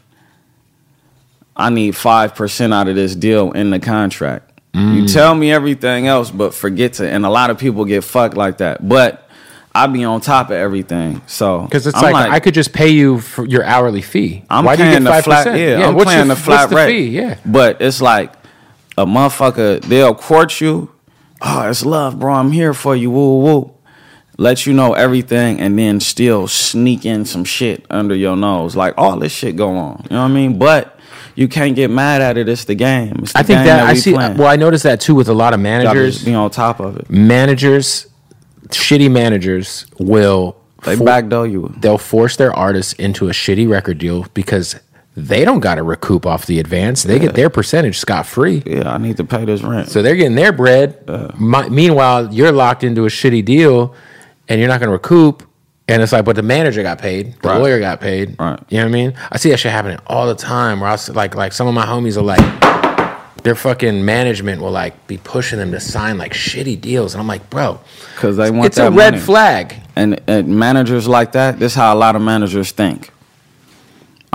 I 1.56 1.70
need 1.70 1.96
five 1.96 2.36
percent 2.36 2.74
out 2.74 2.88
of 2.88 2.96
this 2.96 3.16
deal 3.16 3.52
in 3.54 3.70
the 3.70 3.80
contract. 3.80 4.62
Mm. 4.74 4.96
You 4.96 5.08
tell 5.08 5.34
me 5.34 5.52
everything 5.52 6.08
else, 6.08 6.30
but 6.30 6.54
forget 6.54 6.94
to. 6.94 7.10
And 7.10 7.26
a 7.26 7.30
lot 7.30 7.50
of 7.50 7.58
people 7.58 7.86
get 7.86 8.04
fucked 8.04 8.36
like 8.36 8.58
that. 8.58 8.88
But 8.88 9.28
I 9.74 9.88
be 9.88 10.04
on 10.04 10.22
top 10.22 10.48
of 10.48 10.56
everything. 10.56 11.22
So 11.28 11.64
because 11.64 11.88
it's 11.88 11.98
I'm 11.98 12.14
like, 12.14 12.32
I 12.32 12.40
could 12.40 12.54
just 12.54 12.72
pay 12.72 12.90
you 12.90 13.20
for 13.20 13.46
your 13.46 13.64
hourly 13.64 14.02
fee. 14.02 14.44
I'm 14.50 14.66
Why 14.66 14.76
do 14.76 14.84
you 14.84 14.90
paying 14.90 15.04
get 15.04 15.06
the 15.06 15.10
five 15.12 15.24
flat. 15.24 15.44
percent? 15.46 15.60
Yeah, 15.60 15.88
I'm 15.88 15.96
paying 15.96 16.18
your, 16.18 16.28
the 16.28 16.36
flat 16.36 16.70
the 16.70 16.76
rate. 16.76 16.88
fee? 16.88 17.08
Yeah, 17.10 17.40
but 17.46 17.82
it's 17.82 18.02
like 18.02 18.34
a 18.98 19.06
motherfucker. 19.06 19.82
They'll 19.82 20.16
court 20.16 20.62
you. 20.62 20.92
Oh, 21.42 21.70
it's 21.70 21.86
love, 21.86 22.20
bro. 22.20 22.34
I'm 22.34 22.52
here 22.52 22.74
for 22.74 22.96
you. 22.96 23.12
Woo 23.12 23.40
woo. 23.42 23.72
Let 24.38 24.66
you 24.66 24.74
know 24.74 24.94
everything, 24.94 25.60
and 25.62 25.78
then 25.80 26.00
still 26.02 26.48
sneak 26.48 27.06
in 27.06 27.24
some 27.26 27.46
shit 27.46 27.86
under 27.90 28.14
your 28.16 28.36
nose. 28.36 28.76
Like 28.76 28.94
all 28.98 29.18
this 29.18 29.32
shit 29.32 29.56
go 29.56 29.70
on. 29.78 30.02
You 30.10 30.16
know 30.18 30.24
what 30.24 30.30
I 30.32 30.34
mean? 30.34 30.60
But 30.60 31.00
you 31.36 31.48
can't 31.48 31.76
get 31.76 31.90
mad 31.90 32.22
at 32.22 32.38
it. 32.38 32.50
It's 32.50 32.66
the 32.66 32.76
game. 32.76 33.16
It's 33.20 33.32
the 33.34 33.40
I 33.40 33.44
think 33.44 33.60
game 33.60 33.66
that, 33.68 33.86
I 33.86 33.94
see. 33.94 34.14
Uh, 34.14 34.18
playing. 34.18 34.38
Well, 34.38 34.48
I 34.48 34.56
noticed 34.58 34.84
that 34.84 35.00
too 35.00 35.16
with 35.16 35.30
a 35.30 35.34
lot 35.34 35.54
of 35.54 35.60
managers. 35.62 36.16
just 36.16 36.26
be 36.26 36.34
on 36.34 36.50
top 36.52 36.80
of 36.82 36.98
it. 36.98 37.10
Managers, 37.10 38.08
shitty 38.68 39.10
managers 39.10 39.86
will 40.00 40.58
They 40.84 40.96
for- 40.98 41.06
backdoor 41.06 41.48
you. 41.48 41.74
they'll 41.80 41.98
force 41.98 42.36
their 42.36 42.54
artists 42.54 42.92
into 42.94 43.28
a 43.30 43.32
shitty 43.32 43.70
record 43.70 44.00
deal 44.00 44.26
because 44.34 44.76
they 45.18 45.46
don't 45.46 45.62
got 45.62 45.76
to 45.76 45.84
recoup 45.84 46.26
off 46.26 46.46
the 46.46 46.60
advance. 46.60 47.04
They 47.04 47.20
get 47.20 47.36
their 47.36 47.50
percentage 47.50 47.98
scot 47.98 48.26
free. 48.26 48.62
Yeah, 48.66 48.92
I 48.94 48.98
need 48.98 49.18
to 49.18 49.24
pay 49.24 49.46
this 49.46 49.62
rent. 49.64 49.90
So 49.90 50.02
they're 50.02 50.16
getting 50.16 50.36
their 50.36 50.52
bread. 50.52 51.08
Mi- 51.40 51.70
meanwhile, 51.70 52.34
you're 52.34 52.52
locked 52.52 52.84
into 52.84 53.06
a 53.06 53.10
shitty 53.10 53.46
deal 53.46 53.96
and 54.50 54.60
you're 54.60 54.68
not 54.70 54.80
going 54.80 54.90
to 54.90 54.94
recoup. 54.94 55.44
And 55.88 56.02
it's 56.02 56.12
like, 56.12 56.26
but 56.26 56.36
the 56.36 56.42
manager 56.42 56.82
got 56.84 56.98
paid, 57.00 57.36
the 57.42 57.48
Right. 57.50 57.60
lawyer 57.62 57.80
got 57.80 58.02
paid. 58.02 58.36
Right. 58.40 58.60
You 58.70 58.80
know 58.80 58.86
what 58.86 58.90
I 58.90 58.92
mean? 58.92 59.14
I 59.32 59.38
see 59.38 59.52
that 59.52 59.58
shit 59.58 59.72
happening 59.72 60.00
all 60.08 60.28
the 60.28 60.36
time. 60.36 60.80
Where 60.80 60.90
I 60.90 60.94
was 60.94 61.10
like, 61.10 61.36
like 61.36 61.54
some 61.54 61.68
of 61.68 61.74
my 61.76 61.86
homies 61.86 62.18
are 62.18 62.22
like, 62.24 62.42
their 63.44 63.54
fucking 63.56 64.04
management 64.04 64.60
will 64.62 64.72
like 64.72 65.06
be 65.06 65.18
pushing 65.18 65.60
them 65.60 65.72
to 65.72 65.80
sign 65.80 66.18
like 66.18 66.34
shitty 66.34 66.82
deals, 66.82 67.14
and 67.14 67.22
I'm 67.22 67.28
like, 67.28 67.48
bro, 67.52 67.80
Because 68.16 68.36
they 68.38 68.50
want 68.50 68.66
it's 68.66 68.80
a 68.80 68.90
red 68.90 69.20
flag. 69.22 69.76
And, 69.96 70.20
and 70.28 70.48
managers 70.48 71.08
like 71.08 71.34
that, 71.34 71.60
this 71.60 71.74
is 71.74 71.76
how 71.76 71.94
a 71.94 71.96
lot 71.96 72.16
of 72.16 72.24
managers 72.24 72.72
think. 72.72 73.12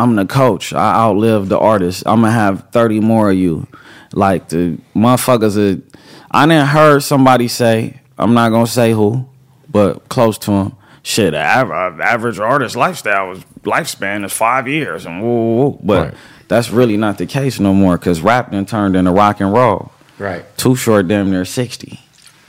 I'm 0.03 0.17
the 0.17 0.27
coach. 0.27 0.73
I 0.73 0.95
outlive 0.95 1.49
the 1.49 1.59
artist. 1.59 2.03
I'm 2.07 2.21
gonna 2.23 2.33
have 2.33 2.71
30 2.73 3.01
more 3.01 3.31
of 3.31 3.37
you. 3.37 3.67
Like 4.13 4.49
the 4.49 4.79
motherfuckers 4.95 5.55
that 5.55 5.83
I 6.31 6.47
didn't 6.47 6.69
heard 6.69 7.03
somebody 7.03 7.49
say, 7.49 8.01
I'm 8.19 8.35
not 8.35 8.51
gonna 8.51 8.67
say 8.67 8.93
who, 8.93 9.27
but 9.69 10.09
close 10.09 10.39
to 10.39 10.53
him. 10.53 10.73
Shit, 11.03 11.35
average 11.35 12.39
artist 12.39 12.77
lifestyle 12.77 13.29
was 13.31 13.45
lifespan 13.63 14.25
is 14.25 14.33
five 14.33 14.69
years, 14.69 15.07
and 15.07 15.23
woo, 15.23 15.29
woo, 15.29 15.55
woo. 15.71 15.79
but 15.83 16.05
Right. 16.07 16.15
that's 16.49 16.71
really 16.71 16.97
not 16.97 17.19
the 17.19 17.27
case 17.27 17.59
no 17.61 17.73
more. 17.73 17.97
Cause 17.99 18.21
rap 18.21 18.51
done 18.53 18.67
turned 18.67 18.97
into 18.97 19.11
rock 19.11 19.41
and 19.41 19.53
roll. 19.53 19.93
Right. 20.19 20.45
Too 20.59 20.77
short, 20.77 21.09
damn 21.09 21.31
near 21.31 21.45
60, 21.47 21.99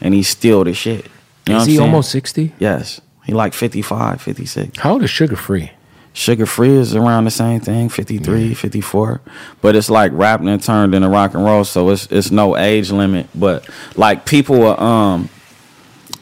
and 0.02 0.14
he's 0.14 0.28
still 0.28 0.64
the 0.66 0.74
shit. 0.74 1.06
You 1.48 1.56
Is 1.58 1.66
he 1.66 1.80
almost 1.80 2.12
60? 2.12 2.54
Yes. 2.60 3.00
He 3.26 3.34
like 3.34 3.54
55, 3.54 4.22
56. 4.22 4.80
How 4.80 4.94
old 4.94 5.04
is 5.04 5.10
Suga 5.10 5.38
Free? 5.38 5.72
Suga 6.13 6.47
Free 6.47 6.76
is 6.76 6.95
around 6.95 7.26
the 7.26 7.32
same 7.32 7.62
thing, 7.62 7.88
53, 7.88 8.54
54. 8.54 9.21
But 9.62 9.76
it's 9.76 9.89
like 9.89 10.12
rapping 10.13 10.50
and 10.50 10.62
turned 10.62 10.93
into 10.93 11.08
rock 11.08 11.34
and 11.34 11.43
roll, 11.43 11.63
so 11.63 11.89
it's 11.89 12.08
it's 12.12 12.32
no 12.32 12.58
age 12.58 12.91
limit. 12.91 13.28
But 13.34 13.67
like 13.95 14.26
people 14.26 14.63
are 14.63 14.80
um 14.80 15.30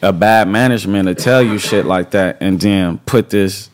a 0.01 0.13
bad 0.13 0.47
management 0.47 1.07
to 1.07 1.15
tell 1.15 1.41
you 1.41 1.57
shit 1.57 1.85
like 1.85 2.11
that 2.11 2.37
and 2.39 2.59
then 2.59 2.99
put 2.99 3.29
this 3.31 3.69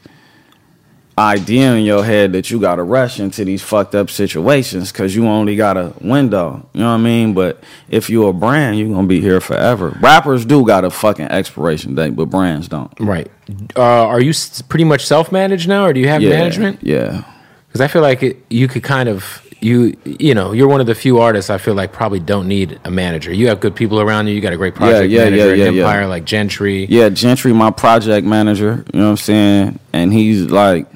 idea 1.18 1.74
in 1.74 1.86
your 1.86 2.04
head 2.04 2.34
that 2.34 2.52
you 2.52 2.60
gotta 2.60 2.84
rush 2.84 3.20
into 3.20 3.46
these 3.46 3.62
fucked 3.62 3.96
up 3.96 4.10
situations 4.10 4.92
because 4.92 5.16
you 5.16 5.28
only 5.28 5.56
got 5.56 5.78
a 5.78 5.94
window. 6.02 6.68
You 6.74 6.82
know 6.82 6.90
what 6.90 6.96
I 6.96 6.98
mean? 6.98 7.34
But 7.34 7.64
if 7.90 8.10
you're 8.10 8.32
a 8.32 8.34
brand, 8.34 8.78
you're 8.78 8.90
gonna 8.90 9.08
be 9.08 9.22
here 9.22 9.40
forever. 9.40 9.98
Rappers 10.02 10.46
do 10.46 10.66
got 10.66 10.84
a 10.84 10.90
fucking 10.90 11.28
expiration 11.28 11.96
date, 11.96 12.16
but 12.16 12.26
brands 12.26 12.68
don't. 12.68 12.92
Right. 13.00 13.32
Uh, 13.76 13.82
are 13.82 14.22
you 14.22 14.34
pretty 14.68 14.84
much 14.84 15.06
self 15.06 15.32
managed 15.32 15.70
now, 15.70 15.86
or 15.86 15.94
do 15.94 16.00
you 16.00 16.10
have 16.10 16.22
Yeah, 16.22 16.32
management? 16.32 16.80
Yeah. 16.84 17.24
Because 17.68 17.82
I 17.82 17.88
feel 17.88 18.02
like 18.02 18.22
it, 18.24 18.46
you 18.50 18.68
could 18.68 18.84
kind 18.84 19.08
of 19.08 19.42
you 19.62 19.98
you 20.04 20.36
know 20.36 20.52
you're 20.52 20.68
one 20.68 20.82
of 20.82 20.86
the 20.86 20.94
few 20.96 21.20
artists 21.20 21.50
I 21.50 21.58
feel 21.58 21.74
like 21.74 21.92
probably 21.92 22.20
don't 22.20 22.48
need 22.48 22.80
a 22.84 22.92
manager. 22.92 23.34
You 23.34 23.48
have 23.48 23.60
good 23.62 23.76
people 23.76 24.00
around 24.02 24.28
you. 24.28 24.34
You 24.36 24.42
got 24.42 24.54
a 24.54 24.58
great 24.58 24.76
project 24.76 25.10
yeah, 25.10 25.26
manager 25.26 25.38
yeah, 25.38 25.52
at 25.52 25.58
yeah, 25.58 25.70
yeah. 25.70 25.82
Empire 25.84 26.08
like 26.08 26.26
Gentry. 26.26 26.86
Yeah, 26.86 27.10
Gentry, 27.10 27.54
my 27.54 27.72
project 27.72 28.28
manager, 28.28 28.84
you 28.94 29.00
know 29.00 29.06
what 29.06 29.12
I'm 29.12 29.18
saying? 29.18 29.80
And 29.94 30.14
he's 30.14 30.46
like, 30.52 30.88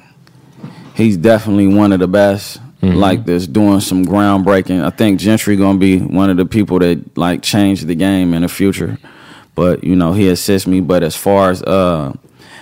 he's 1.00 1.16
definitely 1.16 1.66
one 1.66 1.92
of 1.92 2.00
the 2.00 2.08
best, 2.08 2.60
like 2.82 3.24
this, 3.24 3.46
doing 3.46 3.80
some 3.80 4.04
groundbreaking. 4.04 4.82
I 4.84 4.90
think 4.90 5.20
Gentry 5.20 5.56
gonna 5.56 5.78
be 5.78 5.98
one 5.98 6.30
of 6.30 6.36
the 6.36 6.46
people 6.46 6.78
that 6.80 7.16
like 7.16 7.42
change 7.42 7.82
the 7.82 7.94
game 7.94 8.34
in 8.34 8.42
the 8.42 8.48
future. 8.48 8.98
But, 9.54 9.84
you 9.84 9.96
know, 9.96 10.12
he 10.12 10.28
assists 10.28 10.66
me. 10.66 10.80
But 10.80 11.02
as 11.02 11.16
far 11.16 11.50
as 11.50 11.62
uh 11.62 12.14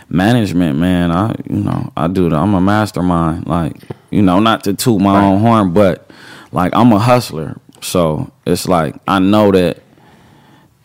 management, 0.09 0.79
man, 0.79 1.12
I 1.12 1.35
you 1.48 1.61
know, 1.61 1.92
I 1.96 2.09
do 2.09 2.29
the 2.29 2.37
I'm 2.37 2.55
a 2.55 2.61
mastermind. 2.61 3.46
Like, 3.46 3.77
you 4.11 4.22
know, 4.22 4.40
not 4.40 4.64
to 4.64 4.74
toot 4.74 5.01
my 5.01 5.24
own 5.24 5.40
horn, 5.40 5.72
but 5.72 6.11
like 6.51 6.72
I'm 6.74 6.92
a 6.92 6.98
hustler. 6.98 7.61
So 7.81 8.31
it's 8.46 8.66
like 8.66 8.96
I 9.07 9.18
know 9.18 9.53
that 9.53 9.83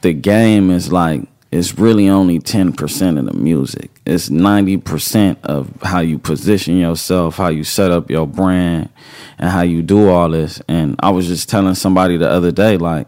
the 0.01 0.13
game 0.13 0.69
is 0.69 0.91
like 0.91 1.27
it's 1.53 1.77
really 1.77 2.09
only 2.09 2.39
10% 2.39 3.19
of 3.19 3.25
the 3.27 3.33
music. 3.33 3.91
It's 4.07 4.27
90% 4.27 5.37
of 5.43 5.69
how 5.83 5.99
you 5.99 6.17
position 6.17 6.77
yourself, 6.77 7.37
how 7.37 7.49
you 7.49 7.63
set 7.63 7.91
up 7.91 8.09
your 8.09 8.25
brand, 8.25 8.89
and 9.37 9.51
how 9.51 9.61
you 9.61 9.83
do 9.83 10.09
all 10.09 10.29
this. 10.29 10.63
And 10.67 10.95
I 10.99 11.11
was 11.11 11.27
just 11.27 11.47
telling 11.49 11.75
somebody 11.75 12.17
the 12.17 12.27
other 12.27 12.51
day, 12.51 12.77
like, 12.77 13.05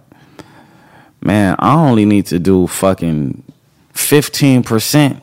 man, 1.21 1.55
I 1.57 1.73
only 1.73 2.05
need 2.05 2.27
to 2.27 2.37
do 2.37 2.67
fucking 2.67 3.41
15% 3.95 5.21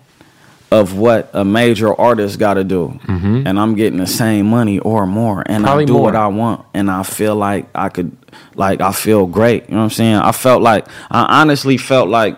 of 0.73 0.99
what 0.99 1.31
a 1.33 1.45
major 1.45 1.95
artist 1.95 2.41
got 2.41 2.55
to 2.55 2.65
do. 2.65 2.99
Mm-hmm. 3.05 3.47
And 3.47 3.61
I'm 3.61 3.77
getting 3.77 4.01
the 4.01 4.07
same 4.09 4.47
money 4.47 4.81
or 4.81 5.07
more. 5.07 5.45
And 5.47 5.63
Probably 5.63 5.85
I 5.85 5.87
do 5.87 5.97
what. 5.97 6.17
I 6.17 6.27
want. 6.27 6.67
And 6.75 6.91
I 6.91 7.05
feel 7.05 7.37
like 7.37 7.69
I 7.73 7.89
could, 7.89 8.17
like, 8.57 8.81
I 8.81 8.91
feel 8.91 9.27
great. 9.27 9.69
You 9.69 9.75
know 9.75 9.77
what 9.77 9.85
I'm 9.85 9.91
saying? 9.91 10.17
I 10.17 10.33
felt 10.33 10.61
like, 10.61 10.89
I 11.09 11.41
honestly 11.41 11.77
felt 11.77 12.09
like, 12.09 12.37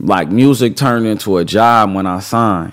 like 0.00 0.28
music 0.28 0.76
turned 0.76 1.06
into 1.06 1.36
a 1.38 1.44
job 1.44 1.94
when 1.94 2.06
I 2.06 2.20
signed. 2.20 2.72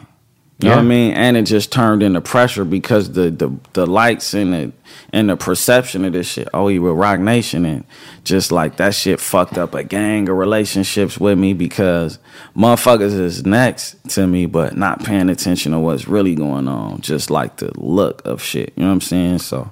You 0.60 0.70
know 0.70 0.78
what 0.78 0.82
I 0.82 0.88
mean? 0.88 1.13
And 1.13 1.38
it 1.38 1.44
just 1.44 1.72
turned 1.72 2.02
into 2.02 2.20
pressure 2.20 2.66
because 2.66 3.12
the 3.12 3.30
the, 3.30 3.56
the 3.74 3.86
lights 3.86 4.34
and 4.34 4.54
the 4.54 4.72
and 5.13 5.30
the 5.30 5.38
perception 5.38 6.04
of 6.04 6.13
this 6.13 6.28
shit. 6.28 6.48
Oh, 6.52 6.68
you 6.68 6.82
were 6.82 6.96
Roc 6.96 7.20
Nation 7.20 7.63
and 7.63 7.84
just 8.24 8.52
like 8.52 8.78
that 8.78 8.96
shit 8.96 9.20
fucked 9.20 9.60
up 9.60 9.76
a 9.76 9.84
gang 9.84 10.28
of 10.30 10.36
relationships 10.36 11.20
with 11.20 11.38
me 11.38 11.54
because 11.54 12.18
motherfuckers 12.56 13.13
is 13.13 13.46
next 13.46 13.98
to 14.10 14.26
me 14.26 14.48
but 14.48 14.76
not 14.76 15.04
paying 15.04 15.30
attention 15.30 15.74
to 15.74 15.80
what's 15.80 16.08
really 16.08 16.34
going 16.34 16.68
on. 16.68 17.02
Just 17.02 17.30
like 17.30 17.58
the 17.58 17.72
look 17.80 18.26
of 18.26 18.42
shit. 18.42 18.74
You 18.76 18.82
know 18.82 18.90
what 18.90 18.94
I'm 18.96 19.02
saying? 19.02 19.40
So 19.40 19.70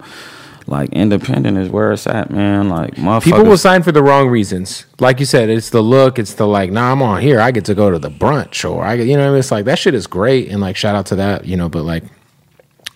like 0.67 0.89
independent 0.93 1.57
is 1.57 1.69
where 1.69 1.91
it's 1.91 2.07
at, 2.07 2.31
man. 2.31 2.69
Like 2.69 2.95
People 3.23 3.45
will 3.45 3.57
sign 3.57 3.83
for 3.83 3.91
the 3.91 4.01
wrong 4.01 4.29
reasons. 4.29 4.85
Like 4.99 5.19
you 5.19 5.25
said, 5.25 5.49
it's 5.49 5.69
the 5.69 5.81
look. 5.81 6.17
It's 6.17 6.33
the 6.33 6.47
like, 6.47 6.71
nah, 6.71 6.91
I'm 6.91 7.01
on 7.01 7.21
here. 7.21 7.39
I 7.39 7.51
get 7.51 7.65
to 7.65 7.75
go 7.75 7.91
to 7.91 7.99
the 7.99 8.09
brunch, 8.09 8.69
or 8.69 8.83
I, 8.83 8.97
get, 8.97 9.07
you 9.07 9.15
know, 9.15 9.35
it's 9.35 9.51
like 9.51 9.65
that 9.65 9.77
shit 9.77 9.93
is 9.93 10.07
great, 10.07 10.49
and 10.49 10.61
like 10.61 10.75
shout 10.75 10.95
out 10.95 11.05
to 11.07 11.17
that, 11.17 11.45
you 11.45 11.55
know. 11.55 11.69
But 11.69 11.83
like, 11.83 12.03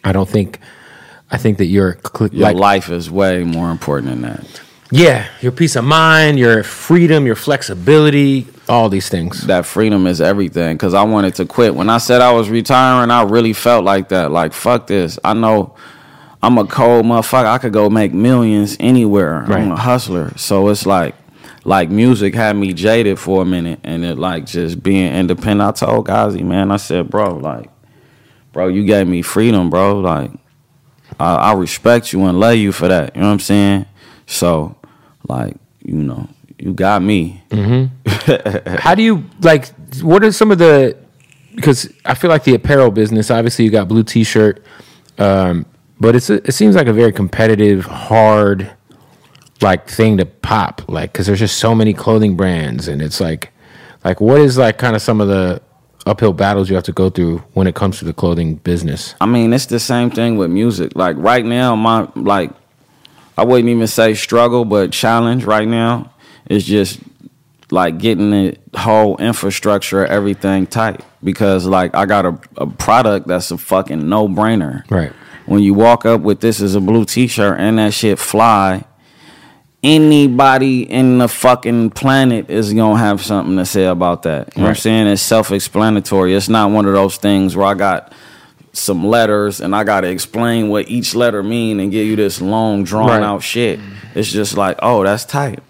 I 0.03 0.11
don't 0.11 0.27
think, 0.27 0.59
I 1.29 1.37
think 1.37 1.59
that 1.59 1.65
you're 1.65 1.99
cl- 2.03 2.31
your 2.31 2.41
like, 2.41 2.55
life 2.55 2.89
is 2.89 3.11
way 3.11 3.43
more 3.43 3.69
important 3.69 4.11
than 4.13 4.21
that. 4.21 4.61
yeah, 4.91 5.27
your 5.41 5.51
peace 5.51 5.75
of 5.75 5.85
mind, 5.85 6.39
your 6.39 6.63
freedom, 6.63 7.27
your 7.27 7.35
flexibility, 7.35 8.47
all 8.67 8.89
these 8.89 9.09
things. 9.09 9.45
that 9.45 9.65
freedom 9.67 10.07
is 10.07 10.21
everything 10.21 10.75
because 10.75 10.95
I 10.95 11.03
wanted 11.03 11.35
to 11.35 11.45
quit. 11.45 11.75
When 11.75 11.89
I 11.89 11.99
said 11.99 12.21
I 12.21 12.31
was 12.31 12.49
retiring, 12.49 13.11
I 13.11 13.21
really 13.23 13.53
felt 13.53 13.83
like 13.83 14.09
that. 14.09 14.31
Like, 14.31 14.53
fuck 14.53 14.87
this. 14.87 15.19
I 15.23 15.33
know 15.33 15.75
I'm 16.41 16.57
a 16.57 16.65
cold 16.65 17.05
motherfucker. 17.05 17.45
I 17.45 17.57
could 17.57 17.73
go 17.73 17.89
make 17.89 18.13
millions 18.13 18.77
anywhere. 18.79 19.45
Right. 19.47 19.61
I'm 19.61 19.71
a 19.71 19.77
hustler. 19.77 20.33
So 20.37 20.69
it's 20.69 20.85
like, 20.85 21.15
like 21.65 21.89
music 21.89 22.33
had 22.33 22.55
me 22.55 22.73
jaded 22.73 23.19
for 23.19 23.41
a 23.41 23.45
minute 23.45 23.79
and 23.83 24.05
it 24.05 24.17
like 24.17 24.45
just 24.45 24.81
being 24.81 25.13
independent. 25.13 25.61
I 25.61 25.71
told 25.85 26.05
Ghazi, 26.05 26.43
man, 26.43 26.71
I 26.71 26.77
said, 26.77 27.09
bro, 27.09 27.35
like, 27.35 27.69
bro, 28.53 28.67
you 28.67 28.85
gave 28.85 29.07
me 29.07 29.21
freedom, 29.21 29.69
bro. 29.69 29.99
Like, 29.99 30.31
I, 31.19 31.35
I 31.35 31.53
respect 31.53 32.13
you 32.13 32.23
and 32.25 32.39
love 32.39 32.55
you 32.55 32.71
for 32.71 32.87
that. 32.87 33.15
You 33.15 33.21
know 33.21 33.27
what 33.27 33.33
I'm 33.33 33.39
saying? 33.39 33.85
So, 34.25 34.75
like, 35.27 35.57
you 35.83 35.95
know, 35.95 36.29
you 36.57 36.73
got 36.73 37.01
me. 37.01 37.43
How 38.79 38.95
do 38.95 39.01
you 39.03 39.25
like? 39.41 39.67
What 40.01 40.23
are 40.23 40.31
some 40.31 40.51
of 40.51 40.57
the? 40.57 40.97
Because 41.55 41.91
I 42.05 42.13
feel 42.13 42.29
like 42.29 42.43
the 42.43 42.55
apparel 42.55 42.91
business. 42.91 43.31
Obviously, 43.31 43.65
you 43.65 43.71
got 43.71 43.87
blue 43.87 44.03
T-shirt, 44.03 44.63
um, 45.17 45.65
but 45.99 46.15
it's 46.15 46.29
a, 46.29 46.35
it 46.47 46.53
seems 46.53 46.75
like 46.75 46.87
a 46.87 46.93
very 46.93 47.11
competitive, 47.11 47.85
hard, 47.85 48.71
like 49.61 49.87
thing 49.87 50.17
to 50.17 50.25
pop. 50.25 50.81
Like 50.87 51.11
because 51.11 51.27
there's 51.27 51.39
just 51.39 51.57
so 51.57 51.75
many 51.75 51.93
clothing 51.93 52.37
brands, 52.37 52.87
and 52.87 53.01
it's 53.01 53.19
like, 53.19 53.51
like 54.03 54.21
what 54.21 54.39
is 54.39 54.57
like 54.57 54.77
kind 54.77 54.95
of 54.95 55.01
some 55.01 55.21
of 55.21 55.27
the 55.27 55.61
uphill 56.05 56.33
battles 56.33 56.69
you 56.69 56.75
have 56.75 56.85
to 56.85 56.91
go 56.91 57.09
through 57.09 57.39
when 57.53 57.67
it 57.67 57.75
comes 57.75 57.99
to 57.99 58.05
the 58.05 58.13
clothing 58.13 58.55
business? 58.55 59.15
I 59.21 59.25
mean, 59.25 59.53
it's 59.53 59.65
the 59.65 59.79
same 59.79 60.09
thing 60.09 60.37
with 60.37 60.49
music. 60.49 60.93
Like 60.95 61.15
right 61.17 61.45
now, 61.45 61.75
my 61.75 62.07
like 62.15 62.51
I 63.37 63.43
wouldn't 63.43 63.69
even 63.69 63.87
say 63.87 64.13
struggle, 64.13 64.65
but 64.65 64.91
challenge 64.91 65.45
right 65.45 65.67
now 65.67 66.13
is 66.49 66.65
just 66.65 66.99
like 67.71 67.97
getting 67.97 68.31
the 68.31 68.57
whole 68.75 69.17
infrastructure, 69.17 70.05
everything 70.05 70.67
tight. 70.67 71.01
Because 71.23 71.65
like 71.65 71.95
I 71.95 72.05
got 72.05 72.25
a, 72.25 72.39
a 72.57 72.67
product 72.67 73.27
that's 73.27 73.51
a 73.51 73.57
fucking 73.57 74.07
no 74.07 74.27
brainer. 74.27 74.89
Right. 74.89 75.11
When 75.49 75.63
you 75.63 75.73
walk 75.73 76.05
up 76.05 76.21
with 76.21 76.41
this 76.41 76.61
as 76.61 76.75
a 76.75 76.79
blue 76.79 77.05
t 77.05 77.25
shirt 77.25 77.59
and 77.59 77.79
that 77.79 77.93
shit 77.93 78.19
fly, 78.19 78.85
anybody 79.81 80.83
in 80.83 81.17
the 81.17 81.27
fucking 81.27 81.89
planet 81.89 82.51
is 82.51 82.71
gonna 82.71 82.99
have 82.99 83.23
something 83.23 83.57
to 83.57 83.65
say 83.65 83.85
about 83.85 84.21
that. 84.23 84.55
You 84.55 84.61
know 84.61 84.67
what 84.67 84.69
I'm 84.69 84.75
saying? 84.75 85.07
It's 85.07 85.23
self 85.23 85.51
explanatory. 85.51 86.35
It's 86.35 86.49
not 86.49 86.69
one 86.69 86.85
of 86.85 86.93
those 86.93 87.17
things 87.17 87.55
where 87.55 87.65
I 87.65 87.73
got 87.73 88.13
some 88.73 89.07
letters 89.07 89.59
and 89.59 89.75
I 89.75 89.83
gotta 89.83 90.07
explain 90.09 90.69
what 90.69 90.87
each 90.87 91.15
letter 91.15 91.41
mean 91.41 91.79
and 91.79 91.91
give 91.91 92.05
you 92.05 92.15
this 92.15 92.41
long 92.41 92.83
drawn 92.83 93.07
right. 93.07 93.23
out 93.23 93.41
shit. 93.41 93.79
It's 94.13 94.31
just 94.31 94.55
like, 94.55 94.77
oh, 94.83 95.03
that's 95.03 95.25
tight. 95.25 95.63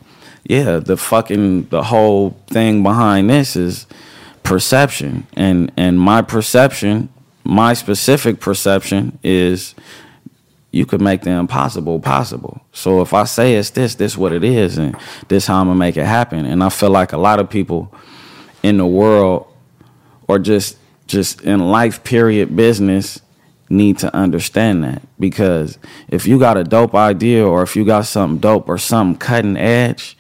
Yeah, 0.44 0.80
the 0.80 0.98
fucking 0.98 1.70
the 1.70 1.84
whole 1.84 2.32
thing 2.48 2.84
behind 2.84 3.30
this 3.30 3.56
is 3.56 3.88
perception. 4.44 5.26
And 5.38 5.72
and 5.78 5.98
my 5.98 6.22
perception, 6.22 7.10
my 7.50 7.74
specific 7.74 8.40
perception 8.40 9.18
is 9.24 9.74
you 10.72 10.86
could 10.86 11.02
make 11.02 11.24
the 11.24 11.32
impossible 11.32 12.00
possible. 12.00 12.62
So 12.74 13.02
if 13.02 13.12
I 13.12 13.24
say 13.24 13.56
it's 13.56 13.72
this, 13.72 13.96
this 13.96 14.16
what 14.16 14.32
it 14.32 14.44
is, 14.44 14.78
and 14.78 14.96
this 15.28 15.48
how 15.48 15.60
I'm 15.60 15.68
gonna 15.68 15.80
make 15.80 15.98
it 15.98 16.06
happen. 16.06 16.46
And 16.46 16.64
I 16.64 16.70
feel 16.70 16.92
like 16.92 17.12
a 17.12 17.18
lot 17.18 17.40
of 17.40 17.50
people 17.50 17.92
in 18.62 18.78
the 18.78 18.86
world 18.86 19.48
or 20.28 20.38
just 20.38 20.78
just 21.08 21.42
in 21.42 21.72
life 21.72 22.04
period 22.04 22.56
business 22.56 23.20
need 23.68 23.98
to 23.98 24.16
understand 24.16 24.84
that 24.84 25.02
because 25.20 25.80
if 26.08 26.28
you 26.28 26.38
got 26.38 26.56
a 26.56 26.64
dope 26.64 26.94
idea 26.94 27.46
or 27.46 27.64
if 27.64 27.76
you 27.76 27.84
got 27.84 28.06
something 28.06 28.40
dope 28.40 28.70
or 28.70 28.78
something 28.78 29.18
cutting 29.18 29.58
edge, 29.58 30.16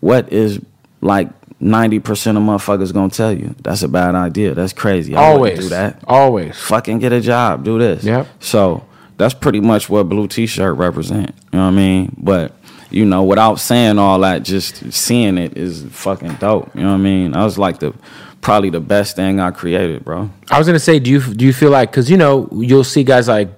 what 0.00 0.32
is 0.32 0.60
like 1.02 1.28
90% 1.60 2.36
of 2.36 2.42
motherfuckers 2.42 2.92
gonna 2.92 3.10
tell 3.10 3.32
you 3.32 3.54
that's 3.62 3.82
a 3.82 3.88
bad 3.88 4.14
idea. 4.14 4.54
That's 4.54 4.72
crazy. 4.72 5.16
I 5.16 5.24
always 5.24 5.58
do 5.58 5.68
that. 5.70 6.02
Always. 6.06 6.56
Fucking 6.56 7.00
get 7.00 7.12
a 7.12 7.20
job. 7.20 7.64
Do 7.64 7.78
this. 7.78 8.04
Yep. 8.04 8.28
So 8.40 8.84
that's 9.16 9.34
pretty 9.34 9.60
much 9.60 9.88
what 9.88 10.04
blue 10.04 10.28
t-shirt 10.28 10.76
represent. 10.76 11.34
You 11.52 11.58
know 11.58 11.64
what 11.64 11.72
I 11.72 11.76
mean? 11.76 12.14
But 12.16 12.54
you 12.90 13.04
know, 13.04 13.24
without 13.24 13.56
saying 13.56 13.98
all 13.98 14.20
that, 14.20 14.44
just 14.44 14.92
seeing 14.92 15.36
it 15.36 15.58
is 15.58 15.84
fucking 15.90 16.34
dope. 16.34 16.74
You 16.74 16.82
know 16.82 16.90
what 16.90 16.94
I 16.94 16.98
mean? 16.98 17.34
I 17.34 17.44
was 17.44 17.58
like 17.58 17.80
the 17.80 17.92
probably 18.40 18.70
the 18.70 18.80
best 18.80 19.16
thing 19.16 19.40
I 19.40 19.50
created, 19.50 20.04
bro. 20.04 20.30
I 20.50 20.58
was 20.58 20.66
gonna 20.66 20.78
say, 20.78 20.98
do 21.00 21.10
you 21.10 21.20
do 21.34 21.44
you 21.44 21.52
feel 21.52 21.70
like 21.70 21.90
because 21.90 22.08
you 22.08 22.16
know 22.16 22.48
you'll 22.52 22.84
see 22.84 23.02
guys 23.02 23.26
like 23.26 23.48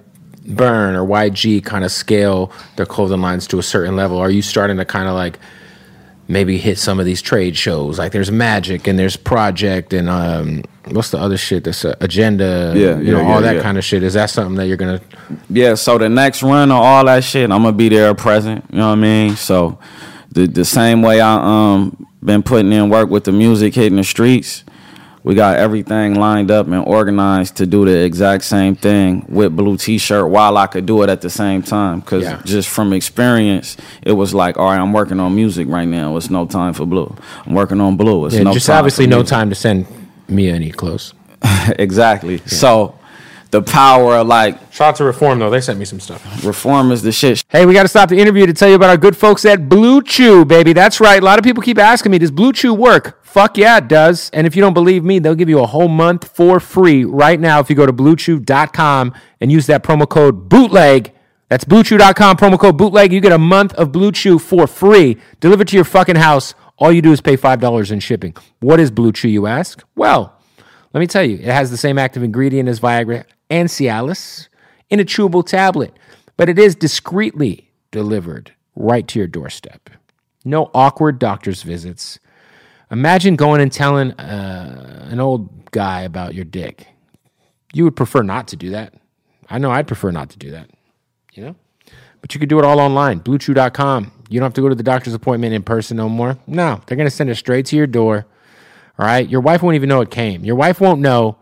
Berner 0.47 1.05
YG 1.05 1.65
kind 1.65 1.85
of 1.85 1.93
scale 1.93 2.53
their 2.77 2.87
clothing 2.87 3.21
lines 3.21 3.47
to 3.49 3.59
a 3.59 3.63
certain 3.63 3.97
level. 3.97 4.19
Are 4.19 4.31
you 4.31 4.43
starting 4.43 4.77
to 4.79 4.85
kind 4.85 5.09
of 5.09 5.15
like 5.15 5.39
maybe 6.31 6.57
hit 6.59 6.79
some 6.79 6.99
of 7.01 7.07
these 7.07 7.21
trade 7.21 7.57
shows? 7.57 7.99
Like 7.99 8.13
there's 8.13 8.31
Magic 8.31 8.87
and 8.87 8.99
there's 8.99 9.17
Project 9.17 9.93
and 9.93 10.09
um, 10.09 10.63
what's 10.87 11.11
the 11.11 11.19
other 11.19 11.37
shit? 11.37 11.65
This 11.65 11.85
uh, 11.85 11.97
Agenda, 12.01 12.73
yeah, 12.77 12.99
you 12.99 13.13
know 13.13 13.21
yeah, 13.21 13.33
all 13.33 13.41
that 13.43 13.57
yeah. 13.57 13.63
kind 13.63 13.77
of 13.77 13.85
shit. 13.85 14.03
Is 14.03 14.15
that 14.15 14.31
something 14.31 14.57
that 14.57 14.67
you're 14.67 14.77
gonna? 14.77 15.01
Yeah. 15.49 15.75
So 15.75 15.99
the 15.99 16.09
next 16.09 16.43
run 16.43 16.71
of 16.71 16.79
all 16.79 17.05
that 17.05 17.25
shit, 17.25 17.51
I'm 17.51 17.63
gonna 17.63 17.73
be 17.73 17.89
there 17.89 18.15
present. 18.15 18.65
You 18.71 18.79
know 18.79 18.89
what 18.89 18.99
I 18.99 19.03
mean? 19.03 19.37
So 19.37 19.79
the 20.31 20.47
the 20.47 20.65
same 20.65 21.03
way 21.03 21.21
I 21.21 21.35
um 21.35 22.07
been 22.23 22.43
putting 22.43 22.73
in 22.73 22.89
work 22.91 23.11
with 23.11 23.25
the 23.25 23.33
music 23.33 23.75
hitting 23.75 23.97
the 23.97 24.05
streets 24.05 24.65
we 25.23 25.35
got 25.35 25.59
everything 25.59 26.15
lined 26.15 26.51
up 26.51 26.67
and 26.67 26.85
organized 26.87 27.57
to 27.57 27.67
do 27.67 27.85
the 27.85 28.05
exact 28.05 28.45
same 28.45 28.75
thing 28.75 29.25
with 29.29 29.55
blue 29.55 29.77
t-shirt 29.77 30.29
while 30.29 30.57
I 30.57 30.67
could 30.67 30.87
do 30.87 31.03
it 31.03 31.11
at 31.11 31.21
the 31.21 31.31
same 31.31 31.63
time. 31.63 32.01
Because 32.01 32.25
yeah. 32.25 32.41
just 32.45 32.69
from 32.69 32.93
experience 32.93 33.77
it 34.03 34.13
was 34.13 34.33
like 34.33 34.57
all 34.57 34.67
right 34.67 34.79
I'm 34.79 34.93
working 34.93 35.21
on 35.21 35.35
music 35.35 35.69
right 35.69 35.89
now. 35.89 36.17
It's 36.17 36.31
no 36.31 36.47
time 36.47 36.73
for 36.73 36.87
blue. 36.87 37.15
I'm 37.47 37.55
working 37.55 37.81
on 37.81 37.97
blue. 37.97 38.27
It's 38.27 38.35
yeah, 38.35 38.45
no 38.45 38.53
just 38.53 38.71
obviously 38.71 39.07
no 39.07 39.23
time 39.23 39.51
to 39.51 39.55
send 39.55 39.87
me 40.29 40.49
any 40.49 40.71
clothes. 40.71 41.15
Exactly. 41.79 42.37
Yeah. 42.37 42.47
so 42.47 43.00
the 43.51 43.63
power 43.63 44.17
of 44.17 44.27
like 44.27 44.57
shout 44.73 44.89
out 44.89 44.97
to 44.97 45.05
reform 45.05 45.39
though 45.39 45.51
they 45.51 45.61
sent 45.61 45.79
me 45.79 45.85
some 45.85 46.01
stuff 46.01 46.45
reform 46.45 46.93
is 46.93 47.03
the 47.03 47.13
shit 47.13 47.45
hey 47.49 47.67
we 47.67 47.73
got 47.73 47.83
to 47.83 47.89
stop 47.89 48.09
the 48.09 48.19
interview 48.19 48.47
to 48.47 48.53
tell 48.53 48.69
you 48.69 48.75
about 48.75 48.91
our 48.91 48.97
good 48.97 49.17
folks 49.17 49.45
at 49.45 49.61
BlueChew 49.69 50.47
baby 50.47 50.73
that's 50.73 51.01
right 51.01 51.23
a 51.23 51.25
lot 51.25 51.39
of 51.39 51.45
people 51.45 51.63
keep 51.63 51.79
asking 51.79 52.13
me 52.13 52.19
does 52.19 52.31
BlueChew 52.31 52.77
work 52.77 53.21
Fuck 53.31 53.59
yeah, 53.59 53.77
it 53.77 53.87
does. 53.87 54.29
And 54.33 54.45
if 54.45 54.57
you 54.57 54.61
don't 54.61 54.75
believe 54.75 55.05
me, 55.05 55.21
they'll 55.21 55.37
give 55.37 55.49
you 55.49 55.61
a 55.61 55.67
whole 55.67 55.87
month 55.87 56.35
for 56.35 56.59
free 56.59 57.05
right 57.05 57.39
now 57.39 57.61
if 57.61 57.71
you 57.71 57.77
go 57.77 57.87
to 57.87 57.93
bluechew.com 57.93 59.15
and 59.41 59.53
use 59.53 59.67
that 59.67 59.85
promo 59.85 60.09
code 60.09 60.49
bootleg. 60.49 61.13
That's 61.49 61.65
bluechew.com, 61.65 62.37
promo 62.37 62.59
code 62.59 62.77
bootleg. 62.77 63.13
You 63.13 63.21
get 63.21 63.31
a 63.31 63.39
month 63.39 63.73
of 63.75 63.93
BlueChew 63.93 64.41
for 64.41 64.67
free 64.67 65.17
delivered 65.39 65.69
to 65.69 65.77
your 65.77 65.85
fucking 65.85 66.17
house. 66.17 66.55
All 66.77 66.91
you 66.91 67.03
do 67.03 67.13
is 67.13 67.21
pay 67.21 67.37
$5 67.37 67.93
in 67.93 68.01
shipping. 68.01 68.35
What 68.59 68.81
is 68.81 68.91
BlueChew, 68.91 69.31
you 69.31 69.47
ask? 69.47 69.85
Well, 69.95 70.37
let 70.93 70.99
me 70.99 71.07
tell 71.07 71.23
you, 71.23 71.37
it 71.37 71.45
has 71.45 71.71
the 71.71 71.77
same 71.77 71.99
active 71.99 72.25
ingredient 72.25 72.69
as 72.69 72.81
Viagra 72.81 73.27
and 73.51 73.69
Cialis 73.69 74.49
in 74.89 75.01
a 75.01 75.05
chewable 75.05 75.45
tablet, 75.45 75.93
but 76.37 76.49
it 76.49 76.59
is 76.59 76.75
discreetly 76.75 77.71
delivered 77.91 78.55
right 78.75 79.07
to 79.09 79.19
your 79.19 79.29
doorstep. 79.29 79.91
No 80.45 80.71
awkward 80.73 81.19
doctor's 81.19 81.63
visits 81.63 82.19
Imagine 82.91 83.37
going 83.37 83.61
and 83.61 83.73
telling 83.73 84.13
uh, 84.13 85.09
an 85.11 85.21
old 85.21 85.71
guy 85.71 86.03
about 86.03 86.35
your 86.35 86.45
dick. 86.45 86.89
You 87.73 87.85
would 87.85 87.95
prefer 87.95 88.23
not 88.23 88.49
to 88.49 88.57
do 88.57 88.71
that. 88.71 88.95
I 89.49 89.59
know 89.59 89.71
I'd 89.71 89.87
prefer 89.87 90.11
not 90.11 90.31
to 90.31 90.39
do 90.39 90.51
that, 90.51 90.71
you 91.33 91.45
know? 91.45 91.57
But 92.21 92.35
you 92.35 92.41
could 92.41 92.49
do 92.49 92.59
it 92.59 92.65
all 92.65 92.81
online, 92.81 93.21
bluechew.com. 93.21 94.13
You 94.29 94.41
don't 94.41 94.47
have 94.47 94.55
to 94.55 94.61
go 94.61 94.69
to 94.69 94.75
the 94.75 94.83
doctor's 94.83 95.15
appointment 95.15 95.55
in 95.55 95.63
person 95.63 95.97
no 95.97 96.09
more. 96.09 96.37
No, 96.47 96.81
they're 96.87 96.97
going 96.97 97.07
to 97.07 97.15
send 97.15 97.31
it 97.31 97.37
straight 97.37 97.67
to 97.67 97.77
your 97.77 97.87
door. 97.87 98.27
All 98.99 99.07
right? 99.07 99.29
Your 99.29 99.41
wife 99.41 99.63
won't 99.63 99.77
even 99.77 99.89
know 99.89 100.01
it 100.01 100.11
came. 100.11 100.45
Your 100.45 100.57
wife 100.57 100.81
won't 100.81 101.01
know 101.01 101.39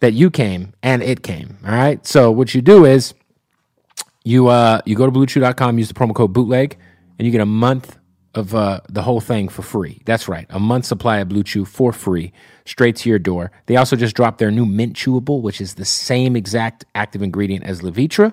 that 0.00 0.12
you 0.12 0.30
came 0.30 0.74
and 0.82 1.02
it 1.02 1.22
came. 1.22 1.58
All 1.64 1.72
right? 1.72 2.04
So 2.06 2.30
what 2.30 2.54
you 2.54 2.62
do 2.62 2.84
is 2.84 3.14
you 4.24 4.48
uh 4.48 4.80
you 4.84 4.94
go 4.96 5.06
to 5.06 5.12
bluechew.com, 5.12 5.78
use 5.78 5.88
the 5.88 5.94
promo 5.94 6.14
code 6.14 6.32
bootleg, 6.32 6.76
and 7.18 7.26
you 7.26 7.32
get 7.32 7.40
a 7.40 7.46
month 7.46 7.98
of 8.34 8.54
uh, 8.54 8.80
the 8.88 9.02
whole 9.02 9.20
thing 9.20 9.48
for 9.48 9.62
free. 9.62 10.00
That's 10.04 10.28
right, 10.28 10.46
a 10.50 10.60
month 10.60 10.84
supply 10.84 11.18
of 11.18 11.28
BlueChew 11.28 11.66
for 11.66 11.92
free, 11.92 12.32
straight 12.64 12.96
to 12.96 13.08
your 13.08 13.18
door. 13.18 13.50
They 13.66 13.76
also 13.76 13.96
just 13.96 14.14
dropped 14.14 14.38
their 14.38 14.50
new 14.50 14.66
mint 14.66 14.94
chewable, 14.94 15.42
which 15.42 15.60
is 15.60 15.74
the 15.74 15.84
same 15.84 16.36
exact 16.36 16.84
active 16.94 17.22
ingredient 17.22 17.64
as 17.64 17.80
Levitra. 17.80 18.32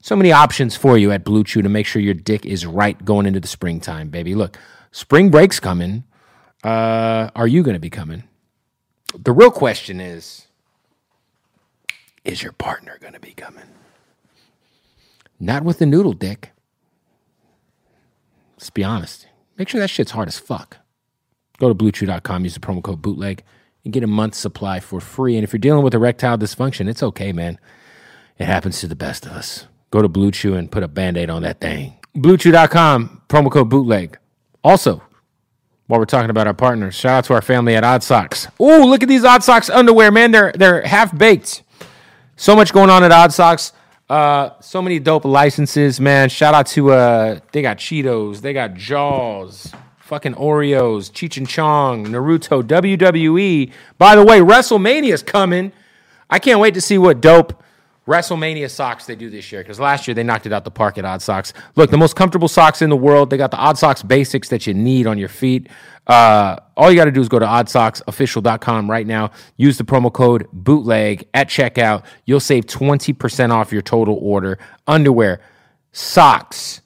So 0.00 0.16
many 0.16 0.32
options 0.32 0.76
for 0.76 0.98
you 0.98 1.10
at 1.12 1.24
BlueChew 1.24 1.62
to 1.62 1.68
make 1.68 1.86
sure 1.86 2.00
your 2.00 2.14
dick 2.14 2.44
is 2.44 2.66
right 2.66 3.02
going 3.04 3.26
into 3.26 3.40
the 3.40 3.48
springtime, 3.48 4.08
baby. 4.08 4.34
Look, 4.34 4.58
spring 4.92 5.30
break's 5.30 5.60
coming. 5.60 6.04
Uh, 6.62 7.30
are 7.34 7.46
you 7.46 7.62
going 7.62 7.74
to 7.74 7.80
be 7.80 7.90
coming? 7.90 8.24
The 9.18 9.32
real 9.32 9.50
question 9.50 10.00
is 10.00 10.43
is 12.24 12.42
your 12.42 12.52
partner 12.52 12.98
going 13.00 13.12
to 13.12 13.20
be 13.20 13.32
coming? 13.32 13.64
Not 15.38 15.64
with 15.64 15.78
the 15.78 15.86
noodle 15.86 16.12
dick. 16.12 16.50
Let's 18.56 18.70
be 18.70 18.84
honest. 18.84 19.26
Make 19.58 19.68
sure 19.68 19.80
that 19.80 19.90
shit's 19.90 20.12
hard 20.12 20.28
as 20.28 20.38
fuck. 20.38 20.78
Go 21.58 21.68
to 21.68 21.74
bluechew.com, 21.74 22.44
use 22.44 22.54
the 22.54 22.60
promo 22.60 22.82
code 22.82 23.02
bootleg, 23.02 23.44
and 23.84 23.92
get 23.92 24.02
a 24.02 24.08
month's 24.08 24.38
supply 24.38 24.80
for 24.80 25.00
free. 25.00 25.36
And 25.36 25.44
if 25.44 25.52
you're 25.52 25.58
dealing 25.58 25.84
with 25.84 25.94
erectile 25.94 26.38
dysfunction, 26.38 26.88
it's 26.88 27.02
okay, 27.02 27.32
man. 27.32 27.58
It 28.38 28.46
happens 28.46 28.80
to 28.80 28.86
the 28.88 28.96
best 28.96 29.26
of 29.26 29.32
us. 29.32 29.66
Go 29.90 30.02
to 30.02 30.08
BlueChew 30.08 30.56
and 30.56 30.72
put 30.72 30.82
a 30.82 30.88
band 30.88 31.16
aid 31.16 31.30
on 31.30 31.42
that 31.42 31.60
thing. 31.60 31.98
BlueChew.com, 32.16 33.22
promo 33.28 33.50
code 33.50 33.68
bootleg. 33.68 34.18
Also, 34.64 35.02
while 35.86 36.00
we're 36.00 36.06
talking 36.06 36.30
about 36.30 36.46
our 36.46 36.54
partners, 36.54 36.94
shout 36.94 37.18
out 37.18 37.24
to 37.26 37.34
our 37.34 37.42
family 37.42 37.76
at 37.76 37.84
Odd 37.84 38.02
Sox. 38.02 38.48
Ooh, 38.60 38.84
look 38.84 39.02
at 39.02 39.08
these 39.08 39.24
Odd 39.24 39.44
Sox 39.44 39.68
underwear, 39.68 40.10
man. 40.10 40.30
They're 40.30 40.52
they're 40.52 40.82
half 40.82 41.16
baked. 41.16 41.62
So 42.36 42.56
much 42.56 42.72
going 42.72 42.90
on 42.90 43.04
at 43.04 43.12
Odd 43.12 43.32
Sox. 43.32 43.72
Uh, 44.08 44.50
so 44.60 44.82
many 44.82 44.98
dope 44.98 45.24
licenses, 45.24 46.00
man. 46.00 46.28
Shout 46.28 46.52
out 46.52 46.66
to 46.68 46.90
uh, 46.92 47.40
they 47.52 47.62
got 47.62 47.78
Cheetos, 47.78 48.40
they 48.40 48.52
got 48.52 48.74
Jaws, 48.74 49.72
fucking 49.98 50.34
Oreos, 50.34 51.10
Cheech 51.10 51.38
and 51.38 51.48
Chong, 51.48 52.06
Naruto, 52.06 52.62
WWE. 52.62 53.72
By 53.96 54.16
the 54.16 54.24
way, 54.24 54.40
WrestleMania's 54.40 55.22
coming. 55.22 55.72
I 56.28 56.38
can't 56.38 56.60
wait 56.60 56.74
to 56.74 56.80
see 56.80 56.98
what 56.98 57.20
dope 57.20 57.62
WrestleMania 58.06 58.68
socks 58.68 59.06
they 59.06 59.16
do 59.16 59.30
this 59.30 59.50
year 59.50 59.62
because 59.62 59.80
last 59.80 60.06
year 60.06 60.14
they 60.14 60.22
knocked 60.22 60.44
it 60.44 60.52
out 60.52 60.64
the 60.64 60.70
park 60.70 60.98
at 60.98 61.06
Odd 61.06 61.22
Sox. 61.22 61.54
Look, 61.74 61.90
the 61.90 61.96
most 61.96 62.16
comfortable 62.16 62.48
socks 62.48 62.82
in 62.82 62.90
the 62.90 62.96
world. 62.96 63.30
They 63.30 63.38
got 63.38 63.50
the 63.50 63.56
Odd 63.56 63.78
Sox 63.78 64.02
basics 64.02 64.50
that 64.50 64.66
you 64.66 64.74
need 64.74 65.06
on 65.06 65.16
your 65.16 65.30
feet. 65.30 65.68
Uh, 66.06 66.56
all 66.76 66.90
you 66.90 66.96
got 66.96 67.06
to 67.06 67.10
do 67.10 67.20
is 67.20 67.28
go 67.28 67.38
to 67.38 67.46
oddsoxofficial.com 67.46 68.90
right 68.90 69.06
now. 69.06 69.30
Use 69.56 69.78
the 69.78 69.84
promo 69.84 70.12
code 70.12 70.46
bootleg 70.52 71.26
at 71.32 71.48
checkout. 71.48 72.04
You'll 72.26 72.40
save 72.40 72.66
20% 72.66 73.50
off 73.50 73.72
your 73.72 73.82
total 73.82 74.18
order. 74.20 74.58
Underwear, 74.86 75.40
socks, 75.92 76.82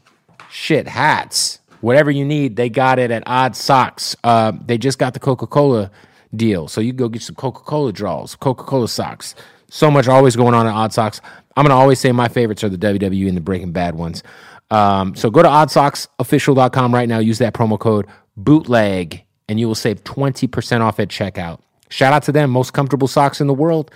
shit, 0.51 0.87
hats, 0.87 1.61
whatever 1.81 2.11
you 2.11 2.25
need, 2.25 2.57
they 2.57 2.69
got 2.69 2.99
it 2.99 3.11
at 3.11 3.23
Odd 3.27 3.57
Sox. 3.57 4.17
Uh, 4.23 4.53
they 4.65 4.79
just 4.79 4.99
got 4.99 5.15
the 5.15 5.21
Coca 5.21 5.47
Cola 5.47 5.91
deal. 6.35 6.69
So 6.69 6.81
you 6.81 6.93
go 6.93 7.09
get 7.09 7.23
some 7.23 7.35
Coca 7.35 7.63
Cola 7.63 7.93
draws, 7.93 8.35
Coca 8.37 8.65
Cola 8.65 8.89
socks. 8.89 9.35
So 9.71 9.91
much 9.91 10.09
always 10.09 10.37
going 10.37 10.55
on 10.55 10.67
at 10.67 10.73
Odd 10.73 10.93
Sox. 10.93 11.21
I'm 11.57 11.65
going 11.65 11.77
to 11.77 11.81
always 11.81 11.99
say 11.99 12.13
my 12.13 12.29
favorites 12.29 12.63
are 12.63 12.69
the 12.69 12.79
WWE 12.79 13.29
and 13.29 13.37
the 13.37 13.41
Breaking 13.41 13.73
Bad 13.73 13.95
ones. 13.97 14.23
Um, 14.71 15.15
so 15.17 15.31
go 15.31 15.43
to 15.43 15.49
oddsoxofficial.com 15.49 16.95
right 16.95 17.09
now. 17.09 17.19
Use 17.19 17.39
that 17.39 17.55
promo 17.55 17.79
code 17.79 18.07
bootleg 18.45 19.25
and 19.49 19.59
you 19.59 19.67
will 19.67 19.75
save 19.75 20.05
20% 20.05 20.81
off 20.81 21.01
at 21.01 21.09
checkout. 21.09 21.61
Shout 21.91 22.13
out 22.13 22.23
to 22.25 22.33
them. 22.33 22.51
Most 22.51 22.73
comfortable 22.73 23.09
socks 23.09 23.41
in 23.41 23.47
the 23.47 23.55
world. 23.55 23.91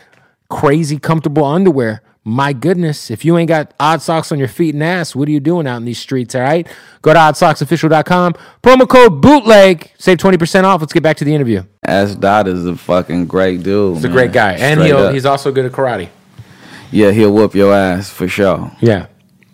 Crazy 0.49 0.99
comfortable 0.99 1.45
underwear. 1.45 2.03
My 2.25 2.53
goodness, 2.53 3.11
if 3.11 3.25
you 3.25 3.37
ain't 3.37 3.49
got 3.49 3.75
odd 3.81 4.01
sox 4.01 4.31
on 4.31 4.39
your 4.39 4.47
feet 4.49 4.75
and 4.75 4.83
ass, 4.85 5.15
what 5.15 5.27
are 5.29 5.33
you 5.33 5.41
doing 5.41 5.67
out 5.67 5.79
in 5.79 5.85
these 5.85 5.99
streets? 5.99 6.35
All 6.37 6.43
right. 6.43 6.67
Go 7.03 7.13
to 7.13 7.19
oddsoxofficial.com. 7.19 8.35
Promo 8.63 8.89
code 8.89 9.21
bootleg. 9.21 9.91
Save 9.99 10.19
20% 10.19 10.63
off. 10.65 10.81
Let's 10.81 10.93
get 10.93 11.03
back 11.03 11.17
to 11.17 11.25
the 11.25 11.35
interview. 11.35 11.65
Ass 11.85 12.15
Dot 12.15 12.47
is 12.47 12.65
a 12.65 12.77
fucking 12.77 13.27
great 13.27 13.63
dude. 13.65 13.95
He's 13.97 14.03
man. 14.05 14.13
a 14.13 14.15
great 14.15 14.33
guy. 14.33 14.53
and 14.53 15.15
he's 15.15 15.27
also 15.27 15.51
good 15.51 15.65
at 15.67 15.73
karate. 15.73 16.11
Yeah, 16.93 17.11
he'll 17.11 17.33
whoop 17.33 17.55
your 17.55 17.75
ass 17.75 18.09
for 18.11 18.29
sure. 18.29 18.71
Yeah. 18.81 19.07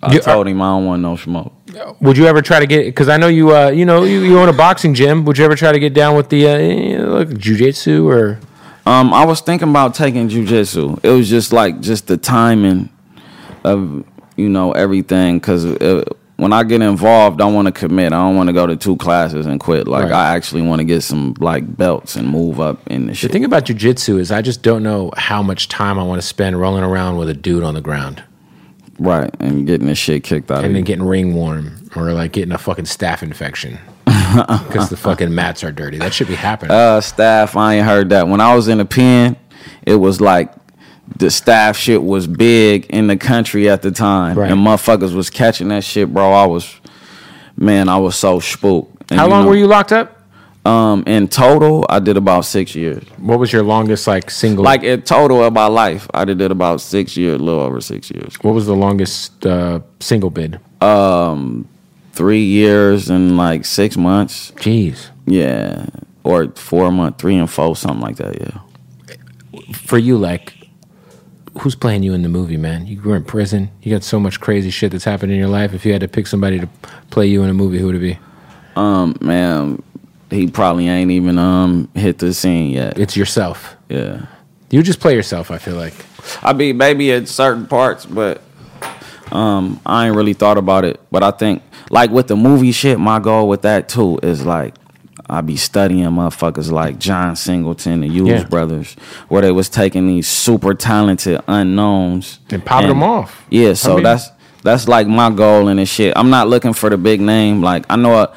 I 0.02 0.12
You- 0.14 0.20
told 0.20 0.46
him 0.46 0.60
I 0.60 0.66
don't 0.66 0.84
want 0.86 1.00
no 1.02 1.16
smoke. 1.16 1.52
Would 2.00 2.16
you 2.16 2.26
ever 2.26 2.42
try 2.42 2.60
to 2.60 2.66
get? 2.66 2.84
Because 2.86 3.08
I 3.08 3.16
know 3.16 3.28
you, 3.28 3.54
uh, 3.56 3.68
you 3.70 3.84
know, 3.84 4.04
you, 4.04 4.20
you 4.22 4.38
own 4.38 4.48
a 4.48 4.52
boxing 4.52 4.94
gym. 4.94 5.24
Would 5.24 5.38
you 5.38 5.44
ever 5.44 5.56
try 5.56 5.72
to 5.72 5.78
get 5.78 5.94
down 5.94 6.16
with 6.16 6.28
the 6.28 6.46
uh, 6.46 7.06
like 7.06 7.28
jujitsu 7.28 8.04
or? 8.06 8.38
Um, 8.86 9.12
I 9.12 9.24
was 9.26 9.40
thinking 9.40 9.68
about 9.68 9.94
taking 9.94 10.28
jujitsu. 10.28 10.98
It 11.04 11.10
was 11.10 11.28
just 11.28 11.52
like 11.52 11.80
just 11.80 12.06
the 12.06 12.16
timing 12.16 12.88
of 13.64 14.04
you 14.36 14.48
know 14.48 14.72
everything 14.72 15.38
because 15.38 15.64
when 16.36 16.52
I 16.52 16.62
get 16.62 16.80
involved, 16.80 17.40
I 17.40 17.46
want 17.46 17.66
to 17.66 17.72
commit. 17.72 18.12
I 18.12 18.16
don't 18.16 18.36
want 18.36 18.48
to 18.48 18.52
go 18.52 18.66
to 18.66 18.76
two 18.76 18.96
classes 18.96 19.44
and 19.46 19.58
quit. 19.60 19.88
Like 19.88 20.04
Right. 20.04 20.12
I 20.12 20.34
actually 20.36 20.62
want 20.62 20.78
to 20.80 20.84
get 20.84 21.02
some 21.02 21.34
like 21.40 21.76
belts 21.76 22.14
and 22.16 22.28
move 22.28 22.60
up 22.60 22.86
in 22.86 23.02
the 23.02 23.08
The 23.08 23.14
shit. 23.14 23.32
thing 23.32 23.44
about 23.44 23.64
jujitsu 23.66 24.18
is 24.20 24.30
I 24.30 24.40
just 24.40 24.62
don't 24.62 24.82
know 24.84 25.10
how 25.16 25.42
much 25.42 25.68
time 25.68 25.98
I 25.98 26.02
want 26.04 26.20
to 26.22 26.26
spend 26.26 26.58
rolling 26.60 26.84
around 26.84 27.16
with 27.18 27.28
a 27.28 27.34
dude 27.34 27.64
on 27.64 27.74
the 27.74 27.80
ground 27.80 28.22
right, 28.98 29.30
and 29.40 29.66
getting 29.66 29.86
this 29.86 29.98
shit 29.98 30.24
kicked 30.24 30.50
out 30.50 30.58
and 30.58 30.66
of 30.66 30.72
then 30.72 30.80
you. 30.80 30.84
getting 30.84 31.04
ring 31.04 31.34
worm 31.34 31.90
or 31.96 32.12
like 32.12 32.32
getting 32.32 32.52
a 32.52 32.58
fucking 32.58 32.84
staph 32.84 33.22
infection 33.22 33.78
because 34.04 34.88
the 34.90 34.96
fucking 34.96 35.34
mats 35.34 35.62
are 35.64 35.72
dirty. 35.72 35.98
That 35.98 36.12
should 36.14 36.28
be 36.28 36.34
happening. 36.34 36.72
Uh, 36.72 37.00
staff, 37.00 37.56
I 37.56 37.74
ain't 37.76 37.86
heard 37.86 38.10
that. 38.10 38.26
When 38.28 38.40
I 38.40 38.54
was 38.54 38.68
in 38.68 38.78
the 38.78 38.84
pen, 38.84 39.36
it 39.82 39.94
was 39.96 40.20
like 40.20 40.52
the 41.16 41.30
staff 41.30 41.76
shit 41.76 42.02
was 42.02 42.26
big 42.26 42.86
in 42.86 43.06
the 43.06 43.16
country 43.16 43.68
at 43.70 43.82
the 43.82 43.90
time, 43.90 44.36
Right. 44.38 44.50
and 44.50 44.60
motherfuckers 44.60 45.14
was 45.14 45.30
catching 45.30 45.68
that 45.68 45.82
shit, 45.84 46.12
bro. 46.12 46.32
I 46.32 46.46
was, 46.46 46.74
man, 47.56 47.88
I 47.88 47.96
was 47.98 48.14
so 48.16 48.40
spooked. 48.40 49.10
And 49.10 49.18
how 49.18 49.26
long 49.28 49.44
know, 49.44 49.50
were 49.50 49.56
you 49.56 49.66
locked 49.66 49.92
up? 49.92 50.17
Um, 50.68 51.02
in 51.06 51.28
total, 51.28 51.86
I 51.88 51.98
did 51.98 52.16
about 52.18 52.44
six 52.44 52.74
years. 52.74 53.02
What 53.16 53.38
was 53.38 53.52
your 53.52 53.62
longest 53.62 54.06
like 54.06 54.30
single? 54.30 54.64
Like 54.64 54.82
in 54.82 55.00
total 55.02 55.42
of 55.42 55.52
my 55.54 55.66
life, 55.66 56.06
I 56.12 56.24
did 56.26 56.40
it 56.40 56.50
about 56.50 56.80
six 56.82 57.16
years, 57.16 57.40
a 57.40 57.42
little 57.42 57.60
over 57.60 57.80
six 57.80 58.10
years. 58.10 58.34
what 58.42 58.52
was 58.54 58.66
the 58.66 58.74
longest 58.76 59.46
uh, 59.46 59.80
single 60.00 60.30
bid? 60.30 60.60
Um, 60.82 61.66
Three 62.12 62.42
years 62.44 63.08
and 63.10 63.36
like 63.36 63.64
six 63.64 63.96
months, 63.96 64.50
Jeez. 64.56 65.08
yeah, 65.24 65.86
or 66.24 66.48
four 66.56 66.90
months, 66.90 67.20
three 67.22 67.36
and 67.36 67.48
four, 67.48 67.76
something 67.76 68.00
like 68.00 68.16
that. 68.16 68.40
Yeah. 68.40 69.62
for 69.72 69.98
you, 69.98 70.18
like, 70.18 70.52
who's 71.60 71.76
playing 71.76 72.02
you 72.02 72.14
in 72.14 72.22
the 72.22 72.28
movie, 72.28 72.56
man? 72.56 72.88
You 72.88 73.00
were 73.02 73.14
in 73.14 73.22
prison. 73.24 73.70
You 73.82 73.94
got 73.94 74.02
so 74.02 74.18
much 74.18 74.40
crazy 74.40 74.70
shit 74.70 74.90
that's 74.90 75.04
happened 75.04 75.30
in 75.30 75.38
your 75.38 75.48
life. 75.48 75.72
If 75.74 75.86
you 75.86 75.92
had 75.92 76.00
to 76.00 76.08
pick 76.08 76.26
somebody 76.26 76.58
to 76.58 76.68
play 77.10 77.28
you 77.28 77.44
in 77.44 77.50
a 77.50 77.54
movie, 77.54 77.78
who 77.78 77.86
would 77.86 77.94
it 77.94 78.00
be? 78.00 78.18
Um, 78.74 79.16
man, 79.20 79.80
he 80.30 80.46
probably 80.48 80.88
ain't 80.88 81.10
even 81.10 81.38
um 81.38 81.88
hit 81.94 82.18
the 82.18 82.32
scene 82.34 82.70
yet. 82.70 82.98
It's 82.98 83.16
yourself. 83.16 83.76
Yeah. 83.88 84.26
You 84.70 84.82
just 84.82 85.00
play 85.00 85.14
yourself. 85.14 85.50
I 85.50 85.58
feel 85.58 85.76
like. 85.76 85.94
I 86.42 86.52
mean, 86.52 86.76
maybe 86.76 87.10
at 87.12 87.26
certain 87.28 87.66
parts, 87.66 88.04
but 88.04 88.42
um, 89.32 89.80
I 89.86 90.06
ain't 90.06 90.16
really 90.16 90.34
thought 90.34 90.58
about 90.58 90.84
it. 90.84 91.00
But 91.10 91.22
I 91.22 91.30
think, 91.30 91.62
like 91.90 92.10
with 92.10 92.28
the 92.28 92.36
movie 92.36 92.72
shit, 92.72 92.98
my 92.98 93.18
goal 93.18 93.48
with 93.48 93.62
that 93.62 93.88
too 93.88 94.18
is 94.22 94.44
like 94.44 94.74
I 95.30 95.40
be 95.40 95.56
studying 95.56 96.04
motherfuckers 96.06 96.70
like 96.70 96.98
John 96.98 97.36
Singleton, 97.36 98.02
and 98.02 98.12
Hughes 98.12 98.28
Yeah. 98.28 98.44
brothers, 98.44 98.94
where 99.28 99.42
they 99.42 99.52
was 99.52 99.68
taking 99.68 100.06
these 100.06 100.28
super 100.28 100.74
talented 100.74 101.40
unknowns 101.48 102.38
And 102.50 102.64
popping 102.64 102.88
them 102.88 103.02
off. 103.02 103.44
Yeah, 103.50 103.72
so 103.74 103.94
mean- 103.94 104.04
that's 104.04 104.30
that's 104.64 104.88
like 104.88 105.06
my 105.06 105.30
goal 105.30 105.68
in 105.68 105.76
this 105.78 105.88
shit. 105.88 106.12
I'm 106.16 106.30
not 106.30 106.48
looking 106.48 106.72
for 106.72 106.90
the 106.90 106.96
big 106.98 107.20
name. 107.20 107.62
Like 107.62 107.84
I 107.88 107.96
know 107.96 108.14
a, 108.14 108.34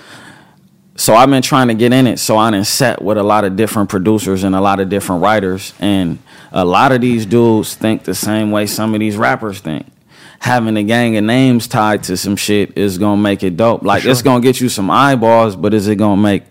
so 0.95 1.15
I've 1.15 1.29
been 1.29 1.41
trying 1.41 1.69
to 1.69 1.73
get 1.73 1.93
in 1.93 2.05
it. 2.07 2.19
So 2.19 2.37
I 2.37 2.51
done 2.51 2.63
set 2.63 3.01
with 3.01 3.17
a 3.17 3.23
lot 3.23 3.43
of 3.43 3.55
different 3.55 3.89
producers 3.89 4.43
and 4.43 4.55
a 4.55 4.61
lot 4.61 4.79
of 4.79 4.89
different 4.89 5.21
writers, 5.21 5.73
and 5.79 6.19
a 6.51 6.65
lot 6.65 6.91
of 6.91 7.01
these 7.01 7.25
dudes 7.25 7.75
think 7.75 8.03
the 8.03 8.15
same 8.15 8.51
way 8.51 8.65
some 8.67 8.93
of 8.93 8.99
these 8.99 9.17
rappers 9.17 9.59
think. 9.59 9.85
Having 10.39 10.77
a 10.77 10.83
gang 10.83 11.15
of 11.17 11.23
names 11.23 11.67
tied 11.67 12.03
to 12.03 12.17
some 12.17 12.35
shit 12.35 12.77
is 12.77 12.97
gonna 12.97 13.21
make 13.21 13.43
it 13.43 13.55
dope. 13.55 13.83
Like 13.83 14.05
it's 14.05 14.21
gonna 14.21 14.41
get 14.41 14.59
you 14.59 14.69
some 14.69 14.89
eyeballs, 14.89 15.55
but 15.55 15.73
is 15.73 15.87
it 15.87 15.97
gonna 15.97 16.19
make 16.19 16.43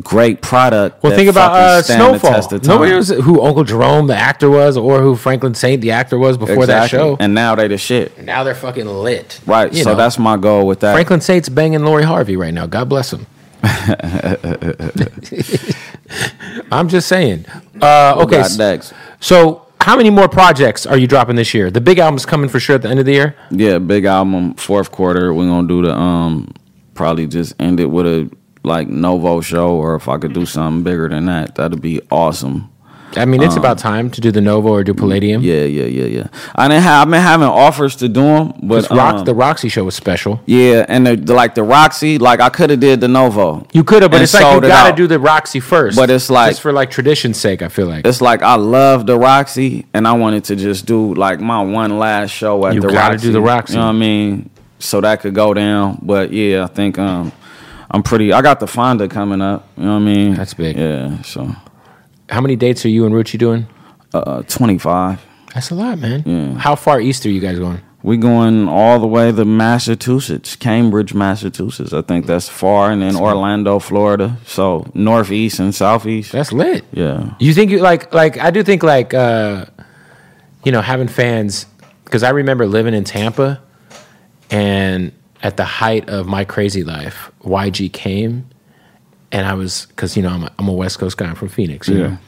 great 0.00 0.40
product? 0.40 1.02
Well, 1.02 1.14
think 1.14 1.28
about 1.28 1.52
uh, 1.52 1.82
Snowfall. 1.82 2.60
Nobody 2.62 2.92
knows 2.92 3.08
who 3.08 3.42
Uncle 3.42 3.64
Jerome, 3.64 4.06
the 4.06 4.14
actor, 4.14 4.48
was, 4.48 4.76
or 4.76 5.02
who 5.02 5.16
Franklin 5.16 5.54
Saint, 5.54 5.82
the 5.82 5.90
actor, 5.90 6.16
was 6.16 6.38
before 6.38 6.66
that 6.66 6.88
show. 6.88 7.16
and 7.18 7.34
now 7.34 7.56
they 7.56 7.68
the 7.68 7.76
shit. 7.76 8.22
now 8.24 8.44
they're 8.44 8.54
fucking 8.54 8.86
lit. 8.86 9.40
Right. 9.46 9.72
You 9.72 9.82
so 9.82 9.90
know. 9.90 9.96
that's 9.96 10.18
my 10.18 10.36
goal 10.36 10.66
with 10.66 10.80
that. 10.80 10.94
Franklin 10.94 11.20
Saint's 11.20 11.48
banging 11.48 11.84
Lori 11.84 12.04
Harvey 12.04 12.36
right 12.36 12.54
now. 12.54 12.66
God 12.66 12.88
bless 12.88 13.12
him. 13.12 13.26
I'm 16.72 16.88
just 16.88 17.08
saying. 17.08 17.46
Uh, 17.80 18.14
okay, 18.18 18.42
next? 18.56 18.92
so 19.20 19.66
how 19.80 19.96
many 19.96 20.10
more 20.10 20.28
projects 20.28 20.86
are 20.86 20.98
you 20.98 21.06
dropping 21.06 21.36
this 21.36 21.54
year? 21.54 21.70
The 21.70 21.80
big 21.80 21.98
album's 21.98 22.26
coming 22.26 22.48
for 22.48 22.60
sure 22.60 22.76
at 22.76 22.82
the 22.82 22.88
end 22.88 23.00
of 23.00 23.06
the 23.06 23.12
year. 23.12 23.36
Yeah, 23.50 23.78
big 23.78 24.04
album, 24.04 24.54
fourth 24.54 24.92
quarter. 24.92 25.32
We're 25.32 25.46
gonna 25.46 25.68
do 25.68 25.82
the 25.82 25.94
um 25.94 26.52
probably 26.94 27.26
just 27.26 27.54
end 27.60 27.80
it 27.80 27.86
with 27.86 28.06
a 28.06 28.30
like 28.64 28.88
Novo 28.88 29.40
show 29.40 29.76
or 29.76 29.94
if 29.94 30.08
I 30.08 30.18
could 30.18 30.34
do 30.34 30.44
something 30.44 30.82
bigger 30.82 31.08
than 31.08 31.26
that, 31.26 31.54
that'd 31.54 31.80
be 31.80 32.00
awesome. 32.10 32.70
I 33.16 33.24
mean, 33.24 33.42
it's 33.42 33.56
about 33.56 33.78
time 33.78 34.10
to 34.10 34.20
do 34.20 34.30
the 34.30 34.40
Novo 34.40 34.68
or 34.68 34.84
do 34.84 34.92
Palladium. 34.94 35.40
Um, 35.40 35.44
Yeah, 35.46 35.62
yeah, 35.64 35.84
yeah, 35.86 36.04
yeah. 36.04 36.26
I 36.54 36.68
didn't 36.68 36.82
have 36.82 37.06
I've 37.06 37.10
been 37.10 37.22
having 37.22 37.46
offers 37.48 37.96
to 37.96 38.08
do 38.08 38.22
them, 38.22 38.52
but 38.62 38.88
Rock, 38.90 39.14
um, 39.16 39.24
the 39.24 39.34
Roxy 39.34 39.68
show 39.70 39.84
was 39.84 39.94
special. 39.94 40.40
yeah, 40.46 40.84
and 40.88 41.06
the, 41.06 41.16
the- 41.16 41.34
like 41.34 41.54
the 41.54 41.62
Roxy, 41.62 42.18
like 42.18 42.40
I 42.40 42.48
could 42.50 42.70
have 42.70 42.80
did 42.80 43.00
the 43.00 43.08
Novo. 43.08 43.66
You 43.72 43.82
could 43.82 44.02
have, 44.02 44.10
but 44.10 44.20
it's 44.20 44.34
like 44.34 44.42
you 44.42 44.58
it 44.58 44.68
got 44.68 44.84
to 44.84 44.90
out. 44.92 44.96
do 44.96 45.06
the 45.06 45.18
Roxy 45.18 45.58
first. 45.60 45.96
But 45.96 46.10
it's 46.10 46.28
like- 46.28 46.50
just 46.50 46.60
for 46.60 46.72
like 46.72 46.90
tradition's 46.90 47.38
sake. 47.38 47.62
I 47.62 47.68
feel 47.68 47.86
like 47.86 48.06
It's 48.06 48.20
like 48.20 48.42
I 48.42 48.56
love 48.56 49.06
the 49.06 49.18
Roxy, 49.18 49.86
and 49.94 50.06
I 50.06 50.12
wanted 50.12 50.44
to 50.44 50.56
just 50.56 50.84
do 50.86 51.14
like 51.14 51.40
my 51.40 51.62
one 51.62 51.98
last 51.98 52.30
show 52.30 52.66
at 52.66 52.74
You 52.74 52.80
the 52.82 52.88
gotta 52.88 53.12
Roxy. 53.14 53.26
do 53.28 53.32
the 53.32 53.40
Roxy. 53.40 53.72
You 53.74 53.78
know 53.80 53.86
what 53.86 53.92
I 53.94 53.98
mean? 53.98 54.50
So 54.80 55.00
that 55.00 55.20
could 55.22 55.34
go 55.34 55.54
down. 55.54 55.98
But 56.02 56.32
yeah, 56.32 56.64
I 56.64 56.66
think 56.66 56.98
um, 56.98 57.32
I'm 57.90 58.02
pretty. 58.02 58.32
I 58.32 58.42
got 58.42 58.60
the 58.60 58.66
Fonda 58.66 59.08
coming 59.08 59.40
up. 59.40 59.66
You 59.76 59.84
know 59.84 59.94
what 59.94 59.96
I 60.02 60.04
mean? 60.04 60.34
That's 60.34 60.54
big. 60.54 60.76
Yeah. 60.76 61.22
So 61.22 61.54
how 62.28 62.40
many 62.40 62.56
dates 62.56 62.84
are 62.84 62.88
you 62.90 63.06
and 63.06 63.14
Rucci 63.14 63.38
doing? 63.38 63.66
uh, 64.14 64.42
25. 64.42 65.24
That's 65.54 65.70
a 65.70 65.74
lot, 65.74 65.98
man. 65.98 66.22
Yeah. 66.24 66.54
How 66.58 66.74
far 66.76 67.00
east 67.00 67.26
are 67.26 67.30
you 67.30 67.40
guys 67.40 67.58
going? 67.58 67.80
We 68.02 68.16
going 68.16 68.68
all 68.68 69.00
the 69.00 69.06
way 69.06 69.32
to 69.32 69.44
Massachusetts, 69.44 70.54
Cambridge, 70.56 71.14
Massachusetts. 71.14 71.92
I 71.92 72.02
think 72.02 72.26
that's 72.26 72.48
far, 72.48 72.90
and 72.92 73.02
then 73.02 73.16
Orlando, 73.16 73.78
Florida. 73.80 74.38
So 74.46 74.90
northeast 74.94 75.58
and 75.58 75.74
southeast. 75.74 76.32
That's 76.32 76.52
lit. 76.52 76.84
Yeah. 76.92 77.34
You 77.40 77.52
think 77.52 77.70
you 77.70 77.80
like 77.80 78.14
like 78.14 78.38
I 78.38 78.50
do 78.50 78.62
think 78.62 78.82
like 78.82 79.14
uh 79.14 79.66
you 80.64 80.70
know 80.70 80.80
having 80.80 81.08
fans 81.08 81.66
because 82.04 82.22
I 82.22 82.30
remember 82.30 82.66
living 82.66 82.94
in 82.94 83.02
Tampa 83.04 83.60
and 84.50 85.12
at 85.42 85.56
the 85.56 85.64
height 85.64 86.08
of 86.08 86.26
my 86.26 86.44
crazy 86.44 86.84
life 86.84 87.30
YG 87.42 87.92
came 87.92 88.47
and 89.32 89.46
I 89.46 89.54
was 89.54 89.86
because 89.86 90.16
you 90.16 90.22
know 90.22 90.30
I'm 90.30 90.44
a, 90.44 90.52
I'm 90.58 90.68
a 90.68 90.72
West 90.72 90.98
Coast 90.98 91.16
guy 91.16 91.26
I'm 91.26 91.34
from 91.34 91.48
Phoenix 91.48 91.88
you 91.88 91.98
Yeah. 91.98 92.06
know 92.08 92.18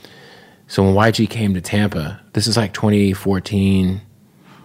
so 0.66 0.84
when 0.84 0.94
YG 0.94 1.28
came 1.28 1.55
to 1.55 1.61
Tampa 1.61 2.20
this 2.32 2.46
is 2.46 2.57
like 2.57 2.72
2014 2.74 4.01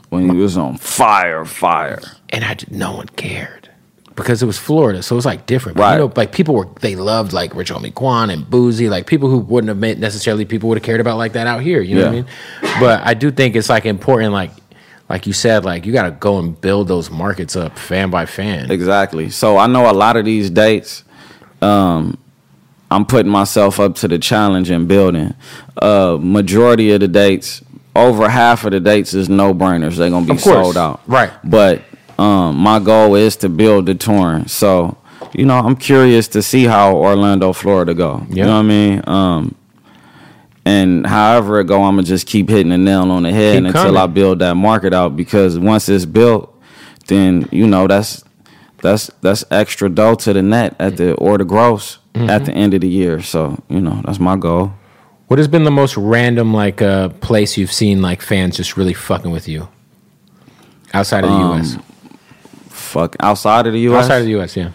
When 0.10 0.30
he 0.30 0.36
was 0.38 0.58
on 0.58 0.78
fire, 0.78 1.46
fire. 1.46 2.00
and 2.30 2.44
I 2.44 2.58
no 2.70 2.94
one 2.94 3.08
cared 3.08 3.70
because 4.16 4.42
it 4.42 4.46
was 4.46 4.58
Florida, 4.58 5.04
so 5.04 5.14
it 5.14 5.18
was 5.18 5.26
like 5.26 5.46
different. 5.46 5.76
But, 5.78 5.82
Right. 5.84 5.94
You 5.96 6.00
know, 6.08 6.14
like 6.16 6.32
people 6.32 6.56
were 6.56 6.70
they 6.80 6.96
loved 6.96 7.34
like 7.34 7.54
Rich 7.54 7.70
Homie 7.72 7.94
Quan 7.94 8.30
and 8.30 8.46
Boosie, 8.46 8.90
like 8.90 9.08
people 9.08 9.30
who 9.30 9.40
wouldn't 9.40 9.68
have 9.68 9.78
made 9.78 10.00
necessarily 10.00 10.46
people 10.46 10.70
would 10.70 10.78
have 10.78 10.86
cared 10.86 11.02
about 11.02 11.18
like 11.18 11.34
that 11.34 11.48
out 11.48 11.62
here. 11.64 11.82
You 11.82 11.96
know 11.96 12.02
what 12.04 12.10
I 12.10 12.14
mean? 12.14 12.26
But 12.80 13.02
I 13.06 13.14
do 13.14 13.30
think 13.30 13.58
it's 13.58 13.68
like 13.68 13.86
important, 13.86 14.32
like 14.32 14.52
like 15.10 15.28
you 15.28 15.34
said, 15.34 15.66
like 15.66 15.86
you 15.86 15.92
got 15.92 16.04
to 16.04 16.12
go 16.12 16.40
and 16.40 16.60
build 16.62 16.88
those 16.88 17.12
markets 17.12 17.58
up 17.58 17.78
fan 17.78 18.10
by 18.10 18.26
fan. 18.26 18.72
Exactly. 18.72 19.30
So 19.32 19.58
I 19.58 19.68
know 19.68 19.90
a 19.90 19.94
lot 19.94 20.16
of 20.16 20.24
these 20.24 20.50
dates. 20.50 21.04
Um, 21.62 22.18
I'm 22.92 23.06
putting 23.06 23.32
myself 23.32 23.80
up 23.80 23.96
to 23.96 24.08
the 24.08 24.20
challenge 24.20 24.70
and 24.70 24.88
building. 24.88 25.34
Uh, 25.78 26.18
majority 26.20 26.92
of 26.92 27.00
the 27.00 27.08
dates, 27.08 27.64
over 27.96 28.30
half 28.30 28.64
of 28.64 28.72
the 28.72 28.80
dates 28.80 29.14
is 29.14 29.30
no 29.30 29.54
brainers. 29.54 29.98
They're 29.98 30.10
gonna 30.10 30.32
be 30.32 30.38
sold 30.38 30.78
out. 30.78 31.02
Right. 31.08 31.32
But 31.44 31.82
um, 32.18 32.58
my 32.58 32.80
goal 32.80 33.16
is 33.16 33.36
to 33.38 33.50
build 33.50 33.88
the 33.88 33.96
touring. 33.96 34.48
So 34.48 34.98
you 35.34 35.46
know, 35.46 35.58
I'm 35.58 35.76
curious 35.76 36.28
to 36.30 36.42
see 36.42 36.66
how 36.66 36.96
Orlando, 36.96 37.52
Florida 37.54 37.94
go. 37.94 38.26
You 38.30 38.44
know 38.44 38.54
what 38.54 38.60
I 38.60 38.62
mean? 38.64 39.02
Um, 39.06 39.56
and 40.64 41.06
however 41.06 41.60
it 41.60 41.68
go, 41.68 41.84
I'm 41.84 41.96
gonna 41.96 42.04
just 42.04 42.28
keep 42.28 42.50
hitting 42.50 42.70
the 42.70 42.78
nail 42.78 43.12
on 43.12 43.24
the 43.24 43.32
head 43.32 43.58
Keep 43.58 43.66
until 43.68 43.84
coming. 43.84 43.98
I 43.98 44.08
build 44.08 44.40
that 44.40 44.56
market 44.56 44.94
out. 44.94 45.16
Because 45.16 45.60
once 45.60 45.90
it's 45.90 46.06
built, 46.06 46.54
then 47.08 47.48
you 47.52 47.68
know 47.68 47.88
that's 47.88 48.24
that's 48.82 49.08
that's 49.22 49.44
extra 49.52 49.90
dough 49.90 50.16
to 50.16 50.34
the 50.34 50.42
net 50.42 50.76
at 50.80 50.98
the 50.98 51.14
or 51.16 51.38
the 51.38 51.46
gross 51.46 52.00
Mm-hmm. 52.16 52.30
at 52.30 52.46
the 52.46 52.54
end 52.54 52.74
of 52.74 52.82
the 52.82 52.88
year. 52.88 53.22
So 53.22 53.62
you 53.70 53.82
know 53.82 54.02
that's 54.06 54.20
my 54.20 54.36
goal. 54.38 54.74
What 55.28 55.38
has 55.40 55.48
been 55.48 55.64
the 55.64 55.72
most 55.72 55.98
random 55.98 56.54
like 56.54 56.82
uh, 56.82 57.10
place 57.10 57.58
you've 57.58 57.72
seen 57.74 58.02
like 58.02 58.22
fans 58.22 58.58
just 58.58 58.78
really 58.78 58.94
fucking 58.94 59.32
with 59.32 59.48
you 59.48 59.68
outside 60.94 61.24
of 61.24 61.30
the 61.32 61.36
Um, 61.36 61.58
U.S. 61.58 61.78
Fuck 62.70 63.16
outside 63.20 63.68
of 63.68 63.74
the 63.74 63.80
U.S. 63.82 64.04
Outside 64.06 64.18
of 64.20 64.24
the 64.26 64.32
U.S. 64.32 64.56
Yeah. 64.56 64.72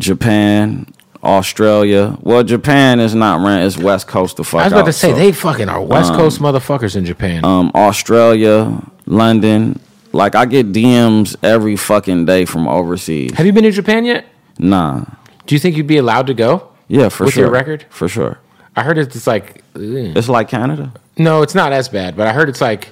Japan, 0.00 0.86
Australia. 1.22 2.16
Well, 2.20 2.42
Japan 2.42 3.00
is 3.00 3.14
not 3.14 3.44
rent. 3.44 3.66
It's 3.66 3.76
West 3.78 4.06
Coast 4.06 4.36
the 4.36 4.44
fuck. 4.44 4.60
I 4.60 4.64
was 4.64 4.72
about 4.72 4.82
out, 4.82 4.86
to 4.86 4.92
say 4.92 5.10
so, 5.10 5.16
they 5.16 5.32
fucking 5.32 5.68
are 5.68 5.80
West 5.80 6.12
Coast 6.14 6.40
motherfuckers 6.40 6.96
in 6.96 7.04
Japan. 7.04 7.44
um, 7.44 7.70
Australia, 7.74 8.82
London. 9.06 9.78
Like 10.12 10.36
I 10.36 10.46
get 10.46 10.72
DMs 10.72 11.34
every 11.42 11.76
fucking 11.76 12.24
day 12.26 12.44
from 12.44 12.68
overseas. 12.68 13.32
Have 13.34 13.46
you 13.46 13.52
been 13.52 13.64
to 13.64 13.72
Japan 13.72 14.04
yet? 14.04 14.24
Nah. 14.58 15.04
Do 15.46 15.54
you 15.54 15.58
think 15.58 15.76
you'd 15.76 15.86
be 15.86 15.96
allowed 15.98 16.26
to 16.28 16.34
go? 16.34 16.68
Yeah, 16.88 17.08
for 17.08 17.24
With 17.24 17.34
sure. 17.34 17.44
With 17.44 17.46
your 17.46 17.50
record? 17.50 17.86
For 17.90 18.08
sure. 18.08 18.38
I 18.76 18.82
heard 18.82 18.98
it's 18.98 19.26
like 19.26 19.62
ugh. 19.74 19.82
It's 20.16 20.28
like 20.28 20.48
Canada. 20.48 20.92
no, 21.16 21.42
it's 21.42 21.54
not 21.54 21.72
as 21.72 21.88
bad, 21.88 22.16
but 22.16 22.26
I 22.26 22.32
heard 22.32 22.48
it's 22.48 22.60
like 22.60 22.88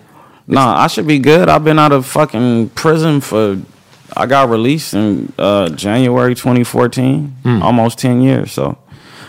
Nah, 0.46 0.76
I 0.76 0.86
should 0.88 1.07
be 1.07 1.18
good. 1.20 1.48
I've 1.48 1.62
been 1.64 1.78
out 1.78 1.92
of 1.92 2.05
fucking 2.07 2.70
prison 2.70 3.20
for. 3.20 3.59
I 4.14 4.26
got 4.26 4.50
released 4.50 4.92
in 4.92 5.32
uh, 5.38 5.68
January 5.70 6.34
2014, 6.34 7.28
Hmm. 7.44 7.62
almost 7.62 7.98
10 7.98 8.20
years. 8.20 8.53
So 8.53 8.76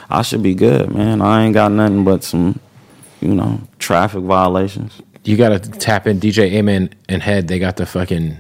I 0.10 0.24
should 0.24 0.42
be 0.44 0.56
good, 0.56 0.94
man. 0.94 1.22
I 1.22 1.46
ain't 1.46 1.54
got 1.54 1.72
nothing 1.72 2.04
but 2.04 2.24
some, 2.24 2.60
you 3.22 3.34
know, 3.36 3.62
traffic 3.80 4.22
violations. 4.24 5.02
you 5.24 5.38
got 5.38 5.50
to 5.50 5.60
tap 5.60 6.06
in 6.08 6.20
DJ 6.20 6.52
Amen 6.54 6.90
and 7.08 7.22
Head. 7.24 7.48
They 7.48 7.60
got 7.60 7.78
the 7.78 7.86
fucking 7.86 8.38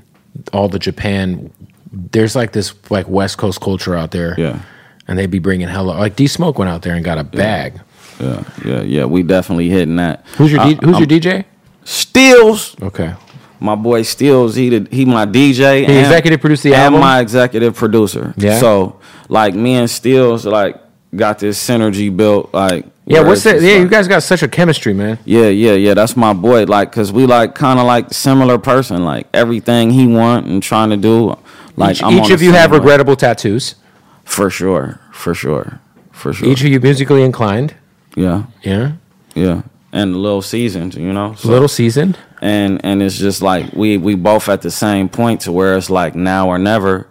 all 0.51 0.67
the 0.67 0.79
Japan. 0.79 1.51
There's 1.91 2.35
like 2.35 2.51
this 2.53 2.73
like 2.89 3.07
West 3.07 3.37
Coast 3.37 3.61
culture 3.61 3.95
out 3.95 4.11
there. 4.11 4.35
Yeah. 4.37 4.59
And 5.07 5.17
they'd 5.19 5.31
be 5.31 5.39
bringing 5.39 5.67
hella 5.67 5.91
like 5.91 6.15
D 6.15 6.27
Smoke 6.27 6.57
went 6.57 6.69
out 6.69 6.81
there 6.81 6.95
and 6.95 7.03
got 7.03 7.17
a 7.17 7.23
bag. 7.23 7.79
Yeah, 8.19 8.43
yeah, 8.63 8.81
yeah. 8.81 9.05
We 9.05 9.23
definitely 9.23 9.69
hitting 9.69 9.95
that. 9.97 10.25
Who's 10.37 10.51
your 10.51 10.61
I- 10.61 10.73
D- 10.73 10.79
uh, 10.81 10.85
Who's 10.85 10.95
I'm- 10.95 11.03
your 11.09 11.19
DJ? 11.19 11.45
Steels? 11.85 12.75
Okay, 12.81 13.13
My 13.59 13.75
boy 13.75 14.01
Steels, 14.03 14.55
he 14.55 14.69
the, 14.69 14.87
he 14.95 15.05
my 15.05 15.25
DJ. 15.25 15.85
He 15.85 15.99
executive 15.99 16.41
produced 16.41 16.63
the 16.63 16.73
and 16.73 16.81
album? 16.83 17.01
my 17.01 17.19
executive 17.19 17.75
producer. 17.75 18.33
Yeah. 18.37 18.59
So 18.59 18.99
like 19.29 19.53
me 19.55 19.75
and 19.75 19.89
Steels 19.89 20.45
like 20.45 20.75
got 21.15 21.39
this 21.39 21.57
synergy 21.65 22.15
built. 22.15 22.53
Like 22.53 22.85
yeah. 23.05 23.21
What's 23.21 23.43
that? 23.43 23.61
Yeah, 23.61 23.77
you 23.77 23.87
guys 23.89 24.07
got 24.07 24.23
such 24.23 24.43
a 24.43 24.47
chemistry, 24.47 24.93
man. 24.93 25.19
Yeah, 25.25 25.47
yeah, 25.47 25.73
yeah. 25.73 25.93
That's 25.93 26.15
my 26.15 26.31
boy. 26.33 26.63
Like, 26.65 26.91
cause 26.91 27.11
we 27.11 27.25
like 27.25 27.53
kind 27.53 27.79
of 27.79 27.85
like 27.85 28.13
similar 28.13 28.57
person. 28.57 29.03
Like 29.03 29.27
everything 29.33 29.91
he 29.91 30.07
want 30.07 30.45
and 30.47 30.63
trying 30.63 30.89
to 30.91 30.97
do. 30.97 31.35
Like 31.75 31.97
each 31.97 32.03
each 32.03 32.29
of 32.31 32.41
you 32.41 32.53
have 32.53 32.71
regrettable 32.71 33.15
tattoos. 33.15 33.75
For 34.23 34.49
sure, 34.49 34.99
for 35.11 35.33
sure, 35.33 35.79
for 36.11 36.33
sure. 36.33 36.47
Each 36.47 36.61
of 36.63 36.67
you 36.67 36.79
musically 36.79 37.23
inclined. 37.23 37.75
yeah, 38.15 38.43
Yeah, 38.63 38.93
yeah. 39.35 39.61
And 39.91 40.15
a 40.15 40.17
little 40.17 40.41
seasoned, 40.41 40.95
you 40.95 41.13
know. 41.13 41.35
So- 41.37 41.49
little 41.49 41.67
seasoned. 41.67 42.17
and 42.41 42.81
and 42.83 43.01
it's 43.03 43.17
just 43.17 43.41
like 43.41 43.73
we 43.73 43.97
we 43.97 44.15
both 44.15 44.49
at 44.49 44.61
the 44.61 44.71
same 44.71 45.07
point 45.07 45.41
to 45.41 45.51
where 45.51 45.77
it's 45.77 45.89
like 45.89 46.15
now 46.15 46.47
or 46.49 46.57
never, 46.57 47.07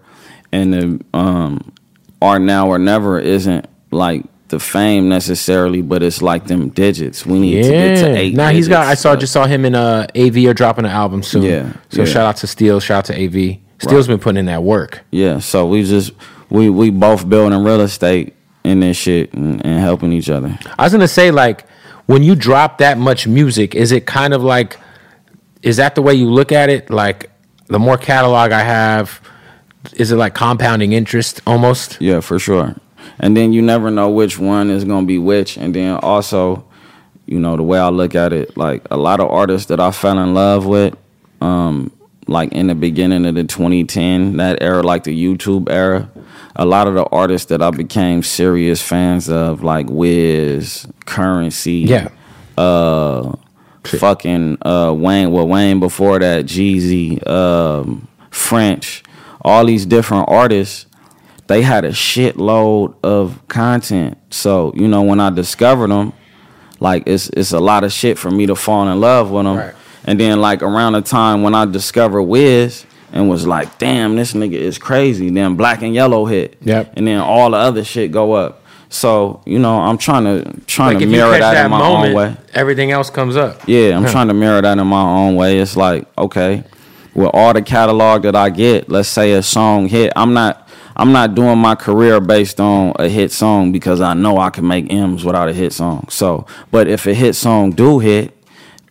and 0.51 0.73
the 0.75 1.01
um 1.15 1.73
our 2.21 2.39
now 2.39 2.69
or 2.69 2.79
never 2.79 3.19
isn't 3.21 3.67
like 3.91 4.25
the 4.49 4.59
fame 4.59 5.09
necessarily, 5.09 5.81
but 5.81 6.03
it's 6.03 6.21
like 6.23 6.47
them 6.47 6.69
digits. 6.71 7.25
We 7.25 7.39
need 7.39 7.63
to 7.63 7.71
get 7.71 7.97
to 8.01 8.09
Yeah. 8.11 8.17
eight. 8.17 8.35
Nah, 8.35 8.49
he's 8.51 8.69
got. 8.69 8.87
I 8.87 8.95
saw 8.95 9.15
just 9.17 9.33
saw 9.33 9.47
him 9.47 9.65
in 9.65 9.75
uh 9.77 10.07
AV 10.17 10.47
are 10.49 10.55
dropping 10.55 10.85
an 10.85 10.91
album 10.91 11.23
soon. 11.23 11.43
Yeah, 11.45 11.73
So 11.91 12.01
yeah. 12.03 12.05
shout 12.05 12.27
out 12.27 12.37
to 12.39 12.47
Steel. 12.47 12.81
Shout 12.81 12.99
out 12.99 13.05
to 13.07 13.25
AV. 13.25 13.59
Steel's 13.79 14.07
been 14.09 14.19
putting 14.19 14.39
in 14.39 14.47
that 14.47 14.63
work. 14.65 15.01
Yeah, 15.11 15.39
so 15.39 15.67
we 15.67 15.83
just 15.85 16.13
we 16.53 16.69
we 16.69 16.91
both 16.91 17.29
building 17.29 17.65
real 17.65 17.81
estate 17.81 18.35
in 18.63 18.81
this 18.81 18.97
shit 18.97 19.33
and, 19.33 19.65
and 19.65 19.81
helping 19.81 20.13
each 20.13 20.29
other. 20.29 20.57
I 20.79 20.85
was 20.85 20.93
gonna 20.93 21.09
say 21.09 21.31
like 21.31 21.67
when 22.07 22.23
you 22.23 22.35
drop 22.35 22.79
that 22.79 22.99
much 22.99 23.27
music, 23.27 23.75
is 23.75 23.91
it 23.91 24.07
kind 24.07 24.35
of 24.35 24.43
like 24.45 24.79
is 25.63 25.79
that 25.79 25.95
the 25.95 26.03
way 26.03 26.15
you 26.15 26.27
look 26.31 26.53
at 26.53 26.69
it? 26.69 26.91
Like 26.91 27.31
the 27.69 27.79
more 27.79 27.97
catalog 27.97 28.53
I 28.53 28.63
have, 28.63 29.21
is 29.95 30.13
it 30.13 30.17
like 30.17 30.35
compounding 30.35 30.93
interest 30.93 31.41
almost? 31.47 31.97
Yeah, 32.01 32.21
for 32.21 32.39
sure. 32.39 32.77
And 33.19 33.37
then 33.37 33.53
you 33.53 33.63
never 33.63 33.91
know 33.91 34.11
which 34.11 34.39
one 34.39 34.69
is 34.71 34.85
gonna 34.85 35.07
be 35.07 35.19
which. 35.19 35.57
And 35.57 35.75
then 35.75 35.97
also, 35.97 36.67
you 37.25 37.41
know, 37.41 37.57
the 37.57 37.63
way 37.63 37.79
I 37.79 37.89
look 37.89 38.15
at 38.15 38.35
it, 38.35 38.59
like 38.59 38.87
a 38.91 38.97
lot 38.99 39.21
of 39.21 39.31
artists 39.31 39.69
that 39.69 39.81
I 39.81 39.91
fell 39.91 40.19
in 40.19 40.35
love 40.35 40.67
with, 40.67 40.97
um, 41.41 41.91
like 42.29 42.53
in 42.53 42.69
the 42.69 42.75
beginning 42.75 43.27
of 43.27 43.35
the 43.35 43.45
2010 43.45 44.37
that 44.37 44.63
era, 44.63 44.83
like 44.83 45.05
the 45.05 45.17
YouTube 45.25 45.71
era, 45.71 46.11
a 46.57 46.65
lot 46.65 46.87
of 46.89 46.95
the 46.95 47.05
artists 47.07 47.49
that 47.49 47.63
I 47.63 47.71
became 47.71 48.23
serious 48.23 48.81
fans 48.83 49.29
of, 49.29 49.63
like 49.63 49.87
Wiz, 49.89 50.87
Currency, 51.07 51.85
Yeah. 51.89 52.09
uh, 52.59 53.33
fucking 53.85 54.59
uh, 54.63 54.95
Wayne, 54.97 55.33
well 55.33 55.49
Wayne 55.49 55.81
before 55.81 56.19
that, 56.21 56.45
Jeezy, 56.47 57.27
um, 57.29 58.07
French, 58.31 59.03
all 59.41 59.65
these 59.67 59.85
different 59.87 60.27
artists, 60.29 60.87
they 61.49 61.63
had 61.63 61.85
a 61.85 61.91
shitload 61.91 62.95
of 63.03 63.47
content. 63.49 64.17
So 64.31 64.73
you 64.77 64.87
know 64.89 65.03
when 65.03 65.19
I 65.21 65.31
discovered 65.31 65.89
them, 65.91 66.13
like 66.81 67.03
it's 67.07 67.29
it's 67.31 67.53
a 67.53 67.59
lot 67.61 67.85
of 67.85 67.93
shit 67.93 68.19
for 68.19 68.31
me 68.31 68.47
to 68.47 68.55
fall 68.55 68.89
in 68.89 69.01
love 69.01 69.31
with 69.31 69.45
them. 69.45 69.57
Right. 69.57 69.75
And 70.05 70.19
then 70.19 70.41
like 70.41 70.63
around 70.63 70.95
the 70.95 71.03
time 71.03 71.43
when 71.43 71.55
I 71.55 71.65
discovered 71.65 72.23
Wiz 72.23 72.85
and 73.13 73.29
was 73.29 73.47
like, 73.47 73.79
damn, 73.79 74.17
this 74.17 74.33
nigga 74.33 74.55
is 74.55 74.79
crazy. 74.79 75.31
Then 75.31 75.57
Black 75.57 75.83
and 75.83 75.95
Yellow 75.95 76.25
hit. 76.25 76.57
Yep. 76.63 76.95
And 76.97 77.07
then 77.07 77.21
all 77.21 77.51
the 77.51 77.57
other 77.59 77.85
shit 77.85 78.11
go 78.11 78.33
up. 78.33 78.61
So 78.89 79.41
you 79.47 79.59
know 79.59 79.79
I'm 79.81 79.97
trying 79.97 80.25
to 80.25 80.61
trying 80.67 80.95
Like 80.97 81.05
to 81.05 81.07
mirror 81.07 81.31
that, 81.31 81.55
that 81.55 81.65
in 81.65 81.71
my 81.71 81.79
moment, 81.79 82.11
own 82.11 82.15
way. 82.15 82.37
everything 82.53 82.91
else 82.91 83.09
comes 83.09 83.37
up. 83.37 83.67
Yeah, 83.67 83.97
I'm 83.97 84.05
trying 84.05 84.29
to 84.29 84.35
mirror 84.35 84.61
that 84.61 84.77
in 84.79 84.87
my 84.87 85.03
own 85.03 85.35
way. 85.35 85.59
It's 85.59 85.79
like, 85.79 86.07
okay, 86.19 86.63
with 87.15 87.31
all 87.33 87.55
the 87.55 87.63
catalog 87.63 88.23
that 88.25 88.37
I 88.37 88.51
get, 88.51 88.91
let's 88.91 89.09
say 89.09 89.33
a 89.33 89.43
song 89.43 89.89
hit, 89.89 90.13
I'm 90.15 90.35
not 90.35 90.69
I'm 90.95 91.13
not 91.13 91.35
doing 91.35 91.59
my 91.59 91.75
career 91.75 92.21
based 92.21 92.61
on 92.61 92.93
a 92.99 93.09
hit 93.09 93.33
song 93.33 93.73
because 93.73 94.03
I 94.03 94.13
know 94.13 94.37
I 94.37 94.51
can 94.51 94.67
make 94.67 94.93
M's 94.93 95.25
without 95.25 95.49
a 95.49 95.55
hit 95.55 95.73
song. 95.73 96.07
So, 96.11 96.47
but 96.71 96.87
if 96.87 97.07
a 97.07 97.15
hit 97.15 97.33
song 97.35 97.73
do 97.73 97.99
hit, 97.99 98.37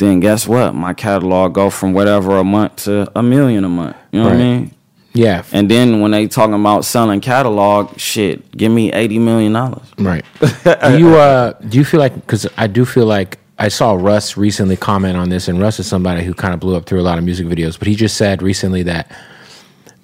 then 0.01 0.19
guess 0.19 0.47
what? 0.47 0.73
My 0.73 0.93
catalog 0.93 1.53
go 1.53 1.69
from 1.69 1.93
whatever 1.93 2.37
a 2.37 2.43
month 2.43 2.83
to 2.85 3.11
a 3.15 3.23
million 3.23 3.63
a 3.63 3.69
month. 3.69 3.95
You 4.11 4.19
know 4.19 4.25
what 4.25 4.33
I 4.33 4.37
mean? 4.37 4.71
Yeah. 5.13 5.43
And 5.51 5.69
then 5.69 6.01
when 6.01 6.11
they 6.11 6.27
talking 6.27 6.53
about 6.53 6.85
selling 6.85 7.21
catalog, 7.21 7.97
shit, 7.99 8.51
give 8.55 8.71
me 8.71 8.91
eighty 8.91 9.19
million 9.19 9.53
dollars. 9.53 9.85
Right. 9.97 10.25
do 10.41 10.97
you 10.97 11.15
uh 11.15 11.53
do 11.53 11.77
you 11.77 11.85
feel 11.85 11.99
like 11.99 12.15
because 12.15 12.47
I 12.57 12.67
do 12.67 12.85
feel 12.85 13.05
like 13.05 13.37
I 13.59 13.67
saw 13.67 13.93
Russ 13.93 14.37
recently 14.37 14.75
comment 14.75 15.17
on 15.17 15.29
this, 15.29 15.47
and 15.47 15.59
Russ 15.59 15.79
is 15.79 15.85
somebody 15.85 16.23
who 16.23 16.33
kind 16.33 16.53
of 16.53 16.59
blew 16.59 16.75
up 16.75 16.87
through 16.87 16.99
a 16.99 17.03
lot 17.03 17.19
of 17.19 17.23
music 17.23 17.45
videos, 17.45 17.77
but 17.77 17.87
he 17.87 17.93
just 17.93 18.17
said 18.17 18.41
recently 18.41 18.81
that 18.83 19.11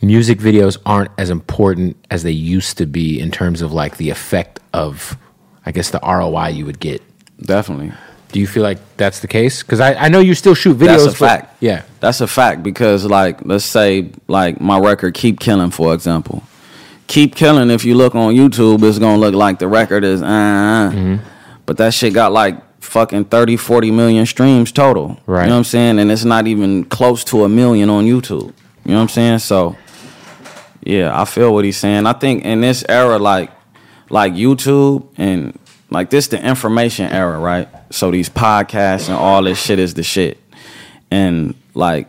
music 0.01 0.37
videos 0.37 0.77
aren't 0.85 1.09
as 1.17 1.31
important 1.31 1.97
as 2.11 2.21
they 2.21 2.31
used 2.31 2.77
to 2.77 2.85
be 2.85 3.19
in 3.19 3.31
terms 3.31 3.63
of 3.63 3.73
like 3.73 3.97
the 3.97 4.11
effect 4.11 4.59
of, 4.73 5.17
I 5.65 5.71
guess, 5.71 5.89
the 5.89 5.99
ROI 6.03 6.49
you 6.49 6.67
would 6.67 6.79
get. 6.79 7.01
Definitely. 7.41 7.93
Do 8.31 8.39
you 8.41 8.47
feel 8.47 8.63
like 8.63 8.77
that's 8.97 9.21
the 9.21 9.27
case? 9.27 9.63
Because 9.63 9.79
I, 9.79 9.93
I 9.93 10.09
know 10.09 10.19
you 10.19 10.35
still 10.35 10.53
shoot 10.53 10.77
videos. 10.77 11.05
That's 11.05 11.05
a 11.05 11.11
fact. 11.15 11.55
Yeah. 11.61 11.83
That's 12.01 12.19
a 12.21 12.27
fact 12.27 12.61
because 12.63 13.05
like 13.05 13.45
let's 13.45 13.63
say 13.65 14.11
like 14.27 14.59
my 14.59 14.77
record 14.79 15.13
Keep 15.13 15.39
Killing 15.39 15.71
for 15.71 15.93
example. 15.93 16.43
Keep 17.07 17.35
Killing 17.35 17.69
if 17.71 17.85
you 17.85 17.95
look 17.95 18.15
on 18.15 18.33
YouTube 18.35 18.83
it's 18.87 18.99
going 18.99 19.15
to 19.15 19.19
look 19.19 19.33
like 19.33 19.59
the 19.59 19.67
record 19.67 20.03
is 20.03 20.21
uh, 20.21 20.25
Mm-hmm. 20.93 21.23
but 21.65 21.77
that 21.77 21.93
shit 21.93 22.13
got 22.13 22.31
like 22.33 22.61
fucking 22.81 23.25
30 23.25 23.55
40 23.57 23.91
million 23.91 24.25
streams 24.25 24.71
total. 24.73 25.19
Right. 25.25 25.43
You 25.43 25.47
know 25.49 25.55
what 25.55 25.57
I'm 25.59 25.63
saying? 25.63 25.99
And 25.99 26.11
it's 26.11 26.25
not 26.25 26.47
even 26.47 26.83
close 26.85 27.23
to 27.25 27.45
a 27.45 27.49
million 27.49 27.89
on 27.89 28.05
YouTube. 28.05 28.53
You 28.85 28.91
know 28.91 28.95
what 28.95 29.01
I'm 29.03 29.09
saying? 29.09 29.39
So 29.39 29.77
yeah, 30.83 31.19
I 31.19 31.25
feel 31.25 31.53
what 31.53 31.63
he's 31.65 31.77
saying. 31.77 32.05
I 32.05 32.13
think 32.13 32.43
in 32.43 32.61
this 32.61 32.83
era 32.89 33.17
like 33.19 33.51
like 34.09 34.33
YouTube 34.33 35.07
and 35.17 35.57
like 35.89 36.09
this 36.09 36.27
the 36.27 36.43
information 36.43 37.11
era, 37.11 37.39
right? 37.39 37.69
So 37.89 38.11
these 38.11 38.29
podcasts 38.29 39.07
and 39.07 39.17
all 39.17 39.43
this 39.43 39.61
shit 39.61 39.79
is 39.79 39.93
the 39.93 40.03
shit. 40.03 40.41
And 41.09 41.55
like 41.73 42.07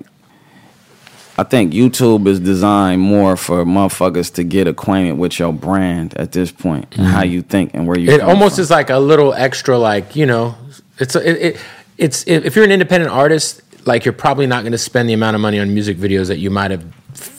I 1.38 1.44
think 1.44 1.72
YouTube 1.72 2.26
is 2.26 2.40
designed 2.40 3.00
more 3.00 3.36
for 3.36 3.64
motherfuckers 3.64 4.34
to 4.34 4.42
get 4.42 4.66
acquainted 4.66 5.18
with 5.18 5.38
your 5.38 5.52
brand 5.52 6.14
at 6.14 6.32
this 6.32 6.50
point 6.50 6.96
and 6.96 7.06
how 7.06 7.22
mm-hmm. 7.22 7.32
you 7.32 7.42
think 7.42 7.74
and 7.74 7.86
where 7.86 7.96
you 7.96 8.10
It 8.10 8.20
almost 8.20 8.56
from. 8.56 8.62
is 8.62 8.70
like 8.72 8.90
a 8.90 8.98
little 8.98 9.32
extra, 9.32 9.78
like 9.78 10.16
you 10.16 10.26
know, 10.26 10.56
it's 10.98 11.14
it, 11.14 11.36
it 11.36 11.60
it's 11.96 12.24
if 12.26 12.56
you're 12.56 12.64
an 12.64 12.72
independent 12.72 13.12
artist, 13.12 13.62
like 13.86 14.04
you're 14.04 14.12
probably 14.12 14.48
not 14.48 14.62
going 14.62 14.72
to 14.72 14.78
spend 14.78 15.08
the 15.08 15.12
amount 15.12 15.36
of 15.36 15.40
money 15.40 15.60
on 15.60 15.72
music 15.72 15.96
videos 15.96 16.26
that 16.26 16.38
you 16.38 16.50
might 16.50 16.72
have 16.72 16.84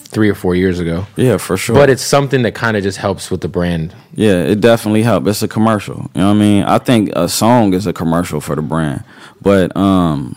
three 0.09 0.27
or 0.29 0.35
four 0.35 0.55
years 0.55 0.79
ago. 0.79 1.05
Yeah, 1.15 1.37
for 1.37 1.55
sure. 1.55 1.75
But 1.75 1.89
it's 1.89 2.01
something 2.01 2.41
that 2.41 2.55
kind 2.55 2.75
of 2.75 2.83
just 2.83 2.97
helps 2.97 3.29
with 3.29 3.41
the 3.41 3.47
brand. 3.47 3.93
Yeah, 4.13 4.41
it 4.43 4.59
definitely 4.59 5.03
helps. 5.03 5.27
It's 5.27 5.43
a 5.43 5.47
commercial. 5.47 6.09
You 6.15 6.21
know 6.21 6.27
what 6.29 6.35
I 6.35 6.39
mean? 6.39 6.63
I 6.63 6.79
think 6.79 7.09
a 7.15 7.29
song 7.29 7.73
is 7.73 7.85
a 7.85 7.93
commercial 7.93 8.41
for 8.41 8.55
the 8.55 8.61
brand. 8.61 9.03
But 9.41 9.75
um 9.77 10.35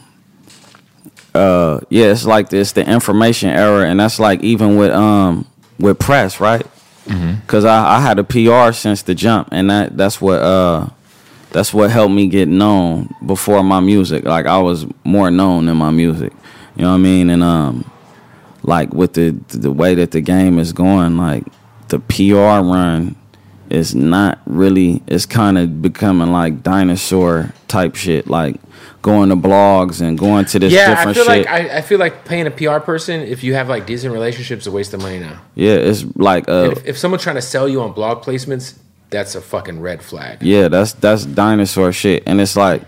uh 1.35 1.81
yeah, 1.89 2.07
it's 2.07 2.27
like 2.27 2.51
this 2.51 2.73
the 2.73 2.89
information 2.89 3.49
era 3.49 3.89
and 3.89 3.99
that's 3.99 4.19
like 4.19 4.43
even 4.43 4.77
with 4.77 4.93
um 4.93 5.47
with 5.79 5.99
press, 5.99 6.39
right? 6.41 6.67
Cuz 7.47 7.65
I 7.65 7.97
I 7.97 8.01
had 8.01 8.19
a 8.19 8.25
PR 8.25 8.73
since 8.73 9.03
the 9.03 9.15
jump 9.15 9.49
and 9.53 9.71
that 9.71 9.97
that's 9.97 10.21
what 10.21 10.41
uh 10.41 10.89
that's 11.51 11.75
what 11.75 11.91
helped 11.91 12.15
me 12.15 12.27
get 12.29 12.49
known 12.49 13.15
before 13.25 13.63
my 13.63 13.81
music. 13.81 14.25
Like 14.25 14.47
I 14.47 14.59
was 14.59 14.87
more 15.05 15.31
known 15.31 15.67
than 15.67 15.79
my 15.79 15.91
music. 15.91 16.33
You 16.77 16.83
know 16.83 16.91
what 16.91 16.97
I 16.97 16.99
mean? 16.99 17.31
And 17.31 17.43
um 17.43 17.91
like 18.63 18.93
with 18.93 19.15
the 19.15 19.31
the 19.49 19.73
way 19.73 19.95
that 19.95 20.13
the 20.13 20.21
game 20.21 20.59
is 20.59 20.73
going, 20.73 21.17
like 21.17 21.45
the 21.89 21.99
PR 21.99 22.65
run 22.65 23.17
is 23.71 23.95
not 23.95 24.41
really. 24.47 25.03
It's 25.07 25.27
kind 25.27 25.59
of 25.59 25.83
becoming 25.83 26.33
like 26.33 26.63
dinosaur 26.63 27.53
type 27.69 27.97
shit, 27.97 28.29
like 28.29 28.57
going 29.03 29.29
to 29.31 29.37
blogs 29.37 30.01
and 30.01 30.17
going 30.17 30.45
to 30.47 30.59
this 30.61 30.73
yeah, 30.73 30.91
different 30.91 31.09
I 31.09 31.13
feel 31.15 31.25
shit. 31.25 31.47
like 31.47 31.49
I, 31.49 31.79
I 31.79 31.81
feel 31.81 31.99
like 31.99 32.25
paying 32.25 32.47
a 32.47 32.51
PR 32.51 32.79
person 32.79 33.21
if 33.21 33.43
you 33.43 33.55
have 33.55 33.69
like 33.69 33.85
decent 33.85 34.13
relationships 34.13 34.63
is 34.63 34.67
a 34.69 34.71
waste 34.71 34.95
of 34.95 35.03
money 35.03 35.19
now. 35.19 35.43
yeah, 35.55 35.75
it's 35.75 36.05
like 36.17 36.49
uh, 36.49 36.71
if, 36.73 36.87
if 36.87 36.99
someone's 36.99 37.23
trying 37.23 37.37
to 37.37 37.43
sell 37.43 37.69
you 37.69 37.83
on 37.83 37.93
blog 37.93 38.23
placements, 38.23 38.79
that's 39.11 39.35
a 39.35 39.41
fucking 39.41 39.81
red 39.81 40.03
flag. 40.03 40.43
Yeah, 40.43 40.69
that's 40.69 40.93
that's 40.95 41.27
dinosaur 41.27 41.93
shit, 41.93 42.23
and 42.27 42.41
it's 42.41 42.57
like, 42.57 42.83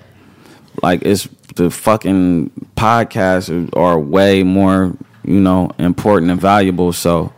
like 0.83 1.03
it's 1.03 1.29
the 1.57 1.71
fucking 1.71 2.51
podcasts 2.77 3.71
are 3.77 3.99
way 3.99 4.43
more, 4.43 4.97
you 5.25 5.41
know, 5.41 5.71
important 5.79 6.31
and 6.31 6.41
valuable. 6.41 6.93
So, 6.93 7.33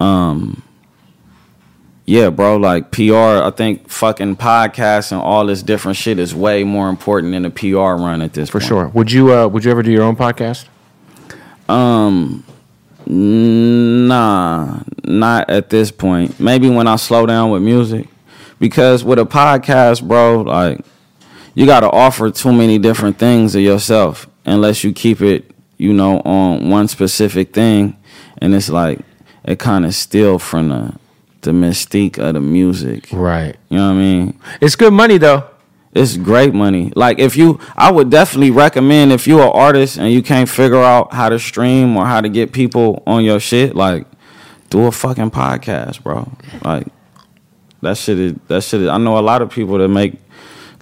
um, 0.00 0.62
yeah, 2.04 2.30
bro, 2.30 2.56
like 2.56 2.90
PR, 2.90 3.14
I 3.44 3.50
think 3.54 3.88
fucking 3.88 4.36
podcasts 4.36 5.12
and 5.12 5.20
all 5.20 5.44
this 5.46 5.62
different 5.62 5.96
shit 5.98 6.18
is 6.18 6.34
way 6.34 6.64
more 6.64 6.88
important 6.88 7.32
than 7.32 7.44
a 7.44 7.50
PR 7.50 8.00
run 8.02 8.22
at 8.22 8.32
this 8.32 8.48
For 8.48 8.60
point. 8.60 8.68
sure. 8.68 8.88
Would 8.88 9.12
you 9.12 9.32
uh, 9.34 9.46
would 9.48 9.64
you 9.64 9.70
ever 9.70 9.82
do 9.82 9.90
your 9.90 10.04
own 10.04 10.16
podcast? 10.16 10.66
Um, 11.68 12.44
nah, 13.06 14.80
not 15.04 15.50
at 15.50 15.68
this 15.70 15.90
point. 15.90 16.40
Maybe 16.40 16.70
when 16.70 16.86
I 16.86 16.96
slow 16.96 17.26
down 17.26 17.50
with 17.50 17.62
music, 17.62 18.08
because 18.58 19.04
with 19.04 19.18
a 19.18 19.24
podcast, 19.24 20.06
bro, 20.06 20.42
like 20.42 20.80
you 21.54 21.66
got 21.66 21.80
to 21.80 21.90
offer 21.90 22.30
too 22.30 22.52
many 22.52 22.78
different 22.78 23.18
things 23.18 23.54
of 23.54 23.60
yourself 23.62 24.28
unless 24.46 24.82
you 24.82 24.92
keep 24.92 25.20
it, 25.20 25.50
you 25.78 25.92
know, 25.92 26.20
on 26.20 26.68
one 26.68 26.88
specific 26.88 27.54
thing, 27.54 27.96
and 28.38 28.54
it's 28.54 28.68
like 28.68 29.00
it 29.44 29.58
kind 29.58 29.86
of 29.86 29.94
steal 29.94 30.38
from 30.38 30.68
the 30.68 30.94
the 31.42 31.52
mystique 31.52 32.18
of 32.18 32.34
the 32.34 32.40
music. 32.40 33.08
Right. 33.12 33.56
You 33.68 33.78
know 33.78 33.86
what 33.86 33.94
I 33.94 33.98
mean? 33.98 34.40
It's 34.60 34.76
good 34.76 34.92
money 34.92 35.18
though. 35.18 35.48
It's 35.94 36.16
great 36.16 36.52
money. 36.52 36.92
Like 36.94 37.18
if 37.18 37.36
you, 37.36 37.58
I 37.76 37.90
would 37.90 38.10
definitely 38.10 38.50
recommend 38.50 39.12
if 39.12 39.26
you're 39.26 39.42
an 39.42 39.52
artist 39.54 39.98
and 39.98 40.12
you 40.12 40.22
can't 40.22 40.48
figure 40.48 40.82
out 40.82 41.14
how 41.14 41.28
to 41.28 41.38
stream 41.38 41.96
or 41.96 42.04
how 42.04 42.20
to 42.20 42.28
get 42.28 42.52
people 42.52 43.02
on 43.06 43.24
your 43.24 43.40
shit, 43.40 43.74
like 43.74 44.06
do 44.70 44.86
a 44.86 44.92
fucking 44.92 45.30
podcast, 45.30 46.02
bro. 46.02 46.30
Like 46.62 46.88
that 47.82 47.96
shit 47.96 48.18
is 48.18 48.34
that 48.48 48.62
shit. 48.64 48.82
Is, 48.82 48.88
I 48.88 48.98
know 48.98 49.18
a 49.18 49.20
lot 49.20 49.42
of 49.42 49.50
people 49.50 49.78
that 49.78 49.88
make 49.88 50.14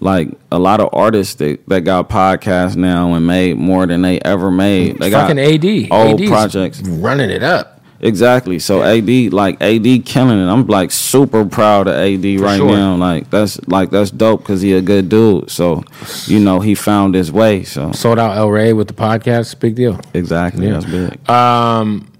like 0.01 0.29
a 0.53 0.59
lot 0.59 0.81
of 0.81 0.91
artists 0.93 1.35
that, 1.37 1.67
that 1.69 1.83
got 1.83 2.09
podcasts 2.09 2.77
now 2.77 3.15
and 3.15 3.27
made 3.27 3.57
more 3.57 3.87
than 3.87 4.03
they 4.03 4.21
ever 4.21 4.51
made. 4.51 4.99
They 4.99 5.11
got 5.11 5.29
fucking 5.29 5.39
AD. 5.39 5.91
old 5.91 6.21
AD's 6.21 6.31
projects. 6.31 6.83
running 6.83 7.31
it 7.31 7.43
up. 7.43 7.81
Exactly. 8.01 8.59
So 8.59 8.83
AD, 8.83 9.09
like 9.33 9.57
AD, 9.63 10.05
killing 10.05 10.39
it. 10.39 10.51
I'm 10.53 10.67
like 10.67 10.91
super 10.91 11.47
proud 11.47 11.89
of 11.89 11.95
AD 11.95 12.25
right 12.41 12.59
sure. 12.59 12.71
now. 12.71 12.95
Like 12.97 13.31
that's 13.31 13.59
like 13.69 13.89
that's 13.91 14.11
dope 14.11 14.41
because 14.43 14.61
he 14.61 14.75
a 14.75 14.83
good 14.83 15.09
dude. 15.09 15.51
So 15.51 15.83
you 16.27 16.39
know 16.39 16.61
he 16.61 16.75
found 16.75 17.15
his 17.15 17.33
way. 17.33 17.65
So 17.65 17.93
Sold 17.93 18.19
out 18.19 18.37
El 18.37 18.51
Rey 18.51 18.75
with 18.75 18.89
the 18.89 18.95
podcast. 18.95 19.59
Big 19.61 19.77
deal. 19.77 19.99
exactly, 20.13 20.67
Yeah. 20.67 20.73
that's 20.75 20.85
big. 20.85 21.31
Um, 21.31 22.13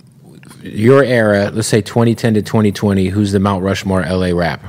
your 0.63 1.05
era, 1.05 1.51
let's 1.53 1.69
say 1.69 1.83
2010 1.83 2.35
to 2.35 2.43
2020. 2.43 3.09
Who's 3.09 3.33
the 3.33 3.39
Mount 3.39 3.63
Rushmore 3.63 4.03
LA 4.03 4.31
rap? 4.33 4.65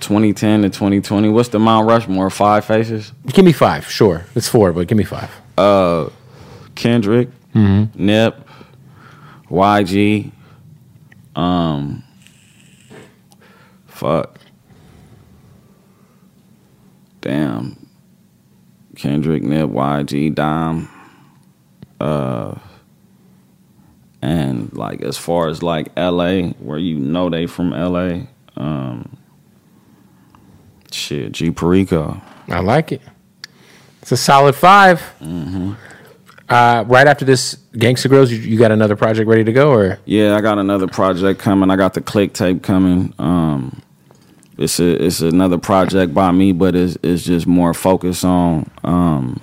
2010 0.00 0.62
to 0.62 0.68
2020. 0.70 1.28
What's 1.28 1.50
the 1.50 1.58
Mount 1.58 1.86
Rushmore? 1.88 2.30
Five 2.30 2.64
faces. 2.64 3.12
Give 3.28 3.44
me 3.44 3.52
five. 3.52 3.88
Sure, 3.90 4.24
it's 4.34 4.48
four, 4.48 4.72
but 4.72 4.86
give 4.88 4.98
me 4.98 5.04
five. 5.04 5.30
Uh, 5.58 6.08
Kendrick, 6.74 7.28
Mm-hmm. 7.54 8.04
Nip, 8.06 8.48
YG. 9.50 10.30
Um, 11.34 12.04
fuck. 13.86 14.38
Damn. 17.20 17.86
Kendrick, 18.96 19.42
Nip, 19.42 19.70
YG, 19.70 20.34
Dime. 20.34 20.88
Uh, 22.00 22.54
and 24.22 24.72
like 24.74 25.02
as 25.02 25.16
far 25.18 25.48
as 25.48 25.62
like 25.62 25.88
LA, 25.96 26.48
where 26.60 26.78
you 26.78 26.98
know 26.98 27.28
they 27.30 27.46
from 27.46 27.70
LA, 27.70 28.26
um, 28.56 29.16
shit, 30.94 31.32
G 31.32 31.50
Perico. 31.50 32.20
I 32.48 32.60
like 32.60 32.92
it. 32.92 33.02
It's 34.02 34.12
a 34.12 34.16
solid 34.16 34.54
5 34.54 35.14
Mm-hmm. 35.20 35.72
Uh, 36.48 36.82
right 36.88 37.06
after 37.06 37.24
this, 37.24 37.54
Gangsta 37.74 38.10
Grillz, 38.10 38.30
you, 38.30 38.38
you 38.38 38.58
got 38.58 38.72
another 38.72 38.96
project 38.96 39.28
ready 39.28 39.44
to 39.44 39.52
go, 39.52 39.70
or 39.70 40.00
Yeah, 40.04 40.34
I 40.34 40.40
got 40.40 40.58
another 40.58 40.88
project 40.88 41.38
coming. 41.38 41.70
I 41.70 41.76
got 41.76 41.94
the 41.94 42.00
click 42.00 42.32
tape 42.32 42.60
coming. 42.60 43.14
Um, 43.20 43.80
it's 44.58 44.80
a 44.80 45.04
it's 45.04 45.20
another 45.20 45.58
project 45.58 46.12
by 46.12 46.32
me, 46.32 46.50
but 46.50 46.74
it's 46.74 46.98
it's 47.04 47.22
just 47.22 47.46
more 47.46 47.72
focused 47.72 48.24
on 48.24 48.68
um, 48.82 49.40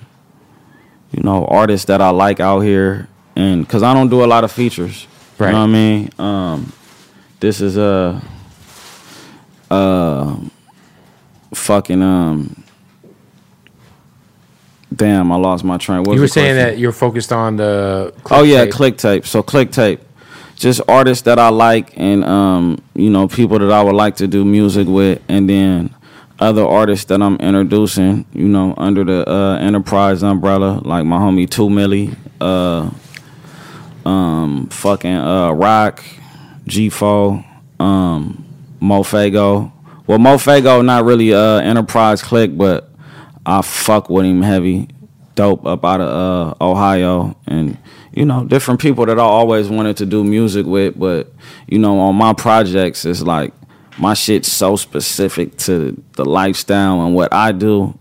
you 1.10 1.22
know 1.22 1.46
artists 1.46 1.86
that 1.86 2.02
I 2.02 2.10
like 2.10 2.40
out 2.40 2.60
here, 2.60 3.08
and 3.34 3.66
because 3.66 3.82
I 3.82 3.94
don't 3.94 4.10
do 4.10 4.22
a 4.22 4.26
lot 4.26 4.44
of 4.44 4.52
features. 4.52 5.06
Right. 5.38 5.46
You 5.48 5.52
know 5.54 5.60
what 5.60 5.68
I 5.68 5.72
mean? 5.72 6.10
Um, 6.18 6.72
this 7.40 7.62
is 7.62 7.78
a 7.78 8.20
uh, 9.70 10.36
fucking 11.54 12.02
um. 12.02 12.64
Damn, 14.94 15.30
I 15.30 15.36
lost 15.36 15.64
my 15.64 15.76
train. 15.76 16.02
What 16.02 16.14
you 16.14 16.20
were 16.20 16.28
saying 16.28 16.54
question? 16.54 16.74
that 16.74 16.78
you're 16.78 16.92
focused 16.92 17.32
on 17.32 17.56
the. 17.56 18.14
oh 18.30 18.42
yeah, 18.42 18.64
tape. 18.64 18.72
click 18.72 18.96
tape. 18.96 19.26
So 19.26 19.42
click 19.42 19.70
tape, 19.70 20.00
just 20.56 20.80
artists 20.88 21.24
that 21.24 21.38
I 21.38 21.50
like, 21.50 21.92
and 21.96 22.24
um, 22.24 22.82
you 22.94 23.10
know, 23.10 23.28
people 23.28 23.58
that 23.58 23.70
I 23.70 23.82
would 23.82 23.94
like 23.94 24.16
to 24.16 24.26
do 24.26 24.44
music 24.44 24.88
with, 24.88 25.22
and 25.28 25.48
then 25.48 25.94
other 26.38 26.64
artists 26.64 27.06
that 27.06 27.20
I'm 27.20 27.36
introducing, 27.36 28.24
you 28.32 28.48
know, 28.48 28.74
under 28.76 29.04
the 29.04 29.28
uh, 29.28 29.56
enterprise 29.58 30.22
umbrella, 30.22 30.80
like 30.84 31.04
my 31.04 31.18
homie 31.18 31.48
Two 31.48 31.68
Millie, 31.68 32.14
uh, 32.40 32.90
um, 34.04 34.68
fucking 34.68 35.16
uh, 35.16 35.52
Rock, 35.52 36.02
G4, 36.66 37.44
um, 37.80 38.44
Mofago. 38.80 39.72
Well, 40.08 40.18
Mofago 40.18 40.82
not 40.82 41.04
really 41.04 41.34
uh 41.34 41.58
enterprise 41.58 42.22
click, 42.22 42.56
but 42.56 42.90
I 43.44 43.60
fuck 43.62 44.08
with 44.08 44.24
him 44.24 44.42
heavy, 44.42 44.88
dope 45.34 45.66
up 45.66 45.84
out 45.84 46.00
of 46.00 46.58
uh, 46.60 46.64
Ohio, 46.64 47.36
and 47.46 47.76
you 48.12 48.24
know 48.24 48.44
different 48.44 48.80
people 48.80 49.04
that 49.06 49.18
I 49.18 49.22
always 49.22 49.68
wanted 49.68 49.98
to 49.98 50.06
do 50.06 50.24
music 50.24 50.64
with. 50.64 50.98
But 50.98 51.30
you 51.66 51.78
know, 51.78 52.00
on 52.00 52.16
my 52.16 52.32
projects, 52.32 53.04
it's 53.04 53.22
like 53.22 53.52
my 53.98 54.14
shit's 54.14 54.50
so 54.50 54.76
specific 54.76 55.58
to 55.58 56.02
the 56.14 56.24
lifestyle 56.24 57.02
and 57.04 57.14
what 57.14 57.32
I 57.34 57.52
do. 57.52 57.98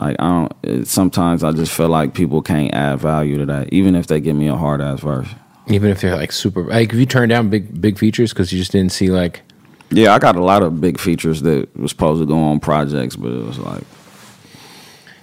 Like 0.00 0.16
I 0.18 0.26
don't. 0.26 0.52
It, 0.62 0.88
sometimes 0.88 1.44
I 1.44 1.52
just 1.52 1.70
feel 1.72 1.88
like 1.88 2.14
people 2.14 2.40
can't 2.40 2.72
add 2.74 3.00
value 3.00 3.38
to 3.38 3.46
that, 3.46 3.72
even 3.74 3.94
if 3.94 4.06
they 4.06 4.20
give 4.20 4.36
me 4.36 4.48
a 4.48 4.56
hard 4.56 4.80
ass 4.80 5.00
verse. 5.00 5.28
even 5.68 5.90
if 5.90 6.00
they're 6.00 6.16
like 6.16 6.32
super. 6.32 6.64
Like, 6.64 6.94
if 6.94 6.98
you 6.98 7.04
turn 7.06 7.28
down 7.28 7.50
big 7.50 7.78
big 7.78 7.98
features 7.98 8.32
because 8.32 8.54
you 8.54 8.58
just 8.58 8.72
didn't 8.72 8.92
see 8.92 9.10
like. 9.10 9.42
Yeah, 9.90 10.14
I 10.14 10.18
got 10.18 10.36
a 10.36 10.42
lot 10.44 10.62
of 10.62 10.80
big 10.80 10.98
features 10.98 11.42
that 11.42 11.74
was 11.76 11.90
supposed 11.90 12.20
to 12.20 12.26
go 12.26 12.36
on 12.38 12.58
projects, 12.60 13.14
but 13.16 13.30
it 13.32 13.44
was 13.44 13.58
like, 13.58 13.84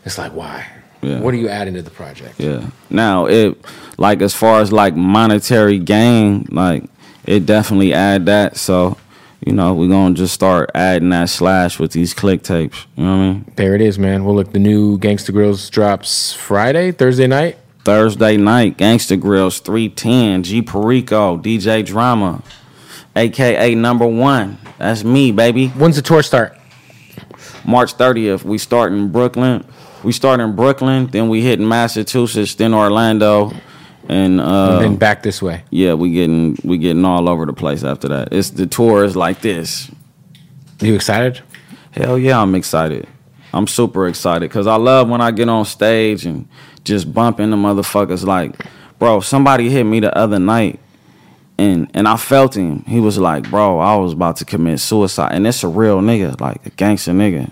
It's 0.05 0.18
like 0.18 0.34
why? 0.34 0.66
Yeah. 1.01 1.20
What 1.20 1.34
are 1.34 1.38
you 1.38 1.49
adding 1.49 1.74
to 1.74 1.82
the 1.82 1.89
project? 1.91 2.39
yeah. 2.39 2.70
Now 2.89 3.26
it, 3.26 3.57
like 3.97 4.22
as 4.22 4.34
far 4.34 4.61
as 4.61 4.72
like 4.72 4.95
monetary 4.95 5.80
gain, 5.80 6.47
like 6.49 6.86
it 7.26 7.45
definitely 7.45 7.93
add 7.93 8.26
that. 8.28 8.55
So, 8.57 8.97
you 9.45 9.51
know, 9.51 9.74
we're 9.74 9.89
gonna 9.89 10.16
just 10.16 10.34
start 10.34 10.72
adding 10.74 11.09
that 11.09 11.30
slash 11.30 11.78
with 11.78 11.91
these 11.91 12.14
click 12.14 12.41
tapes. 12.43 12.86
You 12.95 13.03
know 13.03 13.18
what 13.18 13.24
I 13.24 13.28
mean? 13.34 13.51
There 13.57 13.76
it 13.76 13.82
is, 13.82 13.99
man. 13.99 14.24
Well, 14.24 14.36
look, 14.36 14.53
the 14.53 14.59
new 14.59 14.97
Gangsta 14.97 15.32
Grillz 15.34 15.70
drops 15.70 16.32
Friday, 16.34 16.91
Thursday 16.91 17.28
night. 17.28 17.57
Thursday 17.84 18.38
night, 18.38 18.78
Gangsta 18.78 19.20
Grillz 19.20 19.59
310, 19.61 20.43
G 20.43 20.61
Perico, 20.61 21.38
DJ 21.38 21.86
Drama, 21.86 22.41
aka 23.16 23.76
number 23.76 24.07
one. 24.07 24.57
That's 24.78 25.03
me, 25.03 25.32
baby. 25.32 25.68
When's 25.70 25.95
the 25.95 26.01
tour 26.01 26.24
start? 26.24 26.57
March 27.66 27.95
30th, 27.95 28.43
we 28.43 28.57
start 28.57 28.91
in 28.91 29.11
Brooklyn. 29.11 29.66
We 30.03 30.11
start 30.11 30.41
in 30.41 30.55
Brooklyn, 30.55 31.07
then 31.07 31.30
we 31.30 31.41
hit 31.41 31.59
Massachusetts, 31.61 32.55
then 32.55 32.74
Orlando, 32.74 33.53
and 34.09 34.41
uh, 34.41 34.72
and 34.74 34.82
then 34.84 34.95
back 34.97 35.24
this 35.24 35.41
way. 35.41 35.64
yeah, 35.70 35.93
we 35.93 36.11
getting 36.11 36.57
we 36.64 36.78
getting 36.78 37.05
all 37.05 37.30
over 37.30 37.45
the 37.45 37.53
place 37.53 37.86
after 37.86 38.09
that. 38.09 38.34
It's 38.34 38.49
the 38.49 38.68
tour 38.68 39.05
is 39.05 39.16
like 39.16 39.39
this. 39.41 39.89
You 40.82 40.95
excited? 40.95 41.41
Hell 41.91 42.18
yeah, 42.18 42.41
I'm 42.41 42.53
excited. 42.55 43.07
I'm 43.53 43.68
super 43.68 44.07
excited 44.07 44.49
because 44.49 44.68
I 44.68 44.76
love 44.76 45.07
when 45.07 45.22
I 45.22 45.32
get 45.32 45.47
on 45.47 45.64
stage 45.64 46.26
and 46.26 46.49
just 46.84 47.14
bumping 47.14 47.51
the 47.51 47.55
motherfuckers. 47.55 48.26
Like, 48.26 48.59
bro, 48.99 49.22
somebody 49.22 49.70
hit 49.70 49.86
me 49.86 50.01
the 50.01 50.16
other 50.18 50.39
night 50.39 50.82
and 51.58 51.89
and 51.93 52.08
I 52.08 52.18
felt 52.18 52.56
him. 52.56 52.84
He 52.86 52.99
was 52.99 53.18
like, 53.18 53.49
bro, 53.49 53.80
I 53.80 53.95
was 53.95 54.14
about 54.14 54.38
to 54.38 54.45
commit 54.45 54.80
suicide. 54.80 55.34
And 55.34 55.45
it's 55.45 55.64
a 55.64 55.68
real 55.68 55.99
nigga, 56.01 56.39
like 56.39 56.66
a 56.66 56.70
gangster 56.72 57.12
nigga. 57.12 57.51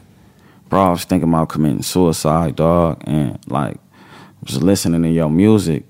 Bro, 0.69 0.81
I 0.81 0.89
was 0.89 1.03
thinking 1.03 1.29
about 1.29 1.49
committing 1.49 1.83
suicide, 1.83 2.55
dog. 2.55 3.03
And 3.05 3.39
like, 3.47 3.77
was 4.43 4.61
listening 4.61 5.03
to 5.03 5.09
your 5.09 5.29
music. 5.29 5.83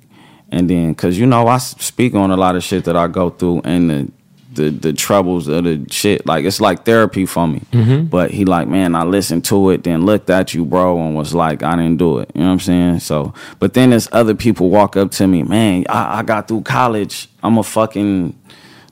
And 0.49 0.69
then, 0.69 0.93
cause 0.95 1.17
you 1.17 1.25
know, 1.25 1.47
I 1.47 1.57
speak 1.59 2.13
on 2.13 2.31
a 2.31 2.35
lot 2.35 2.55
of 2.55 2.63
shit 2.63 2.83
that 2.85 2.97
I 2.97 3.07
go 3.07 3.29
through 3.29 3.61
and 3.63 3.89
the 3.89 4.11
the 4.53 4.69
the 4.69 4.93
troubles 4.93 5.47
of 5.47 5.63
the 5.63 5.85
shit. 5.89 6.25
Like 6.25 6.45
it's 6.45 6.61
like 6.61 6.85
therapy 6.85 7.25
for 7.25 7.47
me. 7.47 7.61
Mm-hmm. 7.71 8.05
But 8.05 8.31
he 8.31 8.45
like, 8.45 8.67
man, 8.67 8.95
I 8.95 9.03
listened 9.03 9.45
to 9.45 9.69
it, 9.71 9.83
then 9.83 10.05
looked 10.05 10.29
at 10.29 10.53
you, 10.53 10.65
bro, 10.65 10.99
and 11.01 11.15
was 11.15 11.33
like, 11.33 11.63
I 11.63 11.75
didn't 11.75 11.97
do 11.97 12.19
it. 12.19 12.31
You 12.35 12.41
know 12.41 12.47
what 12.47 12.53
I'm 12.53 12.59
saying? 12.59 12.99
So, 12.99 13.33
but 13.59 13.73
then 13.73 13.91
there's 13.91 14.09
other 14.11 14.35
people 14.35 14.69
walk 14.69 14.97
up 14.97 15.11
to 15.11 15.27
me, 15.27 15.43
man, 15.43 15.85
I, 15.89 16.19
I 16.19 16.23
got 16.23 16.47
through 16.47 16.61
college. 16.61 17.29
I'm 17.43 17.57
a 17.57 17.63
fucking 17.63 18.35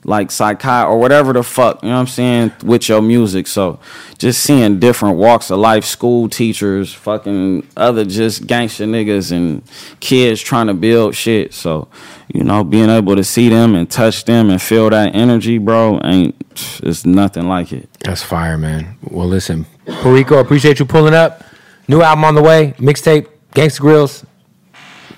like 0.04 0.30
psychiatrist 0.30 0.90
or 0.90 0.98
whatever 0.98 1.32
the 1.32 1.42
fuck, 1.42 1.82
you 1.82 1.88
know 1.88 1.96
what 1.96 2.00
I'm 2.00 2.06
saying, 2.06 2.52
with 2.64 2.88
your 2.88 3.02
music. 3.02 3.46
So 3.46 3.78
just 4.18 4.42
seeing 4.42 4.78
different 4.80 5.18
walks 5.18 5.50
of 5.50 5.58
life, 5.58 5.84
school 5.84 6.28
teachers, 6.28 6.92
fucking 6.92 7.68
other 7.76 8.04
just 8.04 8.46
gangster 8.46 8.86
niggas 8.86 9.30
and 9.32 9.62
kids 10.00 10.40
trying 10.40 10.68
to 10.68 10.74
build 10.74 11.14
shit. 11.14 11.52
So, 11.52 11.88
you 12.34 12.44
know, 12.44 12.62
being 12.64 12.88
able 12.90 13.16
to 13.16 13.24
see 13.24 13.48
them 13.48 13.74
and 13.74 13.90
touch 13.90 14.24
them 14.24 14.50
and 14.50 14.60
feel 14.60 14.88
that 14.90 15.14
energy, 15.14 15.58
bro, 15.58 16.00
ain't 16.04 16.34
it's 16.82 17.04
nothing 17.06 17.48
like 17.48 17.72
it. 17.72 17.88
That's 18.04 18.22
fire, 18.22 18.56
man. 18.58 18.96
Well, 19.02 19.26
listen, 19.28 19.66
Perico, 20.02 20.38
appreciate 20.38 20.78
you 20.78 20.84
pulling 20.86 21.14
up. 21.14 21.42
New 21.88 22.02
album 22.02 22.24
on 22.24 22.34
the 22.34 22.42
way, 22.42 22.74
mixtape, 22.78 23.26
Gangsta 23.54 23.80
Grillz. 23.80 24.24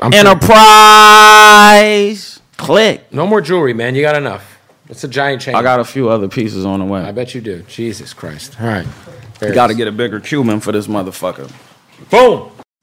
I'm 0.01 0.11
sure- 0.13 0.21
Enterprise 1.13 2.41
click. 2.57 3.13
No 3.13 3.27
more 3.27 3.41
jewelry, 3.41 3.75
man. 3.75 3.95
You 3.95 4.03
got 4.03 4.17
enough. 4.17 4.59
It's 4.89 5.05
a 5.05 5.09
giant 5.09 5.43
chain. 5.43 5.55
I 5.55 5.63
got 5.63 5.81
a 5.81 5.85
few 5.85 6.09
other 6.11 6.29
pieces 6.29 6.65
on 6.65 6.81
the 6.81 6.85
way. 6.87 7.01
I 7.03 7.13
bet 7.13 7.35
you 7.35 7.41
do. 7.41 7.63
Jesus 7.63 8.13
Christ. 8.13 8.57
All 8.61 8.67
right. 8.67 8.87
There 9.39 9.49
You 9.49 9.55
got 9.55 9.69
to 9.69 9.75
get 9.75 9.89
a 9.89 9.93
bigger 9.93 10.21
Cuban 10.21 10.61
for 10.61 10.73
this 10.73 10.87
motherfucker. 10.87 11.51
boom. 12.11 12.51